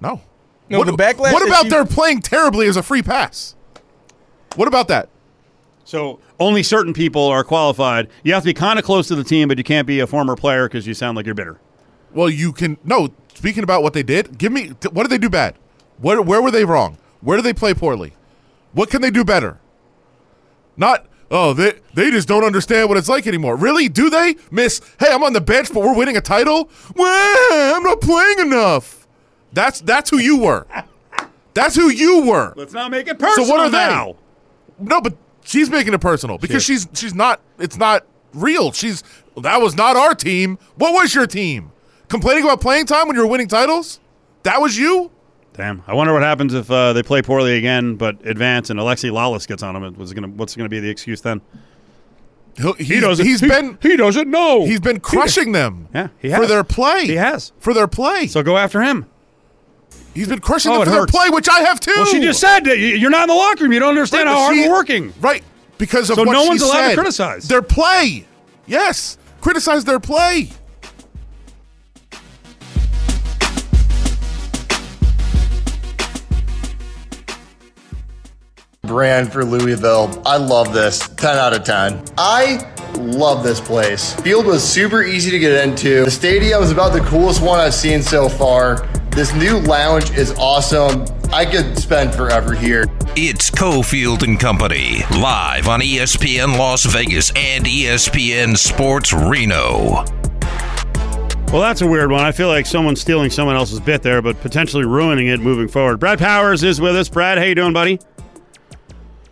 No. 0.00 0.20
No, 0.68 0.78
what, 0.78 0.86
the 0.86 0.92
backlash 0.92 1.32
What 1.32 1.46
about 1.46 1.64
she- 1.64 1.68
their 1.70 1.84
playing 1.86 2.20
terribly 2.22 2.66
as 2.66 2.76
a 2.76 2.82
free 2.82 3.00
pass? 3.02 3.54
What 4.56 4.66
about 4.68 4.88
that? 4.88 5.08
So 5.84 6.18
only 6.40 6.62
certain 6.62 6.92
people 6.92 7.22
are 7.28 7.42
qualified. 7.44 8.08
You 8.24 8.34
have 8.34 8.42
to 8.42 8.46
be 8.48 8.54
kind 8.54 8.78
of 8.78 8.84
close 8.84 9.08
to 9.08 9.14
the 9.14 9.24
team, 9.24 9.48
but 9.48 9.56
you 9.56 9.64
can't 9.64 9.86
be 9.86 10.00
a 10.00 10.06
former 10.06 10.34
player 10.36 10.68
because 10.68 10.86
you 10.86 10.92
sound 10.94 11.16
like 11.16 11.24
you're 11.26 11.34
bitter. 11.34 11.58
Well, 12.12 12.28
you 12.28 12.52
can 12.52 12.76
no. 12.84 13.08
Speaking 13.34 13.62
about 13.62 13.82
what 13.84 13.92
they 13.92 14.02
did, 14.02 14.36
give 14.36 14.50
me 14.50 14.72
what 14.90 15.04
did 15.04 15.10
they 15.10 15.18
do 15.18 15.30
bad? 15.30 15.54
Where 15.98 16.20
where 16.20 16.42
were 16.42 16.50
they 16.50 16.64
wrong? 16.64 16.98
Where 17.20 17.36
did 17.36 17.44
they 17.44 17.54
play 17.54 17.72
poorly? 17.72 18.14
What 18.72 18.90
can 18.90 19.02
they 19.02 19.10
do 19.10 19.24
better? 19.24 19.58
Not 20.76 21.06
oh 21.30 21.52
they 21.52 21.74
they 21.94 22.10
just 22.10 22.28
don't 22.28 22.44
understand 22.44 22.88
what 22.88 22.96
it's 22.98 23.08
like 23.08 23.26
anymore. 23.26 23.56
Really? 23.56 23.88
Do 23.88 24.10
they 24.10 24.36
miss? 24.50 24.80
Hey, 25.00 25.12
I'm 25.12 25.22
on 25.22 25.32
the 25.32 25.40
bench, 25.40 25.72
but 25.72 25.82
we're 25.82 25.94
winning 25.94 26.16
a 26.16 26.20
title. 26.20 26.70
Well, 26.94 27.76
I'm 27.76 27.82
not 27.82 28.00
playing 28.00 28.38
enough. 28.40 29.06
That's 29.52 29.80
that's 29.80 30.10
who 30.10 30.18
you 30.18 30.38
were. 30.38 30.66
That's 31.54 31.74
who 31.74 31.90
you 31.90 32.26
were. 32.26 32.54
Let's 32.56 32.72
not 32.72 32.90
make 32.90 33.08
it 33.08 33.18
personal 33.18 33.46
So 33.46 33.52
what 33.52 33.60
are 33.60 33.70
they? 33.70 34.14
No, 34.78 35.00
but 35.00 35.16
she's 35.44 35.70
making 35.70 35.94
it 35.94 36.00
personal 36.00 36.38
because 36.38 36.62
she's 36.62 36.86
she's 36.94 37.14
not. 37.14 37.40
It's 37.58 37.76
not 37.76 38.06
real. 38.34 38.72
She's 38.72 39.02
that 39.36 39.60
was 39.60 39.74
not 39.74 39.96
our 39.96 40.14
team. 40.14 40.58
What 40.76 40.92
was 40.92 41.14
your 41.14 41.26
team? 41.26 41.72
Complaining 42.08 42.44
about 42.44 42.60
playing 42.60 42.86
time 42.86 43.06
when 43.06 43.16
you 43.16 43.22
were 43.22 43.28
winning 43.28 43.48
titles? 43.48 44.00
That 44.44 44.60
was 44.60 44.78
you. 44.78 45.10
Damn. 45.58 45.82
I 45.88 45.92
wonder 45.94 46.12
what 46.12 46.22
happens 46.22 46.54
if 46.54 46.70
uh, 46.70 46.92
they 46.92 47.02
play 47.02 47.20
poorly 47.20 47.58
again, 47.58 47.96
but 47.96 48.24
advance 48.24 48.70
and 48.70 48.78
Alexi 48.78 49.10
Lalas 49.10 49.46
gets 49.46 49.62
on 49.62 49.74
them. 49.74 49.92
What's 49.94 50.12
gonna 50.12 50.28
What's 50.28 50.54
gonna 50.54 50.68
be 50.68 50.78
the 50.78 50.88
excuse 50.88 51.20
then? 51.20 51.40
He'll, 52.56 52.74
he's, 52.74 52.88
He 52.88 53.00
doesn't. 53.00 53.26
He's 53.26 53.40
he, 53.40 53.48
been 53.48 53.76
He 53.82 53.96
doesn't 53.96 54.30
know. 54.30 54.64
he's 54.64 54.78
been 54.80 55.00
crushing 55.00 55.50
them. 55.52 55.88
Yeah, 55.92 56.08
he 56.20 56.30
for 56.32 56.46
their 56.46 56.62
play. 56.64 57.06
He 57.06 57.16
has. 57.16 57.52
for 57.58 57.74
their 57.74 57.88
play. 57.88 58.28
So 58.28 58.42
go 58.44 58.56
after 58.56 58.80
him. 58.82 59.06
he's 60.14 60.28
been 60.28 60.40
crushing 60.40 60.70
Oh, 60.70 60.76
them 60.78 60.84
for 60.84 60.90
their 60.92 61.06
play, 61.06 61.28
which 61.28 61.48
I 61.48 61.60
have 61.62 61.80
too. 61.80 61.92
Well, 61.96 62.06
she 62.06 62.20
just 62.20 62.40
said 62.40 62.60
that 62.64 62.78
you- 62.78 62.94
you're 62.96 63.10
not 63.10 63.22
in 63.22 63.28
the 63.28 63.34
locker 63.34 63.64
room. 63.64 63.72
You 63.72 63.80
don't 63.80 63.90
understand 63.90 64.26
Right, 64.28 64.32
how 64.32 64.38
hard 64.40 64.54
she- 64.54 64.62
we're 64.68 64.70
working. 64.72 65.12
Right, 65.20 65.42
because 65.76 66.08
of 66.08 66.16
So 66.16 66.22
no 66.24 66.44
one's 66.44 66.62
allowed 66.62 66.90
to 66.90 66.94
criticize. 66.94 67.48
their 67.48 67.62
play. 67.62 68.26
Yes, 68.68 69.18
criticize 69.40 69.84
their 69.84 69.98
play. 70.00 70.50
Brand 78.88 79.32
for 79.32 79.44
Louisville. 79.44 80.20
I 80.26 80.38
love 80.38 80.72
this. 80.72 81.06
10 81.10 81.36
out 81.36 81.54
of 81.54 81.62
10. 81.62 82.02
I 82.16 82.58
love 82.96 83.44
this 83.44 83.60
place. 83.60 84.14
Field 84.14 84.46
was 84.46 84.64
super 84.64 85.04
easy 85.04 85.30
to 85.30 85.38
get 85.38 85.64
into. 85.64 86.04
The 86.04 86.10
stadium 86.10 86.62
is 86.62 86.72
about 86.72 86.92
the 86.92 87.00
coolest 87.00 87.42
one 87.42 87.60
I've 87.60 87.74
seen 87.74 88.02
so 88.02 88.28
far. 88.28 88.86
This 89.10 89.32
new 89.34 89.58
lounge 89.60 90.10
is 90.16 90.32
awesome. 90.38 91.04
I 91.32 91.44
could 91.44 91.78
spend 91.78 92.14
forever 92.14 92.54
here. 92.54 92.86
It's 93.14 93.50
Cofield 93.50 94.22
and 94.22 94.40
Company, 94.40 95.02
live 95.10 95.68
on 95.68 95.80
ESPN 95.80 96.58
Las 96.58 96.84
Vegas 96.84 97.30
and 97.36 97.66
ESPN 97.66 98.56
Sports 98.56 99.12
Reno. 99.12 100.04
Well, 101.52 101.62
that's 101.62 101.80
a 101.80 101.86
weird 101.86 102.10
one. 102.10 102.24
I 102.24 102.32
feel 102.32 102.48
like 102.48 102.66
someone's 102.66 103.00
stealing 103.00 103.30
someone 103.30 103.56
else's 103.56 103.80
bit 103.80 104.02
there, 104.02 104.20
but 104.20 104.38
potentially 104.40 104.84
ruining 104.84 105.28
it 105.28 105.40
moving 105.40 105.66
forward. 105.66 105.98
Brad 105.98 106.18
Powers 106.18 106.62
is 106.62 106.80
with 106.80 106.94
us. 106.94 107.08
Brad, 107.08 107.38
how 107.38 107.44
you 107.44 107.54
doing, 107.54 107.72
buddy? 107.72 107.98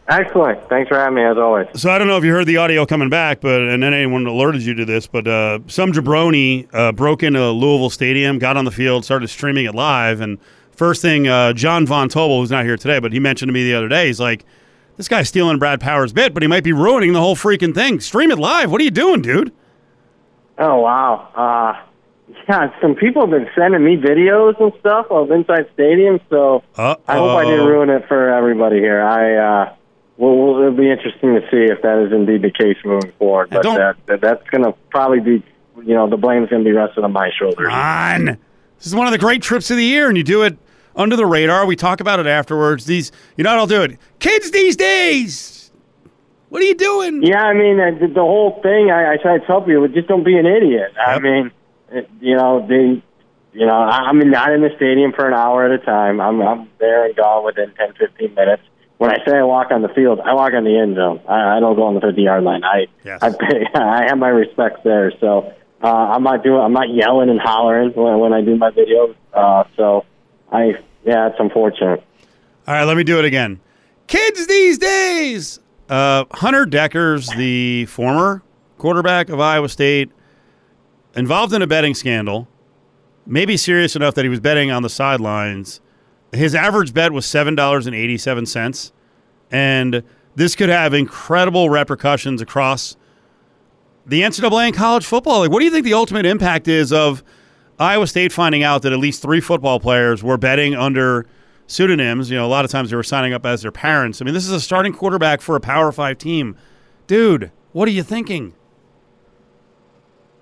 Excellent. 0.08 0.68
Thanks 0.68 0.88
for 0.88 0.96
having 0.96 1.14
me, 1.14 1.24
as 1.24 1.36
always. 1.36 1.66
So 1.74 1.90
I 1.90 1.98
don't 1.98 2.06
know 2.06 2.16
if 2.16 2.22
you 2.22 2.30
heard 2.30 2.46
the 2.46 2.58
audio 2.58 2.86
coming 2.86 3.08
back, 3.08 3.40
but 3.40 3.60
and 3.60 3.82
then 3.82 3.92
anyone 3.92 4.24
alerted 4.26 4.62
you 4.62 4.72
to 4.74 4.84
this, 4.84 5.08
but 5.08 5.26
uh, 5.26 5.58
some 5.66 5.92
jabroni 5.92 6.68
uh, 6.72 6.92
broke 6.92 7.24
into 7.24 7.50
Louisville 7.50 7.90
Stadium, 7.90 8.38
got 8.38 8.56
on 8.56 8.64
the 8.64 8.70
field, 8.70 9.04
started 9.04 9.26
streaming 9.28 9.64
it 9.64 9.74
live, 9.74 10.20
and 10.20 10.38
first 10.70 11.02
thing, 11.02 11.26
uh, 11.26 11.52
John 11.54 11.86
Von 11.86 12.08
Tobel, 12.08 12.38
who's 12.38 12.52
not 12.52 12.64
here 12.64 12.76
today, 12.76 13.00
but 13.00 13.12
he 13.12 13.18
mentioned 13.18 13.48
to 13.48 13.52
me 13.52 13.64
the 13.64 13.74
other 13.74 13.88
day, 13.88 14.06
he's 14.06 14.20
like, 14.20 14.44
"This 14.96 15.08
guy's 15.08 15.28
stealing 15.28 15.58
Brad 15.58 15.80
Powers' 15.80 16.12
bit, 16.12 16.34
but 16.34 16.42
he 16.42 16.46
might 16.46 16.62
be 16.62 16.72
ruining 16.72 17.12
the 17.12 17.20
whole 17.20 17.34
freaking 17.34 17.74
thing. 17.74 17.98
Stream 17.98 18.30
it 18.30 18.38
live. 18.38 18.70
What 18.70 18.80
are 18.80 18.84
you 18.84 18.92
doing, 18.92 19.22
dude?" 19.22 19.52
Oh 20.58 20.80
wow. 20.82 21.28
Uh, 21.34 21.82
yeah, 22.48 22.80
some 22.80 22.94
people 22.94 23.22
have 23.22 23.30
been 23.30 23.48
sending 23.56 23.84
me 23.84 23.96
videos 23.96 24.60
and 24.60 24.72
stuff 24.78 25.06
of 25.10 25.32
inside 25.32 25.68
stadium, 25.74 26.20
so 26.30 26.62
Uh-oh. 26.76 27.02
I 27.08 27.16
hope 27.16 27.38
I 27.38 27.44
didn't 27.44 27.66
ruin 27.66 27.90
it 27.90 28.06
for 28.06 28.32
everybody 28.32 28.78
here. 28.78 29.02
I 29.02 29.34
uh, 29.34 29.74
well, 30.16 30.34
well, 30.36 30.58
it'll 30.62 30.72
be 30.76 30.90
interesting 30.90 31.34
to 31.34 31.40
see 31.50 31.70
if 31.72 31.82
that 31.82 31.98
is 32.06 32.12
indeed 32.12 32.42
the 32.42 32.50
case 32.50 32.76
moving 32.84 33.12
forward. 33.18 33.50
But 33.50 33.62
that, 33.76 33.96
that 34.06 34.20
that's 34.20 34.48
going 34.50 34.64
to 34.64 34.72
probably 34.90 35.20
be, 35.20 35.42
you 35.84 35.94
know, 35.94 36.08
the 36.08 36.16
blame's 36.16 36.48
going 36.48 36.64
to 36.64 36.68
be 36.68 36.74
rested 36.74 37.04
on 37.04 37.12
my 37.12 37.30
shoulders. 37.38 37.68
on. 37.70 38.38
This 38.78 38.86
is 38.86 38.94
one 38.94 39.06
of 39.06 39.12
the 39.12 39.18
great 39.18 39.42
trips 39.42 39.70
of 39.70 39.76
the 39.76 39.84
year, 39.84 40.08
and 40.08 40.16
you 40.16 40.22
do 40.24 40.42
it 40.42 40.56
under 40.94 41.16
the 41.16 41.26
radar. 41.26 41.66
We 41.66 41.76
talk 41.76 42.00
about 42.00 42.20
it 42.20 42.26
afterwards. 42.26 42.84
These, 42.86 43.12
you 43.36 43.44
know, 43.44 43.50
what 43.50 43.58
I'll 43.58 43.66
do 43.66 43.82
it. 43.82 43.98
Kids 44.18 44.50
these 44.50 44.76
days, 44.76 45.70
what 46.48 46.62
are 46.62 46.66
you 46.66 46.74
doing? 46.74 47.22
Yeah, 47.22 47.42
I 47.42 47.52
mean 47.54 47.78
uh, 47.80 47.90
the, 47.98 48.06
the 48.08 48.20
whole 48.20 48.60
thing. 48.62 48.90
I, 48.90 49.14
I 49.14 49.16
try 49.16 49.38
to 49.38 49.46
tell 49.46 49.60
people, 49.62 49.86
just 49.88 50.08
don't 50.08 50.24
be 50.24 50.36
an 50.38 50.46
idiot. 50.46 50.92
I 50.98 51.18
mean, 51.18 51.50
it, 51.90 52.08
you 52.20 52.36
know, 52.36 52.66
they, 52.66 53.02
you 53.52 53.66
know, 53.66 53.74
I- 53.78 54.08
I'm 54.08 54.18
not 54.30 54.52
in 54.52 54.60
the 54.62 54.70
stadium 54.76 55.12
for 55.12 55.26
an 55.26 55.34
hour 55.34 55.64
at 55.64 55.70
a 55.72 55.84
time. 55.84 56.20
I'm 56.20 56.40
I'm 56.42 56.68
there 56.78 57.04
and 57.06 57.14
gone 57.16 57.44
within 57.44 57.72
ten, 57.74 57.92
fifteen 57.94 58.34
minutes. 58.34 58.62
When 58.98 59.10
I 59.10 59.16
say 59.26 59.36
I 59.36 59.42
walk 59.42 59.70
on 59.70 59.82
the 59.82 59.88
field, 59.90 60.20
I 60.20 60.32
walk 60.32 60.54
on 60.54 60.64
the 60.64 60.78
end 60.78 60.96
zone. 60.96 61.20
I, 61.28 61.56
I 61.56 61.60
don't 61.60 61.76
go 61.76 61.82
on 61.84 61.94
the 61.94 62.00
50 62.00 62.22
yard 62.22 62.44
line. 62.44 62.64
I 62.64 62.86
Yes. 63.04 63.22
I 63.22 63.30
pay, 63.30 63.66
I 63.74 64.06
have 64.08 64.18
my 64.18 64.28
respects 64.28 64.80
there. 64.84 65.12
So 65.20 65.52
uh, 65.82 65.86
I'm 65.86 66.22
not 66.22 66.42
doing. 66.42 66.60
I'm 66.60 66.72
not 66.72 66.88
yelling 66.92 67.28
and 67.28 67.40
hollering 67.40 67.92
when, 67.92 68.18
when 68.18 68.32
I 68.32 68.40
do 68.40 68.56
my 68.56 68.70
videos. 68.70 69.14
Uh, 69.32 69.64
so 69.76 70.04
I 70.50 70.74
yeah, 71.04 71.28
it's 71.28 71.36
unfortunate. 71.38 72.02
All 72.66 72.74
right, 72.74 72.84
let 72.84 72.96
me 72.96 73.04
do 73.04 73.18
it 73.18 73.24
again. 73.24 73.60
Kids 74.06 74.46
these 74.46 74.78
days. 74.78 75.60
Uh, 75.88 76.24
Hunter 76.32 76.66
Dekkers, 76.66 77.36
the 77.36 77.86
former 77.86 78.42
quarterback 78.78 79.28
of 79.28 79.38
Iowa 79.38 79.68
State, 79.68 80.10
involved 81.14 81.52
in 81.52 81.62
a 81.62 81.66
betting 81.66 81.94
scandal, 81.94 82.48
maybe 83.24 83.56
serious 83.56 83.94
enough 83.94 84.14
that 84.14 84.24
he 84.24 84.28
was 84.28 84.40
betting 84.40 84.70
on 84.70 84.82
the 84.82 84.88
sidelines. 84.88 85.80
His 86.32 86.54
average 86.54 86.92
bet 86.92 87.12
was 87.12 87.24
$7.87. 87.26 88.92
And 89.50 90.02
this 90.34 90.54
could 90.54 90.68
have 90.68 90.92
incredible 90.92 91.70
repercussions 91.70 92.42
across 92.42 92.96
the 94.04 94.22
NCAA 94.22 94.66
and 94.66 94.74
college 94.74 95.06
football. 95.06 95.40
Like, 95.40 95.50
what 95.50 95.60
do 95.60 95.64
you 95.64 95.70
think 95.70 95.84
the 95.84 95.94
ultimate 95.94 96.26
impact 96.26 96.68
is 96.68 96.92
of 96.92 97.24
Iowa 97.78 98.06
State 98.06 98.32
finding 98.32 98.62
out 98.62 98.82
that 98.82 98.92
at 98.92 98.98
least 98.98 99.22
three 99.22 99.40
football 99.40 99.80
players 99.80 100.22
were 100.22 100.36
betting 100.36 100.74
under 100.74 101.26
pseudonyms? 101.66 102.30
You 102.30 102.36
know, 102.36 102.46
a 102.46 102.48
lot 102.48 102.64
of 102.64 102.70
times 102.70 102.90
they 102.90 102.96
were 102.96 103.02
signing 103.02 103.32
up 103.32 103.44
as 103.46 103.62
their 103.62 103.72
parents. 103.72 104.20
I 104.20 104.24
mean, 104.24 104.34
this 104.34 104.44
is 104.46 104.52
a 104.52 104.60
starting 104.60 104.92
quarterback 104.92 105.40
for 105.40 105.56
a 105.56 105.60
Power 105.60 105.90
Five 105.90 106.18
team. 106.18 106.56
Dude, 107.06 107.50
what 107.72 107.88
are 107.88 107.92
you 107.92 108.02
thinking? 108.02 108.54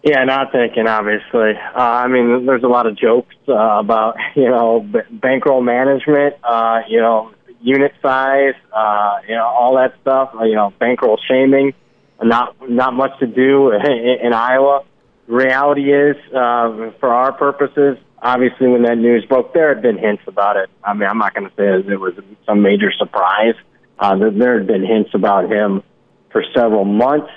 Yeah, 0.05 0.23
not 0.25 0.53
thinking, 0.53 0.87
obviously. 0.87 1.53
Uh, 1.75 1.79
I 1.79 2.09
mean, 2.09 2.45
there's 2.45 2.63
a 2.63 2.69
lot 2.69 2.87
of 2.87 2.95
jokes 2.95 3.35
uh, 3.49 3.55
about, 3.55 4.17
you 4.37 4.49
know, 4.51 4.81
b- 4.81 4.99
bankroll 5.11 5.63
management, 5.63 6.35
uh, 6.45 6.81
you 6.89 7.01
know, 7.01 7.33
unit 7.63 7.93
size, 8.03 8.53
uh, 8.71 9.21
you 9.27 9.35
know, 9.35 9.47
all 9.47 9.77
that 9.77 9.95
stuff, 10.03 10.35
uh, 10.39 10.45
you 10.45 10.57
know, 10.57 10.75
bankroll 10.79 11.19
shaming. 11.27 11.73
Not, 12.23 12.55
not 12.69 12.93
much 12.93 13.19
to 13.21 13.27
do 13.27 13.73
in, 13.73 13.81
in 14.27 14.33
Iowa. 14.35 14.85
Reality 15.27 15.91
is, 15.91 16.17
uh, 16.29 16.91
for 17.01 17.09
our 17.09 17.33
purposes, 17.33 17.97
obviously 18.21 18.69
when 18.69 18.83
that 18.83 18.99
news 18.99 19.25
broke, 19.25 19.55
there 19.55 19.75
had 19.75 19.83
been 19.83 19.97
hints 19.97 20.23
about 20.27 20.59
it. 20.59 20.69
I 20.83 20.93
mean, 20.93 21.09
I'm 21.09 21.19
not 21.19 21.35
going 21.35 21.49
to 21.49 21.57
say 21.57 21.91
it 21.91 21.99
was 21.99 22.13
some 22.45 22.61
major 22.61 22.93
surprise. 22.99 23.55
Uh, 23.99 24.17
there, 24.19 24.31
there 24.31 24.59
had 24.59 24.67
been 24.67 24.85
hints 24.85 25.11
about 25.15 25.51
him 25.51 25.83
for 26.31 26.45
several 26.55 26.85
months 26.85 27.31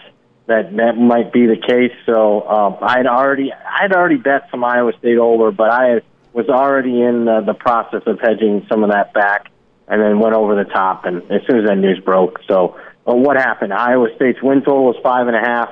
that 0.48 0.76
that 0.78 0.98
might 0.98 1.32
be 1.32 1.46
the 1.46 1.58
case. 1.58 1.96
So 2.06 2.48
um, 2.48 2.78
I'd 2.82 3.06
already 3.06 3.52
I'd 3.54 3.92
already 3.94 4.18
bet 4.18 4.48
some 4.50 4.64
Iowa 4.64 4.94
State 4.98 5.18
over, 5.18 5.52
but 5.52 5.70
I 5.70 6.02
was 6.34 6.48
already 6.50 7.02
in 7.02 7.26
the, 7.26 7.42
the 7.46 7.54
process 7.54 8.04
of 8.06 8.20
hedging 8.20 8.66
some 8.70 8.84
of 8.84 8.92
that 8.92 9.14
back, 9.14 9.52
and 9.88 10.02
then 10.02 10.20
went 10.20 10.36
over 10.36 10.56
the 10.56 10.70
top. 10.70 11.06
And 11.06 11.22
as 11.32 11.42
soon 11.48 11.60
as 11.60 11.68
that 11.68 11.76
news 11.76 12.00
broke, 12.00 12.40
so 12.48 12.80
uh, 13.06 13.14
what 13.14 13.36
happened? 13.36 13.74
Iowa 13.74 14.08
State's 14.16 14.42
win 14.42 14.60
total 14.60 14.86
was 14.86 14.96
five 15.04 15.28
and 15.28 15.36
a 15.36 15.40
half. 15.40 15.70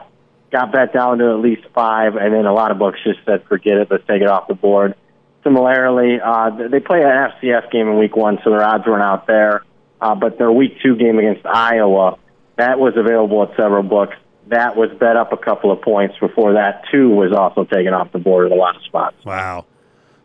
Got 0.51 0.71
bet 0.71 0.93
down 0.93 1.17
to 1.19 1.31
at 1.31 1.39
least 1.39 1.63
five, 1.73 2.15
and 2.15 2.33
then 2.33 2.45
a 2.45 2.53
lot 2.53 2.71
of 2.71 2.77
books 2.77 2.99
just 3.03 3.19
said, 3.25 3.43
"Forget 3.47 3.77
it, 3.77 3.87
let's 3.89 4.05
take 4.07 4.21
it 4.21 4.27
off 4.27 4.47
the 4.47 4.55
board." 4.55 4.95
Similarly, 5.43 6.19
uh, 6.23 6.49
they 6.69 6.79
play 6.79 7.01
an 7.01 7.07
FCS 7.07 7.71
game 7.71 7.87
in 7.87 7.97
week 7.97 8.15
one, 8.15 8.39
so 8.43 8.49
their 8.49 8.63
odds 8.63 8.85
weren't 8.85 9.03
out 9.03 9.27
there. 9.27 9.63
Uh, 10.01 10.15
but 10.15 10.37
their 10.37 10.51
week 10.51 10.77
two 10.83 10.95
game 10.95 11.17
against 11.19 11.45
Iowa, 11.45 12.17
that 12.57 12.79
was 12.79 12.93
available 12.97 13.43
at 13.43 13.55
several 13.55 13.83
books. 13.83 14.15
That 14.47 14.75
was 14.75 14.91
bet 14.99 15.17
up 15.17 15.33
a 15.33 15.37
couple 15.37 15.71
of 15.71 15.81
points 15.81 16.15
before 16.19 16.53
that 16.53 16.83
too 16.91 17.09
was 17.09 17.31
also 17.31 17.63
taken 17.65 17.93
off 17.93 18.11
the 18.11 18.19
board 18.19 18.51
at 18.51 18.51
a 18.51 18.59
lot 18.59 18.75
of 18.75 18.83
spots. 18.83 19.15
Wow. 19.25 19.65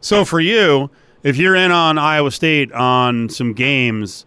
So 0.00 0.24
for 0.24 0.40
you, 0.40 0.90
if 1.22 1.37
you're 1.37 1.56
in 1.56 1.70
on 1.70 1.98
Iowa 1.98 2.30
State 2.30 2.72
on 2.72 3.28
some 3.28 3.52
games, 3.52 4.26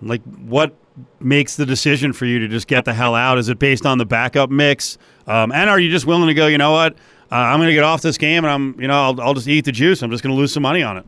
like 0.00 0.22
what 0.22 0.74
makes 1.20 1.56
the 1.56 1.66
decision 1.66 2.12
for 2.12 2.24
you 2.24 2.38
to 2.38 2.48
just 2.48 2.66
get 2.66 2.84
the 2.84 2.94
hell 2.94 3.14
out? 3.14 3.38
Is 3.38 3.48
it 3.48 3.58
based 3.58 3.84
on 3.84 3.98
the 3.98 4.06
backup 4.06 4.50
mix? 4.50 4.96
Um, 5.26 5.52
and 5.52 5.68
are 5.68 5.78
you 5.78 5.90
just 5.90 6.06
willing 6.06 6.28
to 6.28 6.34
go, 6.34 6.46
you 6.46 6.58
know 6.58 6.72
what? 6.72 6.94
Uh, 7.30 7.34
I'm 7.34 7.58
going 7.58 7.68
to 7.68 7.74
get 7.74 7.84
off 7.84 8.02
this 8.02 8.16
game 8.16 8.44
and 8.44 8.52
I'm, 8.52 8.80
you 8.80 8.88
know, 8.88 9.02
I'll, 9.02 9.20
I'll 9.20 9.34
just 9.34 9.48
eat 9.48 9.64
the 9.64 9.72
juice. 9.72 10.02
I'm 10.02 10.10
just 10.10 10.22
going 10.22 10.34
to 10.34 10.38
lose 10.38 10.52
some 10.52 10.62
money 10.62 10.82
on 10.82 10.96
it. 10.96 11.06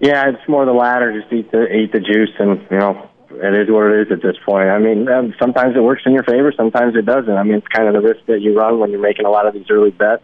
Yeah, 0.00 0.30
it's 0.30 0.48
more 0.48 0.64
the 0.64 0.72
latter. 0.72 1.18
Just 1.18 1.32
eat 1.32 1.50
the 1.50 1.66
eat 1.70 1.92
the 1.92 2.00
juice, 2.00 2.30
and 2.38 2.66
you 2.70 2.78
know 2.78 3.09
it 3.30 3.54
is 3.54 3.70
what 3.70 3.90
it 3.92 4.06
is 4.06 4.12
at 4.12 4.22
this 4.22 4.36
point. 4.44 4.68
I 4.68 4.78
mean, 4.78 5.08
um, 5.08 5.34
sometimes 5.38 5.76
it 5.76 5.80
works 5.80 6.02
in 6.06 6.12
your 6.12 6.24
favor, 6.24 6.52
sometimes 6.56 6.96
it 6.96 7.06
doesn't. 7.06 7.32
I 7.32 7.42
mean, 7.42 7.54
it's 7.54 7.68
kind 7.68 7.88
of 7.88 7.94
the 7.94 8.00
risk 8.00 8.26
that 8.26 8.40
you 8.40 8.56
run 8.56 8.78
when 8.78 8.90
you're 8.90 9.00
making 9.00 9.26
a 9.26 9.30
lot 9.30 9.46
of 9.46 9.54
these 9.54 9.66
early 9.70 9.90
bets. 9.90 10.22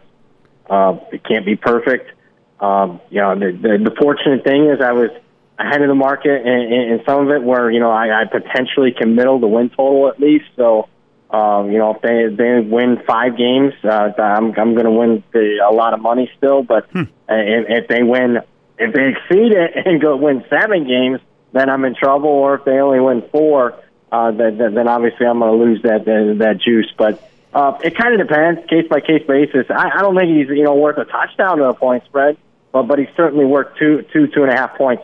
Uh, 0.69 0.97
it 1.11 1.23
can't 1.23 1.45
be 1.45 1.55
perfect. 1.55 2.11
Um, 2.59 2.99
you 3.09 3.21
know, 3.21 3.35
the, 3.35 3.51
the, 3.51 3.89
the 3.89 3.95
fortunate 3.99 4.43
thing 4.43 4.65
is 4.69 4.81
I 4.81 4.91
was 4.91 5.11
ahead 5.59 5.81
of 5.81 5.87
the 5.87 5.95
market, 5.95 6.45
and, 6.45 6.73
and 6.91 7.01
some 7.05 7.27
of 7.27 7.31
it 7.31 7.43
where 7.43 7.71
you 7.71 7.79
know 7.79 7.91
I, 7.91 8.21
I 8.21 8.25
potentially 8.25 8.91
can 8.91 9.15
middle 9.15 9.39
the 9.39 9.47
win 9.47 9.69
total 9.69 10.09
at 10.09 10.19
least. 10.19 10.45
So, 10.55 10.89
um, 11.29 11.71
you 11.71 11.77
know, 11.77 11.95
if 11.95 12.01
they 12.01 12.35
they 12.35 12.59
win 12.59 13.01
five 13.07 13.37
games, 13.37 13.73
uh, 13.83 14.11
I'm 14.17 14.53
I'm 14.57 14.73
going 14.73 14.85
to 14.85 14.91
win 14.91 15.23
the, 15.31 15.59
a 15.67 15.73
lot 15.73 15.93
of 15.93 16.01
money 16.01 16.29
still. 16.37 16.63
But 16.63 16.89
Hmm. 16.91 17.03
if, 17.29 17.83
if 17.83 17.87
they 17.87 18.03
win 18.03 18.39
if 18.77 18.93
they 18.93 19.09
exceed 19.09 19.51
it 19.53 19.71
and 19.85 20.01
go 20.01 20.15
win 20.17 20.43
seven 20.49 20.87
games, 20.87 21.19
then 21.53 21.69
I'm 21.69 21.85
in 21.85 21.95
trouble. 21.95 22.29
Or 22.29 22.55
if 22.55 22.65
they 22.65 22.79
only 22.79 22.99
win 22.99 23.23
four, 23.31 23.79
uh, 24.11 24.31
then, 24.31 24.57
then 24.57 24.87
obviously 24.87 25.25
I'm 25.25 25.39
going 25.39 25.57
to 25.57 25.65
lose 25.65 25.81
that 25.83 26.05
that, 26.05 26.35
that 26.39 26.61
juice. 26.61 26.91
But 26.97 27.21
uh, 27.53 27.77
it 27.83 27.97
kind 27.97 28.19
of 28.19 28.27
depends, 28.27 28.61
case 28.69 28.87
by 28.89 28.99
case 29.01 29.25
basis. 29.27 29.65
I, 29.69 29.89
I 29.95 30.01
don't 30.01 30.15
think 30.17 30.35
he's 30.35 30.49
you 30.49 30.63
know 30.63 30.75
worth 30.75 30.97
a 30.97 31.05
touchdown 31.05 31.57
to 31.57 31.65
a 31.65 31.73
point 31.73 32.03
spread, 32.05 32.37
but 32.71 32.83
but 32.83 32.99
he's 32.99 33.09
certainly 33.15 33.45
worth 33.45 33.75
two 33.77 34.05
two 34.13 34.27
two 34.27 34.43
and 34.43 34.51
a 34.51 34.55
half 34.55 34.77
points. 34.77 35.03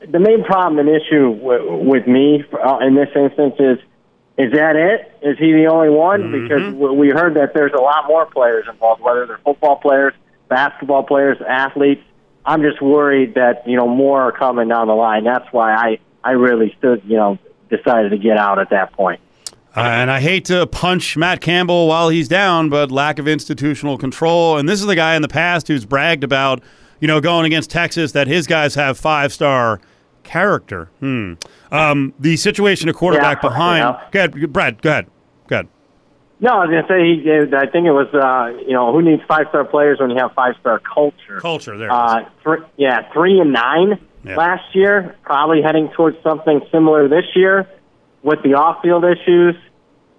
The 0.00 0.18
main 0.18 0.44
problem 0.44 0.78
and 0.86 0.88
issue 0.88 1.34
w- 1.38 1.76
with 1.88 2.06
me 2.06 2.44
uh, 2.52 2.78
in 2.78 2.94
this 2.94 3.08
instance 3.14 3.54
is. 3.58 3.78
Is 4.36 4.50
that 4.50 4.74
it? 4.74 5.12
Is 5.22 5.38
he 5.38 5.52
the 5.52 5.66
only 5.66 5.90
one? 5.90 6.32
Because 6.32 6.72
w- 6.72 6.92
we 6.92 7.10
heard 7.10 7.34
that 7.34 7.54
there's 7.54 7.72
a 7.72 7.80
lot 7.80 8.08
more 8.08 8.26
players 8.26 8.66
involved, 8.68 9.00
whether 9.00 9.26
they're 9.26 9.38
football 9.38 9.76
players, 9.76 10.12
basketball 10.48 11.04
players, 11.04 11.38
athletes. 11.48 12.02
I'm 12.46 12.62
just 12.62 12.80
worried 12.82 13.34
that 13.34 13.66
you 13.66 13.76
know 13.76 13.88
more 13.88 14.22
are 14.22 14.32
coming 14.32 14.68
down 14.68 14.86
the 14.88 14.94
line. 14.94 15.24
That's 15.24 15.46
why 15.52 15.74
I 15.74 15.98
I 16.22 16.32
really 16.32 16.74
stood 16.78 17.02
you 17.06 17.16
know 17.16 17.38
decided 17.70 18.10
to 18.10 18.18
get 18.18 18.36
out 18.36 18.58
at 18.58 18.70
that 18.70 18.92
point. 18.92 19.20
Uh, 19.76 19.80
and 19.80 20.08
I 20.10 20.20
hate 20.20 20.44
to 20.46 20.66
punch 20.68 21.16
Matt 21.16 21.40
Campbell 21.40 21.88
while 21.88 22.08
he's 22.08 22.28
down, 22.28 22.68
but 22.68 22.92
lack 22.92 23.18
of 23.18 23.26
institutional 23.26 23.98
control. 23.98 24.56
And 24.56 24.68
this 24.68 24.80
is 24.80 24.86
the 24.86 24.94
guy 24.94 25.16
in 25.16 25.22
the 25.22 25.26
past 25.28 25.66
who's 25.66 25.84
bragged 25.84 26.22
about, 26.22 26.62
you 27.00 27.08
know, 27.08 27.20
going 27.20 27.44
against 27.44 27.70
Texas 27.70 28.12
that 28.12 28.28
his 28.28 28.46
guys 28.46 28.76
have 28.76 28.96
five 28.96 29.32
star 29.32 29.80
character. 30.22 30.90
Hmm. 31.00 31.32
Um, 31.72 32.14
the 32.20 32.36
situation 32.36 32.88
a 32.88 32.92
quarterback 32.92 33.38
Yeah, 33.42 33.48
behind. 33.48 33.82
yeah. 33.82 34.08
Go 34.12 34.18
ahead, 34.20 34.52
Brad. 34.52 34.80
Go 34.82 34.90
ahead. 34.90 35.06
Go 35.48 35.56
ahead. 35.56 35.68
No, 36.44 36.50
I 36.58 36.66
was 36.66 36.68
going 36.68 36.82
to 36.84 36.88
say 36.88 37.48
he. 37.48 37.56
I 37.56 37.64
think 37.72 37.86
it 37.86 37.92
was 37.92 38.12
uh, 38.12 38.62
you 38.66 38.74
know 38.74 38.92
who 38.92 39.00
needs 39.00 39.22
five 39.26 39.46
star 39.48 39.64
players 39.64 39.98
when 39.98 40.10
you 40.10 40.16
have 40.18 40.32
five 40.34 40.56
star 40.60 40.78
culture. 40.78 41.40
Culture. 41.40 41.78
There. 41.78 41.90
Uh, 41.90 42.28
three, 42.42 42.58
yeah, 42.76 43.10
three 43.14 43.40
and 43.40 43.50
nine 43.54 43.98
Yeah. 44.24 44.36
last 44.36 44.74
year. 44.74 45.16
Probably 45.22 45.62
heading 45.62 45.88
towards 45.96 46.22
something 46.22 46.60
similar 46.70 47.08
this 47.08 47.24
year 47.34 47.66
with 48.22 48.42
the 48.42 48.54
off 48.54 48.82
field 48.82 49.04
issues. 49.06 49.54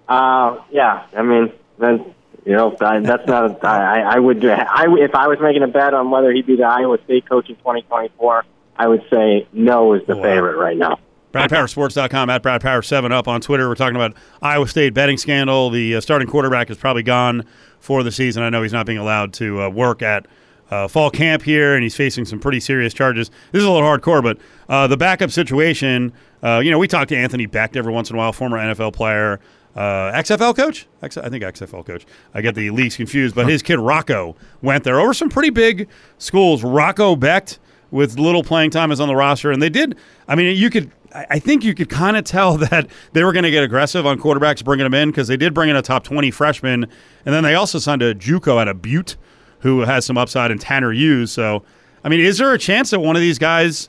Uh, 0.08 0.58
yeah, 0.72 1.06
I 1.16 1.22
mean, 1.22 1.52
then 1.78 2.12
you 2.44 2.54
know 2.56 2.76
I, 2.80 2.98
that's 2.98 3.28
not. 3.28 3.62
A, 3.62 3.66
I, 3.68 4.16
I 4.16 4.18
would. 4.18 4.44
I 4.44 4.86
if 4.98 5.14
I 5.14 5.28
was 5.28 5.38
making 5.40 5.62
a 5.62 5.68
bet 5.68 5.94
on 5.94 6.10
whether 6.10 6.32
he'd 6.32 6.46
be 6.46 6.56
the 6.56 6.64
Iowa 6.64 6.98
State 7.04 7.28
coach 7.28 7.48
in 7.48 7.54
2024, 7.54 8.44
I 8.76 8.88
would 8.88 9.04
say 9.12 9.46
no 9.52 9.92
is 9.94 10.04
the 10.08 10.16
Wow. 10.16 10.22
favorite 10.24 10.56
right 10.56 10.76
now. 10.76 10.98
BradPowerSports.com 11.36 12.30
at 12.30 12.42
BradPower7 12.42 13.12
up 13.12 13.28
on 13.28 13.42
Twitter. 13.42 13.68
We're 13.68 13.74
talking 13.74 13.96
about 13.96 14.14
Iowa 14.40 14.66
State 14.66 14.94
betting 14.94 15.18
scandal. 15.18 15.68
The 15.68 15.96
uh, 15.96 16.00
starting 16.00 16.26
quarterback 16.26 16.70
is 16.70 16.78
probably 16.78 17.02
gone 17.02 17.44
for 17.78 18.02
the 18.02 18.10
season. 18.10 18.42
I 18.42 18.48
know 18.48 18.62
he's 18.62 18.72
not 18.72 18.86
being 18.86 18.98
allowed 18.98 19.34
to 19.34 19.62
uh, 19.62 19.68
work 19.68 20.00
at 20.00 20.26
uh, 20.70 20.88
fall 20.88 21.10
camp 21.10 21.42
here, 21.42 21.74
and 21.74 21.82
he's 21.82 21.94
facing 21.94 22.24
some 22.24 22.40
pretty 22.40 22.58
serious 22.58 22.94
charges. 22.94 23.30
This 23.52 23.60
is 23.60 23.66
a 23.66 23.70
little 23.70 23.86
hardcore, 23.86 24.22
but 24.22 24.38
uh, 24.68 24.86
the 24.86 24.96
backup 24.96 25.30
situation, 25.30 26.12
uh, 26.42 26.60
you 26.64 26.70
know, 26.70 26.78
we 26.78 26.88
talk 26.88 27.08
to 27.08 27.16
Anthony 27.16 27.46
Becht 27.46 27.76
every 27.76 27.92
once 27.92 28.08
in 28.08 28.16
a 28.16 28.18
while, 28.18 28.32
former 28.32 28.56
NFL 28.56 28.94
player. 28.94 29.38
Uh, 29.76 30.10
XFL 30.12 30.56
coach? 30.56 30.86
X- 31.02 31.18
I 31.18 31.28
think 31.28 31.44
XFL 31.44 31.84
coach. 31.84 32.06
I 32.32 32.40
get 32.40 32.54
the 32.54 32.70
leagues 32.70 32.96
confused, 32.96 33.34
but 33.34 33.46
his 33.46 33.62
kid 33.62 33.78
Rocco 33.78 34.34
went 34.62 34.84
there 34.84 34.98
over 34.98 35.12
some 35.12 35.28
pretty 35.28 35.50
big 35.50 35.86
schools. 36.16 36.64
Rocco 36.64 37.14
Becht 37.14 37.58
with 37.90 38.18
little 38.18 38.42
playing 38.42 38.70
time 38.70 38.90
is 38.90 39.00
on 39.00 39.08
the 39.08 39.14
roster, 39.14 39.52
and 39.52 39.60
they 39.62 39.68
did. 39.68 39.96
I 40.26 40.34
mean, 40.34 40.56
you 40.56 40.70
could. 40.70 40.90
I 41.14 41.38
think 41.38 41.64
you 41.64 41.74
could 41.74 41.88
kind 41.88 42.16
of 42.16 42.24
tell 42.24 42.56
that 42.58 42.88
they 43.12 43.24
were 43.24 43.32
going 43.32 43.44
to 43.44 43.50
get 43.50 43.62
aggressive 43.62 44.06
on 44.06 44.18
quarterbacks 44.18 44.64
bringing 44.64 44.84
them 44.84 44.94
in 44.94 45.10
because 45.10 45.28
they 45.28 45.36
did 45.36 45.54
bring 45.54 45.70
in 45.70 45.76
a 45.76 45.82
top 45.82 46.04
twenty 46.04 46.30
freshman, 46.30 46.84
and 46.84 47.34
then 47.34 47.42
they 47.42 47.54
also 47.54 47.78
signed 47.78 48.02
a 48.02 48.14
JUCO 48.14 48.60
out 48.60 48.68
of 48.68 48.82
Butte 48.82 49.16
who 49.60 49.80
has 49.80 50.04
some 50.04 50.18
upside 50.18 50.50
in 50.50 50.58
Tanner 50.58 50.92
Hughes. 50.92 51.32
So, 51.32 51.62
I 52.04 52.08
mean, 52.08 52.20
is 52.20 52.38
there 52.38 52.52
a 52.52 52.58
chance 52.58 52.90
that 52.90 53.00
one 53.00 53.16
of 53.16 53.22
these 53.22 53.38
guys 53.38 53.88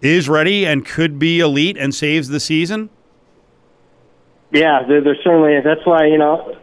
is 0.00 0.28
ready 0.28 0.64
and 0.64 0.84
could 0.84 1.18
be 1.18 1.40
elite 1.40 1.76
and 1.76 1.94
saves 1.94 2.28
the 2.28 2.40
season? 2.40 2.90
Yeah, 4.52 4.84
there, 4.86 5.00
there 5.02 5.16
certainly 5.22 5.54
is. 5.54 5.64
That's 5.64 5.84
why 5.84 6.06
you 6.06 6.18
know 6.18 6.56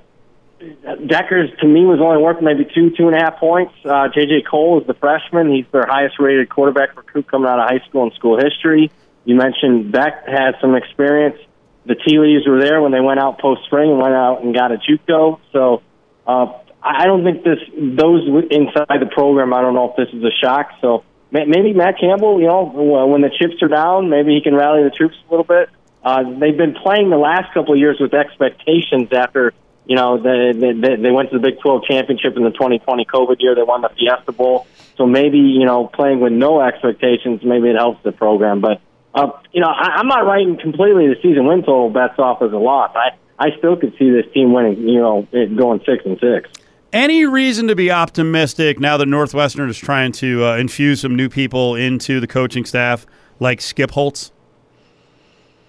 Dekkers 0.59 1.57
to 1.59 1.67
me 1.67 1.85
was 1.85 1.99
only 1.99 2.21
worth 2.21 2.41
maybe 2.41 2.65
two 2.73 2.89
two 2.91 3.07
and 3.07 3.15
a 3.15 3.19
half 3.19 3.37
points. 3.39 3.73
Uh, 3.83 4.09
JJ 4.09 4.47
Kohl 4.49 4.81
is 4.81 4.87
the 4.87 4.93
freshman; 4.93 5.53
he's 5.53 5.65
their 5.71 5.85
highest 5.85 6.17
rated 6.19 6.49
quarterback 6.49 6.95
recruit 6.95 7.27
coming 7.27 7.47
out 7.47 7.59
of 7.59 7.69
high 7.69 7.85
school 7.87 8.03
in 8.03 8.11
school 8.11 8.37
history. 8.39 8.91
You 9.25 9.35
mentioned 9.35 9.91
Becht 9.91 10.29
has 10.29 10.55
some 10.61 10.75
experience. 10.75 11.37
The 11.85 11.95
tea 11.95 12.17
leaves 12.19 12.47
were 12.47 12.59
there 12.59 12.81
when 12.81 12.91
they 12.91 13.01
went 13.01 13.19
out 13.19 13.39
post 13.39 13.65
spring 13.65 13.91
and 13.91 13.99
went 13.99 14.13
out 14.13 14.43
and 14.43 14.53
got 14.53 14.71
a 14.71 14.77
JUCO. 14.77 15.39
So 15.51 15.81
uh, 16.25 16.53
I 16.81 17.05
don't 17.05 17.23
think 17.23 17.43
this 17.43 17.59
those 17.75 18.21
inside 18.51 19.01
the 19.01 19.09
program. 19.11 19.53
I 19.53 19.61
don't 19.61 19.73
know 19.73 19.89
if 19.89 19.95
this 19.97 20.13
is 20.13 20.23
a 20.23 20.31
shock. 20.41 20.69
So 20.81 21.03
maybe 21.31 21.73
Matt 21.73 21.99
Campbell, 21.99 22.39
you 22.39 22.47
know, 22.47 22.63
when 23.07 23.21
the 23.21 23.29
chips 23.29 23.61
are 23.61 23.67
down, 23.67 24.09
maybe 24.09 24.35
he 24.35 24.41
can 24.41 24.55
rally 24.55 24.83
the 24.83 24.91
troops 24.91 25.15
a 25.27 25.31
little 25.31 25.45
bit. 25.45 25.69
Uh, 26.03 26.23
they've 26.39 26.55
been 26.55 26.75
playing 26.75 27.09
the 27.09 27.17
last 27.17 27.51
couple 27.53 27.73
of 27.73 27.79
years 27.79 27.97
with 27.99 28.13
expectations 28.13 29.09
after 29.11 29.53
you 29.87 29.95
know 29.95 30.17
they, 30.21 30.51
they 30.53 30.95
they 30.95 31.11
went 31.11 31.31
to 31.31 31.39
the 31.39 31.41
Big 31.41 31.59
12 31.59 31.83
championship 31.85 32.37
in 32.37 32.43
the 32.43 32.51
2020 32.51 33.05
COVID 33.05 33.37
year. 33.39 33.55
They 33.55 33.63
won 33.63 33.81
the 33.81 33.89
Fiesta 33.89 34.31
Bowl, 34.31 34.67
so 34.97 35.07
maybe 35.07 35.39
you 35.39 35.65
know 35.65 35.87
playing 35.87 36.19
with 36.19 36.33
no 36.33 36.61
expectations, 36.61 37.41
maybe 37.43 37.69
it 37.69 37.75
helps 37.75 38.03
the 38.03 38.11
program. 38.11 38.61
But 38.61 38.81
uh, 39.15 39.31
you 39.51 39.61
know 39.61 39.67
I, 39.67 39.95
I'm 39.97 40.07
not 40.07 40.25
writing 40.25 40.57
completely 40.61 41.07
the 41.07 41.15
season 41.21 41.47
win 41.47 41.61
total 41.61 41.89
bets 41.89 42.19
off 42.19 42.41
as 42.41 42.51
a 42.51 42.57
loss. 42.57 42.91
I 42.95 43.17
I 43.37 43.57
still 43.57 43.75
could 43.75 43.93
see 43.99 44.09
this 44.09 44.25
team 44.33 44.53
winning, 44.53 44.87
you 44.87 44.99
know, 44.99 45.27
it 45.31 45.55
going 45.57 45.81
six 45.85 46.05
and 46.05 46.17
six. 46.19 46.49
Any 46.93 47.25
reason 47.25 47.67
to 47.67 47.75
be 47.75 47.91
optimistic 47.91 48.79
now 48.79 48.95
that 48.95 49.07
Northwestern 49.07 49.69
is 49.69 49.77
trying 49.77 50.13
to 50.13 50.45
uh, 50.45 50.55
infuse 50.55 51.01
some 51.01 51.15
new 51.15 51.27
people 51.27 51.75
into 51.75 52.21
the 52.21 52.27
coaching 52.27 52.63
staff, 52.63 53.05
like 53.39 53.59
Skip 53.59 53.91
Holtz? 53.91 54.31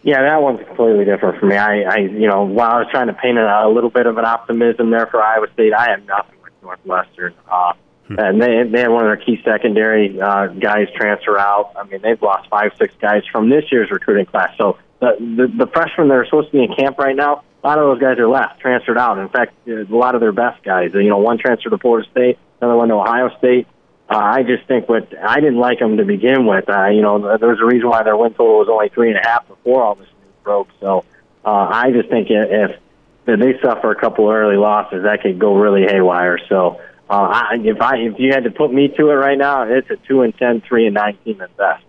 Yeah, 0.05 0.23
that 0.23 0.41
one's 0.41 0.65
completely 0.65 1.05
different 1.05 1.41
for 1.41 1.47
me. 1.47 1.57
I, 1.57 1.81
I, 1.81 1.97
you 1.97 2.29
know, 2.29 2.45
while 2.45 2.71
I 2.71 2.79
was 2.79 2.87
trying 2.93 3.09
to 3.09 3.13
paint 3.13 3.39
a, 3.39 3.67
a 3.67 3.69
little 3.69 3.91
bit 3.91 4.07
of 4.07 4.19
an 4.19 4.25
optimism 4.25 4.93
there 4.93 5.09
for 5.09 5.21
Iowa 5.21 5.49
State, 5.55 5.73
I 5.73 5.91
have 5.91 6.07
nothing 6.07 6.37
with 6.45 6.53
Northwestern. 6.63 7.35
Uh, 7.51 7.73
and 8.09 8.41
they 8.41 8.63
they 8.71 8.81
had 8.81 8.91
one 8.91 9.05
of 9.05 9.09
their 9.09 9.25
key 9.25 9.41
secondary 9.45 10.21
uh, 10.21 10.47
guys 10.49 10.89
transfer 10.95 11.39
out. 11.39 11.73
I 11.77 11.85
mean, 11.85 12.01
they've 12.03 12.21
lost 12.21 12.49
five, 12.49 12.73
six 12.79 12.95
guys 13.01 13.23
from 13.31 13.51
this 13.51 13.65
year's 13.71 13.91
recruiting 13.91 14.27
class. 14.27 14.57
So 14.57 14.79
the 15.01 15.17
the, 15.19 15.65
the 15.65 15.71
freshmen 15.73 16.09
that 16.09 16.15
are 16.15 16.25
supposed 16.25 16.49
to 16.49 16.53
be 16.53 16.65
in 16.65 16.75
camp 16.75 16.99
right 16.99 17.17
now, 17.17 17.43
a 17.63 17.67
lot 17.67 17.79
of 17.79 17.85
those 17.85 18.01
guys 18.01 18.19
are 18.19 18.29
left, 18.29 18.61
transferred 18.61 18.99
out. 18.99 19.19
In 19.19 19.29
fact, 19.29 19.55
a 19.67 19.85
lot 19.89 20.15
of 20.15 20.21
their 20.21 20.33
best 20.33 20.63
guys. 20.63 20.91
You 20.95 21.09
know, 21.09 21.19
one 21.19 21.39
transferred 21.39 21.71
to 21.71 21.79
Florida 21.79 22.09
State, 22.11 22.39
another 22.61 22.77
one 22.77 22.89
to 22.89 22.95
Ohio 22.95 23.37
State. 23.39 23.67
Uh, 24.09 24.19
I 24.19 24.43
just 24.45 24.69
think 24.69 24.89
what 24.89 25.13
I 25.21 25.41
didn't 25.41 25.59
like 25.59 25.81
them 25.81 25.97
to 25.97 26.05
begin 26.05 26.47
with. 26.47 26.69
Uh, 26.69 26.87
you 26.87 27.03
know, 27.03 27.37
there 27.39 27.49
was 27.49 27.59
a 27.61 27.67
reason 27.67 27.89
why 27.89 28.05
their 28.05 28.17
win 28.17 28.33
total 28.35 28.59
was 28.59 28.69
only 28.71 28.89
three 28.89 29.09
and 29.09 29.19
a 29.19 29.27
half 29.27 29.49
before 29.49 29.83
all 29.83 29.97
this 29.97 30.07
news 30.23 30.33
broke. 30.45 30.69
So 30.79 31.05
uh, 31.45 31.69
I 31.71 31.91
just 31.91 32.09
think 32.09 32.29
if 32.31 32.81
if 33.27 33.41
they 33.41 33.59
suffer 33.61 33.91
a 33.91 33.97
couple 33.97 34.31
early 34.31 34.57
losses, 34.57 35.03
that 35.03 35.23
could 35.23 35.41
go 35.41 35.57
really 35.57 35.83
haywire. 35.83 36.39
So 36.49 36.81
uh, 37.09 37.13
I, 37.13 37.59
if 37.63 37.81
I 37.81 37.97
if 37.99 38.19
you 38.19 38.33
had 38.33 38.45
to 38.45 38.51
put 38.51 38.73
me 38.73 38.89
to 38.89 39.11
it 39.11 39.15
right 39.15 39.39
now, 39.39 39.63
it's 39.63 39.89
a 39.91 39.97
two 39.97 40.23
and 40.23 40.37
ten, 40.37 40.61
three 40.61 40.87
and 40.87 40.95
nine 40.95 41.17
team 41.25 41.41
at 41.41 41.57
best. 41.57 41.85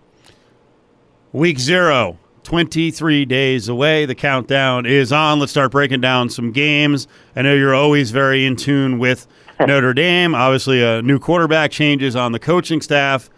Week 1.32 1.58
zero, 1.58 2.18
23 2.44 3.24
days 3.26 3.68
away. 3.68 4.06
The 4.06 4.14
countdown 4.14 4.86
is 4.86 5.12
on. 5.12 5.40
Let's 5.40 5.52
start 5.52 5.72
breaking 5.72 6.00
down 6.00 6.30
some 6.30 6.52
games. 6.52 7.06
I 7.36 7.42
know 7.42 7.54
you're 7.54 7.74
always 7.74 8.10
very 8.10 8.46
in 8.46 8.56
tune 8.56 8.98
with 8.98 9.26
Notre 9.60 9.92
Dame. 9.92 10.34
Obviously, 10.34 10.82
a 10.82 11.02
new 11.02 11.18
quarterback 11.18 11.70
changes 11.70 12.16
on 12.16 12.32
the 12.32 12.38
coaching 12.38 12.80
staff. 12.80 13.28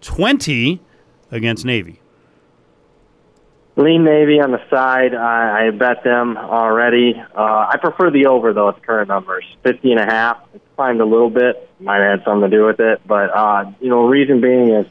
20 0.00 0.80
against 1.30 1.64
Navy. 1.64 2.00
Lean 3.76 4.04
Navy 4.04 4.40
on 4.40 4.52
the 4.52 4.62
side. 4.70 5.14
I, 5.14 5.66
I 5.66 5.70
bet 5.70 6.04
them 6.04 6.36
already. 6.36 7.14
Uh, 7.34 7.66
I 7.72 7.76
prefer 7.80 8.10
the 8.10 8.26
over 8.26 8.52
though 8.52 8.68
at 8.68 8.76
the 8.76 8.80
current 8.82 9.08
numbers, 9.08 9.44
fifty 9.62 9.90
and 9.90 10.00
a 10.00 10.04
half. 10.04 10.38
It's 10.54 10.64
climbed 10.76 11.00
a 11.00 11.04
little 11.04 11.30
bit. 11.30 11.68
Might 11.80 11.98
have 11.98 12.20
had 12.20 12.24
something 12.24 12.50
to 12.50 12.56
do 12.56 12.64
with 12.66 12.78
it, 12.78 13.00
but 13.06 13.30
uh, 13.34 13.72
you 13.80 13.88
know, 13.88 14.06
reason 14.06 14.40
being 14.40 14.70
is 14.70 14.86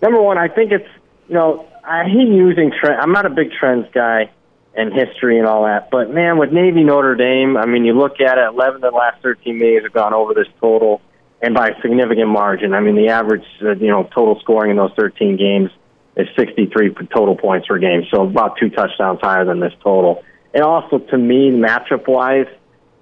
number 0.00 0.22
one. 0.22 0.38
I 0.38 0.48
think 0.48 0.70
it's 0.70 0.88
you 1.28 1.34
know 1.34 1.68
I 1.84 2.04
hate 2.04 2.28
using 2.28 2.70
trend. 2.70 3.00
I'm 3.00 3.12
not 3.12 3.26
a 3.26 3.30
big 3.30 3.50
trends 3.52 3.88
guy 3.92 4.30
and 4.72 4.92
history 4.92 5.38
and 5.38 5.48
all 5.48 5.64
that, 5.64 5.90
but 5.90 6.14
man, 6.14 6.38
with 6.38 6.52
Navy 6.52 6.84
Notre 6.84 7.16
Dame, 7.16 7.56
I 7.56 7.66
mean, 7.66 7.84
you 7.84 7.98
look 7.98 8.20
at 8.20 8.38
it. 8.38 8.44
Eleven 8.46 8.76
of 8.76 8.92
the 8.92 8.96
last 8.96 9.20
thirteen 9.20 9.58
meetings 9.58 9.82
have 9.82 9.92
gone 9.92 10.14
over 10.14 10.32
this 10.32 10.46
total, 10.60 11.00
and 11.42 11.54
by 11.54 11.70
a 11.70 11.80
significant 11.82 12.28
margin. 12.28 12.72
I 12.72 12.78
mean, 12.78 12.94
the 12.94 13.08
average 13.08 13.46
uh, 13.62 13.74
you 13.74 13.88
know 13.88 14.04
total 14.04 14.38
scoring 14.38 14.70
in 14.70 14.76
those 14.76 14.92
thirteen 14.94 15.36
games 15.36 15.72
is 16.18 16.26
63 16.36 16.94
total 17.14 17.36
points 17.36 17.68
per 17.68 17.78
game, 17.78 18.02
so 18.10 18.22
about 18.26 18.58
two 18.58 18.70
touchdowns 18.70 19.20
higher 19.22 19.44
than 19.44 19.60
this 19.60 19.72
total. 19.82 20.24
And 20.52 20.64
also, 20.64 20.98
to 20.98 21.16
me, 21.16 21.50
matchup 21.50 22.08
wise, 22.08 22.46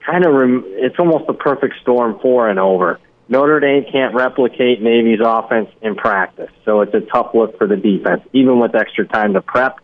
kind 0.05 0.25
of 0.27 0.35
rem- 0.35 0.65
it's 0.67 0.97
almost 0.99 1.25
a 1.29 1.35
perfect 1.35 1.77
storm 1.81 2.19
for 2.21 2.49
and 2.49 2.59
over. 2.59 3.01
Notre 3.29 3.59
Dame 3.59 3.85
can't 3.91 4.15
replicate 4.15 4.81
Navy's 4.81 5.19
offense 5.25 5.69
in 5.83 5.97
practice, 5.97 6.51
so 6.65 6.83
it's 6.83 6.95
a 6.95 7.01
tough 7.01 7.35
look 7.35 7.59
for 7.59 7.67
the 7.67 7.77
defense, 7.77 8.23
even 8.33 8.61
with 8.61 8.75
extra 8.75 9.07
time 9.07 9.33
to 9.35 9.41
prep. 9.41 9.81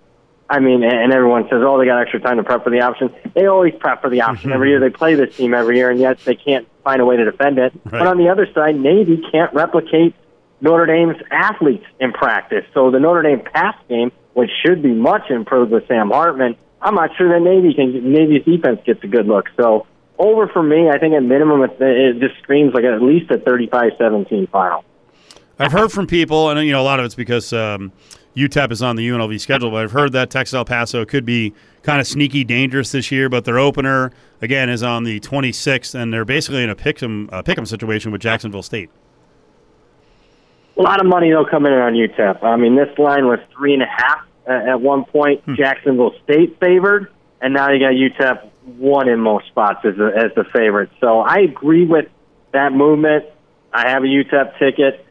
I 0.48 0.60
mean, 0.60 0.84
and 0.84 0.92
and 0.92 1.12
everyone 1.12 1.44
says, 1.44 1.60
"Oh, 1.64 1.78
they 1.78 1.86
got 1.86 2.00
extra 2.02 2.20
time 2.20 2.36
to 2.36 2.44
prep 2.44 2.62
for 2.62 2.70
the 2.70 2.82
option." 2.82 3.10
They 3.34 3.46
always 3.46 3.74
prep 3.80 4.02
for 4.02 4.10
the 4.10 4.20
option 4.20 4.52
every 4.52 4.68
year. 4.68 4.80
They 4.84 4.90
play 4.90 5.14
this 5.14 5.34
team 5.34 5.54
every 5.54 5.78
year, 5.78 5.90
and 5.90 5.98
yet 5.98 6.18
they 6.24 6.36
can't 6.36 6.68
find 6.84 7.00
a 7.00 7.06
way 7.06 7.16
to 7.16 7.24
defend 7.24 7.58
it. 7.58 7.72
But 7.84 8.06
on 8.06 8.18
the 8.18 8.28
other 8.28 8.46
side, 8.54 8.78
Navy 8.78 9.24
can't 9.32 9.52
replicate 9.54 10.14
Notre 10.62 10.86
Dame's 10.86 11.16
athletes 11.30 11.84
in 12.00 12.12
practice. 12.12 12.64
So 12.72 12.90
the 12.90 13.00
Notre 13.00 13.22
Dame 13.22 13.40
pass 13.40 13.76
game, 13.88 14.12
which 14.32 14.50
should 14.64 14.82
be 14.82 14.92
much 14.92 15.28
improved 15.28 15.72
with 15.72 15.86
Sam 15.88 16.10
Hartman, 16.10 16.56
I'm 16.80 16.94
not 16.94 17.10
sure 17.16 17.28
that 17.28 17.44
Navy 17.44 17.74
can 17.74 18.12
Navy's 18.12 18.44
defense 18.44 18.80
gets 18.86 19.02
a 19.04 19.08
good 19.08 19.26
look. 19.26 19.48
So 19.56 19.86
over 20.18 20.46
for 20.46 20.62
me, 20.62 20.88
I 20.88 20.98
think 20.98 21.14
at 21.14 21.22
minimum 21.22 21.62
it, 21.62 21.76
it 21.80 22.20
just 22.20 22.40
screams 22.42 22.74
like 22.74 22.84
at 22.84 23.02
least 23.02 23.30
a 23.30 23.38
35-17 23.38 24.48
final. 24.50 24.84
I've 25.58 25.72
heard 25.72 25.92
from 25.92 26.06
people, 26.06 26.48
and 26.48 26.64
you 26.64 26.72
know 26.72 26.80
a 26.80 26.82
lot 26.82 26.98
of 26.98 27.06
it's 27.06 27.14
because 27.14 27.52
um, 27.52 27.92
UTEP 28.36 28.70
is 28.70 28.82
on 28.82 28.96
the 28.96 29.08
UNLV 29.08 29.40
schedule, 29.40 29.70
but 29.70 29.82
I've 29.82 29.92
heard 29.92 30.12
that 30.12 30.30
Texas 30.30 30.54
El 30.54 30.64
Paso 30.64 31.04
could 31.04 31.24
be 31.24 31.52
kind 31.82 32.00
of 32.00 32.06
sneaky 32.06 32.44
dangerous 32.44 32.92
this 32.92 33.10
year. 33.10 33.28
But 33.28 33.44
their 33.44 33.58
opener 33.58 34.12
again 34.40 34.68
is 34.68 34.82
on 34.82 35.04
the 35.04 35.20
26th, 35.20 35.94
and 35.94 36.12
they're 36.12 36.24
basically 36.24 36.62
in 36.62 36.70
a 36.70 36.76
pick'em 36.76 37.28
uh, 37.32 37.42
pick'em 37.42 37.66
situation 37.66 38.12
with 38.12 38.20
Jacksonville 38.20 38.62
State. 38.62 38.90
A 40.78 40.82
lot 40.82 41.00
of 41.00 41.06
money 41.06 41.30
though 41.30 41.44
coming 41.48 41.72
in 41.72 41.78
on 41.78 41.94
UTEP. 41.94 42.42
I 42.42 42.56
mean, 42.56 42.76
this 42.76 42.96
line 42.98 43.26
was 43.26 43.38
three 43.56 43.74
and 43.74 43.82
a 43.82 43.86
half 43.86 44.26
at 44.46 44.80
one 44.80 45.04
point. 45.04 45.42
Hmm. 45.44 45.54
Jacksonville 45.54 46.14
State 46.24 46.58
favored, 46.60 47.12
and 47.40 47.54
now 47.54 47.70
you 47.70 47.78
got 47.78 47.92
UTEP 47.92 48.50
one 48.78 49.08
in 49.08 49.20
most 49.20 49.46
spots 49.48 49.84
as, 49.84 49.98
a, 49.98 50.06
as 50.16 50.34
the 50.34 50.44
favorite. 50.52 50.90
So 51.00 51.20
I 51.20 51.40
agree 51.40 51.84
with 51.84 52.06
that 52.52 52.72
movement. 52.72 53.24
I 53.72 53.90
have 53.90 54.02
a 54.02 54.06
UTEP 54.06 54.58
ticket. 54.58 55.06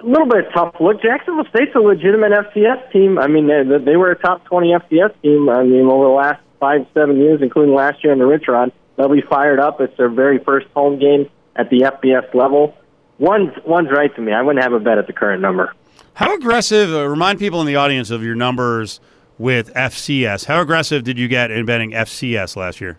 A 0.00 0.06
little 0.06 0.26
bit 0.26 0.46
of 0.46 0.52
tough 0.52 0.74
look. 0.80 1.02
Jacksonville 1.02 1.46
State's 1.50 1.74
a 1.74 1.80
legitimate 1.80 2.32
FCS 2.32 2.92
team. 2.92 3.18
I 3.18 3.26
mean, 3.26 3.46
they, 3.46 3.62
they 3.78 3.96
were 3.96 4.10
a 4.10 4.18
top 4.18 4.44
20 4.44 4.72
FCS 4.72 5.22
team. 5.22 5.48
I 5.48 5.62
mean, 5.62 5.86
over 5.86 6.04
the 6.04 6.10
last 6.10 6.40
five, 6.60 6.86
seven 6.94 7.18
years, 7.18 7.40
including 7.42 7.74
last 7.74 8.02
year 8.02 8.12
in 8.12 8.18
the 8.18 8.26
Rich 8.26 8.44
Rod. 8.48 8.72
They'll 8.96 9.08
be 9.08 9.22
fired 9.22 9.60
up. 9.60 9.80
It's 9.80 9.96
their 9.96 10.08
very 10.08 10.38
first 10.38 10.66
home 10.74 10.98
game 10.98 11.28
at 11.56 11.70
the 11.70 11.80
FBS 11.80 12.34
level. 12.34 12.74
One's, 13.18 13.52
one's 13.64 13.90
right 13.90 14.14
to 14.16 14.20
me. 14.20 14.32
I 14.32 14.42
wouldn't 14.42 14.62
have 14.62 14.72
a 14.72 14.80
bet 14.80 14.98
at 14.98 15.06
the 15.06 15.12
current 15.12 15.40
number. 15.40 15.72
How 16.14 16.34
aggressive? 16.34 16.92
Uh, 16.92 17.08
remind 17.08 17.38
people 17.38 17.60
in 17.60 17.66
the 17.66 17.76
audience 17.76 18.10
of 18.10 18.22
your 18.22 18.34
numbers 18.34 19.00
with 19.38 19.72
FCS. 19.74 20.44
How 20.46 20.60
aggressive 20.60 21.02
did 21.04 21.18
you 21.18 21.26
get 21.28 21.50
in 21.50 21.64
betting 21.66 21.90
FCS 21.92 22.56
last 22.56 22.80
year? 22.80 22.98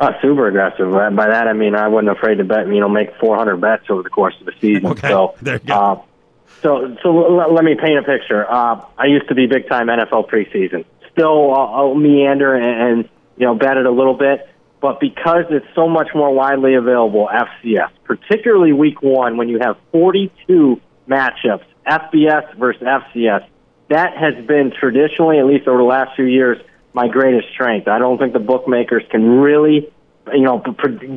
Uh, 0.00 0.12
super 0.20 0.48
aggressive. 0.48 0.90
By 0.90 1.08
by 1.10 1.28
that 1.28 1.46
I 1.46 1.52
mean 1.52 1.74
I 1.74 1.86
wasn't 1.88 2.10
afraid 2.10 2.36
to 2.38 2.44
bet. 2.44 2.66
You 2.66 2.80
know, 2.80 2.88
make 2.88 3.14
400 3.20 3.56
bets 3.60 3.84
over 3.88 4.02
the 4.02 4.10
course 4.10 4.34
of 4.40 4.46
the 4.46 4.52
season. 4.60 4.86
Okay, 4.86 5.08
So, 5.08 5.34
there 5.42 5.54
you 5.54 5.60
go. 5.60 5.74
uh, 5.74 6.02
so 6.62 6.96
so 7.02 7.38
l- 7.40 7.54
let 7.54 7.64
me 7.64 7.76
paint 7.76 7.98
a 7.98 8.02
picture. 8.02 8.44
Uh, 8.50 8.84
I 8.98 9.06
used 9.06 9.28
to 9.28 9.34
be 9.34 9.46
big 9.46 9.68
time 9.68 9.86
NFL 9.86 10.28
preseason. 10.28 10.84
Still, 11.12 11.54
uh, 11.54 11.64
I'll 11.66 11.94
meander 11.94 12.54
and, 12.54 12.98
and 12.98 13.08
you 13.38 13.46
know 13.46 13.54
bet 13.54 13.76
it 13.76 13.86
a 13.86 13.90
little 13.90 14.14
bit, 14.14 14.46
but 14.84 15.00
because 15.00 15.46
it's 15.48 15.64
so 15.74 15.88
much 15.88 16.08
more 16.14 16.30
widely 16.30 16.74
available, 16.74 17.26
FCS, 17.32 17.88
particularly 18.04 18.74
Week 18.74 19.00
One, 19.00 19.38
when 19.38 19.48
you 19.48 19.58
have 19.58 19.78
42 19.92 20.78
matchups, 21.08 21.64
FBS 21.86 22.54
versus 22.58 22.82
FCS, 22.82 23.46
that 23.88 24.14
has 24.14 24.44
been 24.44 24.74
traditionally, 24.78 25.38
at 25.38 25.46
least 25.46 25.66
over 25.68 25.78
the 25.78 25.84
last 25.84 26.14
few 26.16 26.26
years, 26.26 26.58
my 26.92 27.08
greatest 27.08 27.48
strength. 27.54 27.88
I 27.88 27.98
don't 27.98 28.18
think 28.18 28.34
the 28.34 28.40
bookmakers 28.40 29.02
can 29.10 29.40
really, 29.40 29.90
you 30.30 30.42
know, 30.42 30.62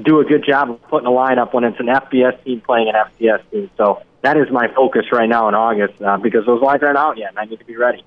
do 0.05 0.21
a 0.21 0.23
good 0.23 0.45
job 0.47 0.69
of 0.69 0.81
putting 0.83 1.07
a 1.07 1.11
lineup 1.11 1.53
when 1.53 1.65
it's 1.65 1.81
an 1.81 1.87
FBS 1.87 2.41
team 2.45 2.61
playing 2.61 2.87
an 2.87 2.95
FCS 2.95 3.51
team. 3.51 3.69
So 3.75 4.01
that 4.21 4.37
is 4.37 4.49
my 4.49 4.73
focus 4.73 5.07
right 5.11 5.27
now 5.27 5.49
in 5.49 5.55
August 5.55 6.01
uh, 6.01 6.15
because 6.15 6.45
those 6.45 6.61
lines 6.61 6.83
aren't 6.83 6.97
out 6.97 7.17
yet, 7.17 7.31
and 7.31 7.39
I 7.39 7.43
need 7.43 7.59
to 7.59 7.65
be 7.65 7.75
ready. 7.75 8.01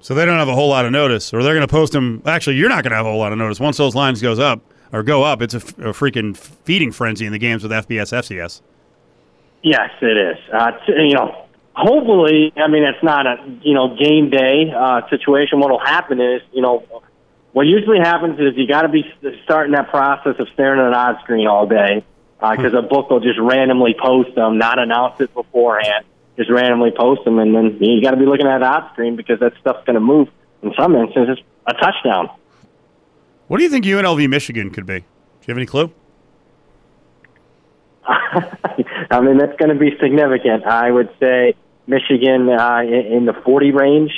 So 0.00 0.14
they 0.14 0.24
don't 0.24 0.38
have 0.38 0.48
a 0.48 0.54
whole 0.54 0.68
lot 0.68 0.84
of 0.84 0.92
notice, 0.92 1.32
or 1.34 1.42
they're 1.42 1.54
going 1.54 1.66
to 1.66 1.70
post 1.70 1.92
them. 1.92 2.22
Actually, 2.26 2.56
you're 2.56 2.68
not 2.68 2.84
going 2.84 2.90
to 2.90 2.96
have 2.96 3.06
a 3.06 3.10
whole 3.10 3.18
lot 3.18 3.32
of 3.32 3.38
notice 3.38 3.58
once 3.58 3.76
those 3.76 3.94
lines 3.94 4.22
goes 4.22 4.38
up 4.38 4.60
or 4.92 5.02
go 5.02 5.24
up. 5.24 5.42
It's 5.42 5.54
a, 5.54 5.58
f- 5.58 5.78
a 5.78 5.92
freaking 5.92 6.36
feeding 6.36 6.92
frenzy 6.92 7.26
in 7.26 7.32
the 7.32 7.38
games 7.38 7.62
with 7.62 7.72
FBS, 7.72 8.12
FCS. 8.12 8.60
Yes, 9.62 9.90
it 10.00 10.16
is. 10.16 10.36
Uh, 10.52 10.70
t- 10.86 10.92
you 10.92 11.14
know, 11.14 11.46
hopefully, 11.74 12.52
I 12.56 12.68
mean, 12.68 12.84
it's 12.84 13.02
not 13.02 13.26
a 13.26 13.36
you 13.62 13.74
know 13.74 13.96
game 13.96 14.30
day 14.30 14.72
uh, 14.76 15.08
situation. 15.08 15.58
What'll 15.58 15.80
happen 15.80 16.20
is, 16.20 16.42
you 16.52 16.62
know, 16.62 16.84
what 17.52 17.66
usually 17.66 17.98
happens 17.98 18.38
is 18.38 18.56
you 18.56 18.68
got 18.68 18.82
to 18.82 18.88
be 18.88 19.02
starting 19.44 19.72
that 19.72 19.88
process 19.88 20.36
of 20.38 20.48
staring 20.52 20.78
at 20.78 20.86
an 20.86 20.94
odds 20.94 21.20
screen 21.20 21.46
all 21.46 21.66
day 21.66 22.04
because 22.38 22.74
a 22.74 22.82
book 22.82 23.10
will 23.10 23.20
just 23.20 23.38
randomly 23.40 23.96
post 23.98 24.34
them, 24.34 24.58
not 24.58 24.78
announce 24.78 25.20
it 25.20 25.32
beforehand, 25.32 26.04
just 26.36 26.50
randomly 26.50 26.90
post 26.96 27.24
them, 27.24 27.38
and 27.38 27.54
then 27.54 27.78
you 27.80 28.02
got 28.02 28.12
to 28.12 28.16
be 28.16 28.26
looking 28.26 28.46
at 28.46 28.58
the 28.58 28.66
odds 28.66 28.92
screen 28.92 29.16
because 29.16 29.40
that 29.40 29.52
stuff's 29.60 29.84
going 29.86 29.94
to 29.94 30.00
move. 30.00 30.28
In 30.62 30.72
some 30.78 30.96
instances, 30.96 31.38
a 31.66 31.74
touchdown. 31.74 32.30
What 33.48 33.58
do 33.58 33.64
you 33.64 33.70
think 33.70 33.84
UNLV 33.84 34.28
Michigan 34.28 34.70
could 34.70 34.86
be? 34.86 35.00
Do 35.00 35.04
you 35.46 35.52
have 35.52 35.58
any 35.58 35.66
clue? 35.66 35.92
I 38.06 39.20
mean, 39.20 39.38
that's 39.38 39.56
going 39.58 39.68
to 39.68 39.78
be 39.78 39.96
significant. 40.00 40.64
I 40.64 40.90
would 40.90 41.10
say 41.20 41.54
Michigan 41.86 42.48
uh, 42.48 42.80
in, 42.80 42.92
in 42.92 43.24
the 43.26 43.34
40 43.44 43.70
range. 43.72 44.12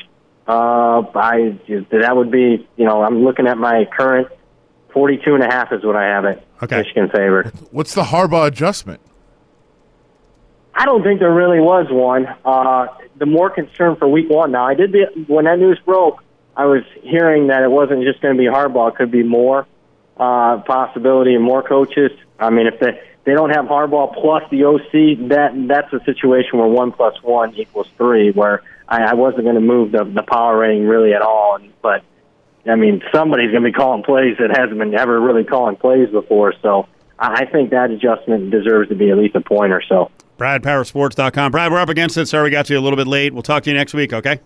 Uh, 0.47 1.03
I 1.15 1.59
that 1.91 2.17
would 2.17 2.31
be, 2.31 2.67
you 2.77 2.85
know, 2.87 3.03
I'm 3.03 3.25
looking 3.25 3.47
at 3.47 3.59
my 3.59 3.85
current 3.85 4.29
42 4.93 5.35
and 5.35 5.45
a 5.45 5.47
half 5.47 5.73
is 5.73 5.85
what 5.85 5.97
I 5.97 6.05
have 6.05 6.25
it. 6.25 6.43
Okay. 6.63 6.79
Michigan 6.79 7.11
favored. 7.11 7.49
What's 7.71 7.95
the 7.95 8.05
Harbaugh 8.05 8.47
adjustment? 8.47 9.01
I 10.79 10.85
don't 10.85 11.03
think 11.03 11.19
there 11.19 11.35
really 11.35 11.59
was 11.59 11.89
one. 11.91 12.29
Uh, 12.45 12.87
the 13.17 13.27
more 13.27 13.51
concern 13.51 13.97
for 13.97 14.07
week 14.07 14.31
one. 14.31 14.53
Now, 14.53 14.65
I 14.65 14.75
did 14.75 14.93
the, 14.93 15.25
when 15.27 15.47
that 15.47 15.59
news 15.59 15.81
broke, 15.85 16.23
I 16.57 16.67
was 16.67 16.85
hearing 17.03 17.49
that 17.49 17.65
it 17.65 17.71
wasn't 17.71 18.05
just 18.05 18.21
going 18.21 18.37
to 18.37 18.39
be 18.39 18.47
Harbaugh; 18.47 18.91
it 18.91 18.95
could 18.95 19.11
be 19.11 19.25
more 19.25 19.67
uh, 20.17 20.59
possibility 20.59 21.35
and 21.35 21.43
more 21.43 21.65
coaches. 21.65 22.13
I 22.39 22.51
mean, 22.51 22.69
if 22.69 22.79
they 22.79 23.01
they 23.25 23.33
don't 23.35 23.51
have 23.51 23.65
Harbaugh 23.65 24.15
plus 24.15 24.49
the 24.53 24.67
OC, 24.67 25.29
that 25.31 25.51
that's 25.67 25.93
a 25.93 25.99
situation 26.05 26.61
where 26.61 26.69
one 26.69 26.93
plus 26.93 27.21
one 27.25 27.57
equals 27.57 27.89
three. 27.97 28.31
Where 28.31 28.63
I, 28.89 29.03
I 29.03 29.15
wasn't 29.15 29.43
going 29.43 29.57
to 29.57 29.61
move 29.61 29.91
the 29.91 30.05
the 30.05 30.23
power 30.23 30.57
rating 30.57 30.87
really 30.87 31.13
at 31.13 31.23
all, 31.23 31.57
and, 31.57 31.73
but 31.83 32.05
I 32.67 32.77
mean, 32.77 33.03
somebody's 33.13 33.51
going 33.51 33.65
to 33.65 33.69
be 33.69 33.73
calling 33.73 34.05
plays 34.05 34.37
that 34.39 34.57
hasn't 34.57 34.79
been 34.79 34.95
ever 34.95 35.21
really 35.21 35.43
calling 35.43 35.75
plays 35.75 36.09
before. 36.11 36.55
So 36.63 36.87
I 37.19 37.47
think 37.47 37.71
that 37.71 37.91
adjustment 37.91 38.53
deserves 38.53 38.91
to 38.91 38.95
be 38.95 39.11
at 39.11 39.19
least 39.19 39.35
a 39.35 39.41
point 39.41 39.73
or 39.73 39.83
so. 39.83 40.13
BradPowerSports.com. 40.39 41.53
Brad, 41.53 41.73
we're 41.73 41.79
up 41.79 41.89
against 41.89 42.17
it. 42.17 42.27
Sorry 42.27 42.45
we 42.45 42.51
got 42.51 42.71
you 42.71 42.79
a 42.79 42.81
little 42.81 42.97
bit 42.97 43.07
late. 43.07 43.35
We'll 43.35 43.43
talk 43.43 43.65
to 43.65 43.71
you 43.71 43.77
next 43.77 43.93
week, 43.93 44.13
okay? 44.13 44.41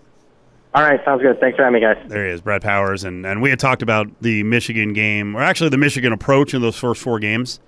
All 0.74 0.82
right, 0.82 0.98
sounds 1.04 1.20
good. 1.20 1.38
Thanks 1.38 1.56
for 1.56 1.64
having 1.64 1.80
me, 1.80 1.86
guys. 1.86 2.02
There 2.08 2.26
he 2.26 2.32
is, 2.32 2.40
Brad 2.40 2.62
Powers. 2.62 3.04
And, 3.04 3.26
and 3.26 3.42
we 3.42 3.50
had 3.50 3.58
talked 3.58 3.82
about 3.82 4.08
the 4.22 4.42
Michigan 4.42 4.94
game, 4.94 5.36
or 5.36 5.42
actually 5.42 5.68
the 5.68 5.76
Michigan 5.76 6.14
approach 6.14 6.54
in 6.54 6.62
those 6.62 6.76
first 6.76 7.02
four 7.02 7.18
games 7.18 7.60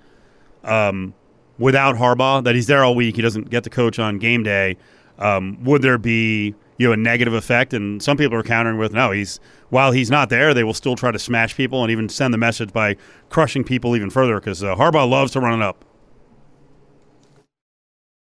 um, 0.63 1.13
without 1.59 1.95
Harbaugh, 1.95 2.43
that 2.43 2.55
he's 2.55 2.65
there 2.65 2.83
all 2.83 2.95
week. 2.95 3.15
He 3.15 3.21
doesn't 3.21 3.51
get 3.51 3.63
to 3.65 3.69
coach 3.69 3.99
on 3.99 4.17
game 4.17 4.41
day. 4.41 4.77
Um, 5.19 5.63
would 5.63 5.83
there 5.83 5.99
be 5.99 6.55
you 6.77 6.87
know 6.87 6.93
a 6.93 6.97
negative 6.97 7.35
effect? 7.35 7.73
And 7.75 8.01
some 8.01 8.17
people 8.17 8.37
are 8.37 8.43
countering 8.43 8.79
with 8.79 8.91
no. 8.91 9.11
He's 9.11 9.39
while 9.69 9.91
he's 9.91 10.09
not 10.09 10.29
there, 10.29 10.53
they 10.53 10.63
will 10.63 10.73
still 10.73 10.95
try 10.95 11.11
to 11.11 11.19
smash 11.19 11.55
people 11.55 11.83
and 11.83 11.91
even 11.91 12.09
send 12.09 12.33
the 12.33 12.37
message 12.37 12.73
by 12.73 12.97
crushing 13.29 13.63
people 13.63 13.95
even 13.95 14.09
further 14.09 14.39
because 14.39 14.63
uh, 14.63 14.75
Harbaugh 14.75 15.07
loves 15.07 15.31
to 15.33 15.39
run 15.39 15.61
it 15.61 15.63
up. 15.63 15.85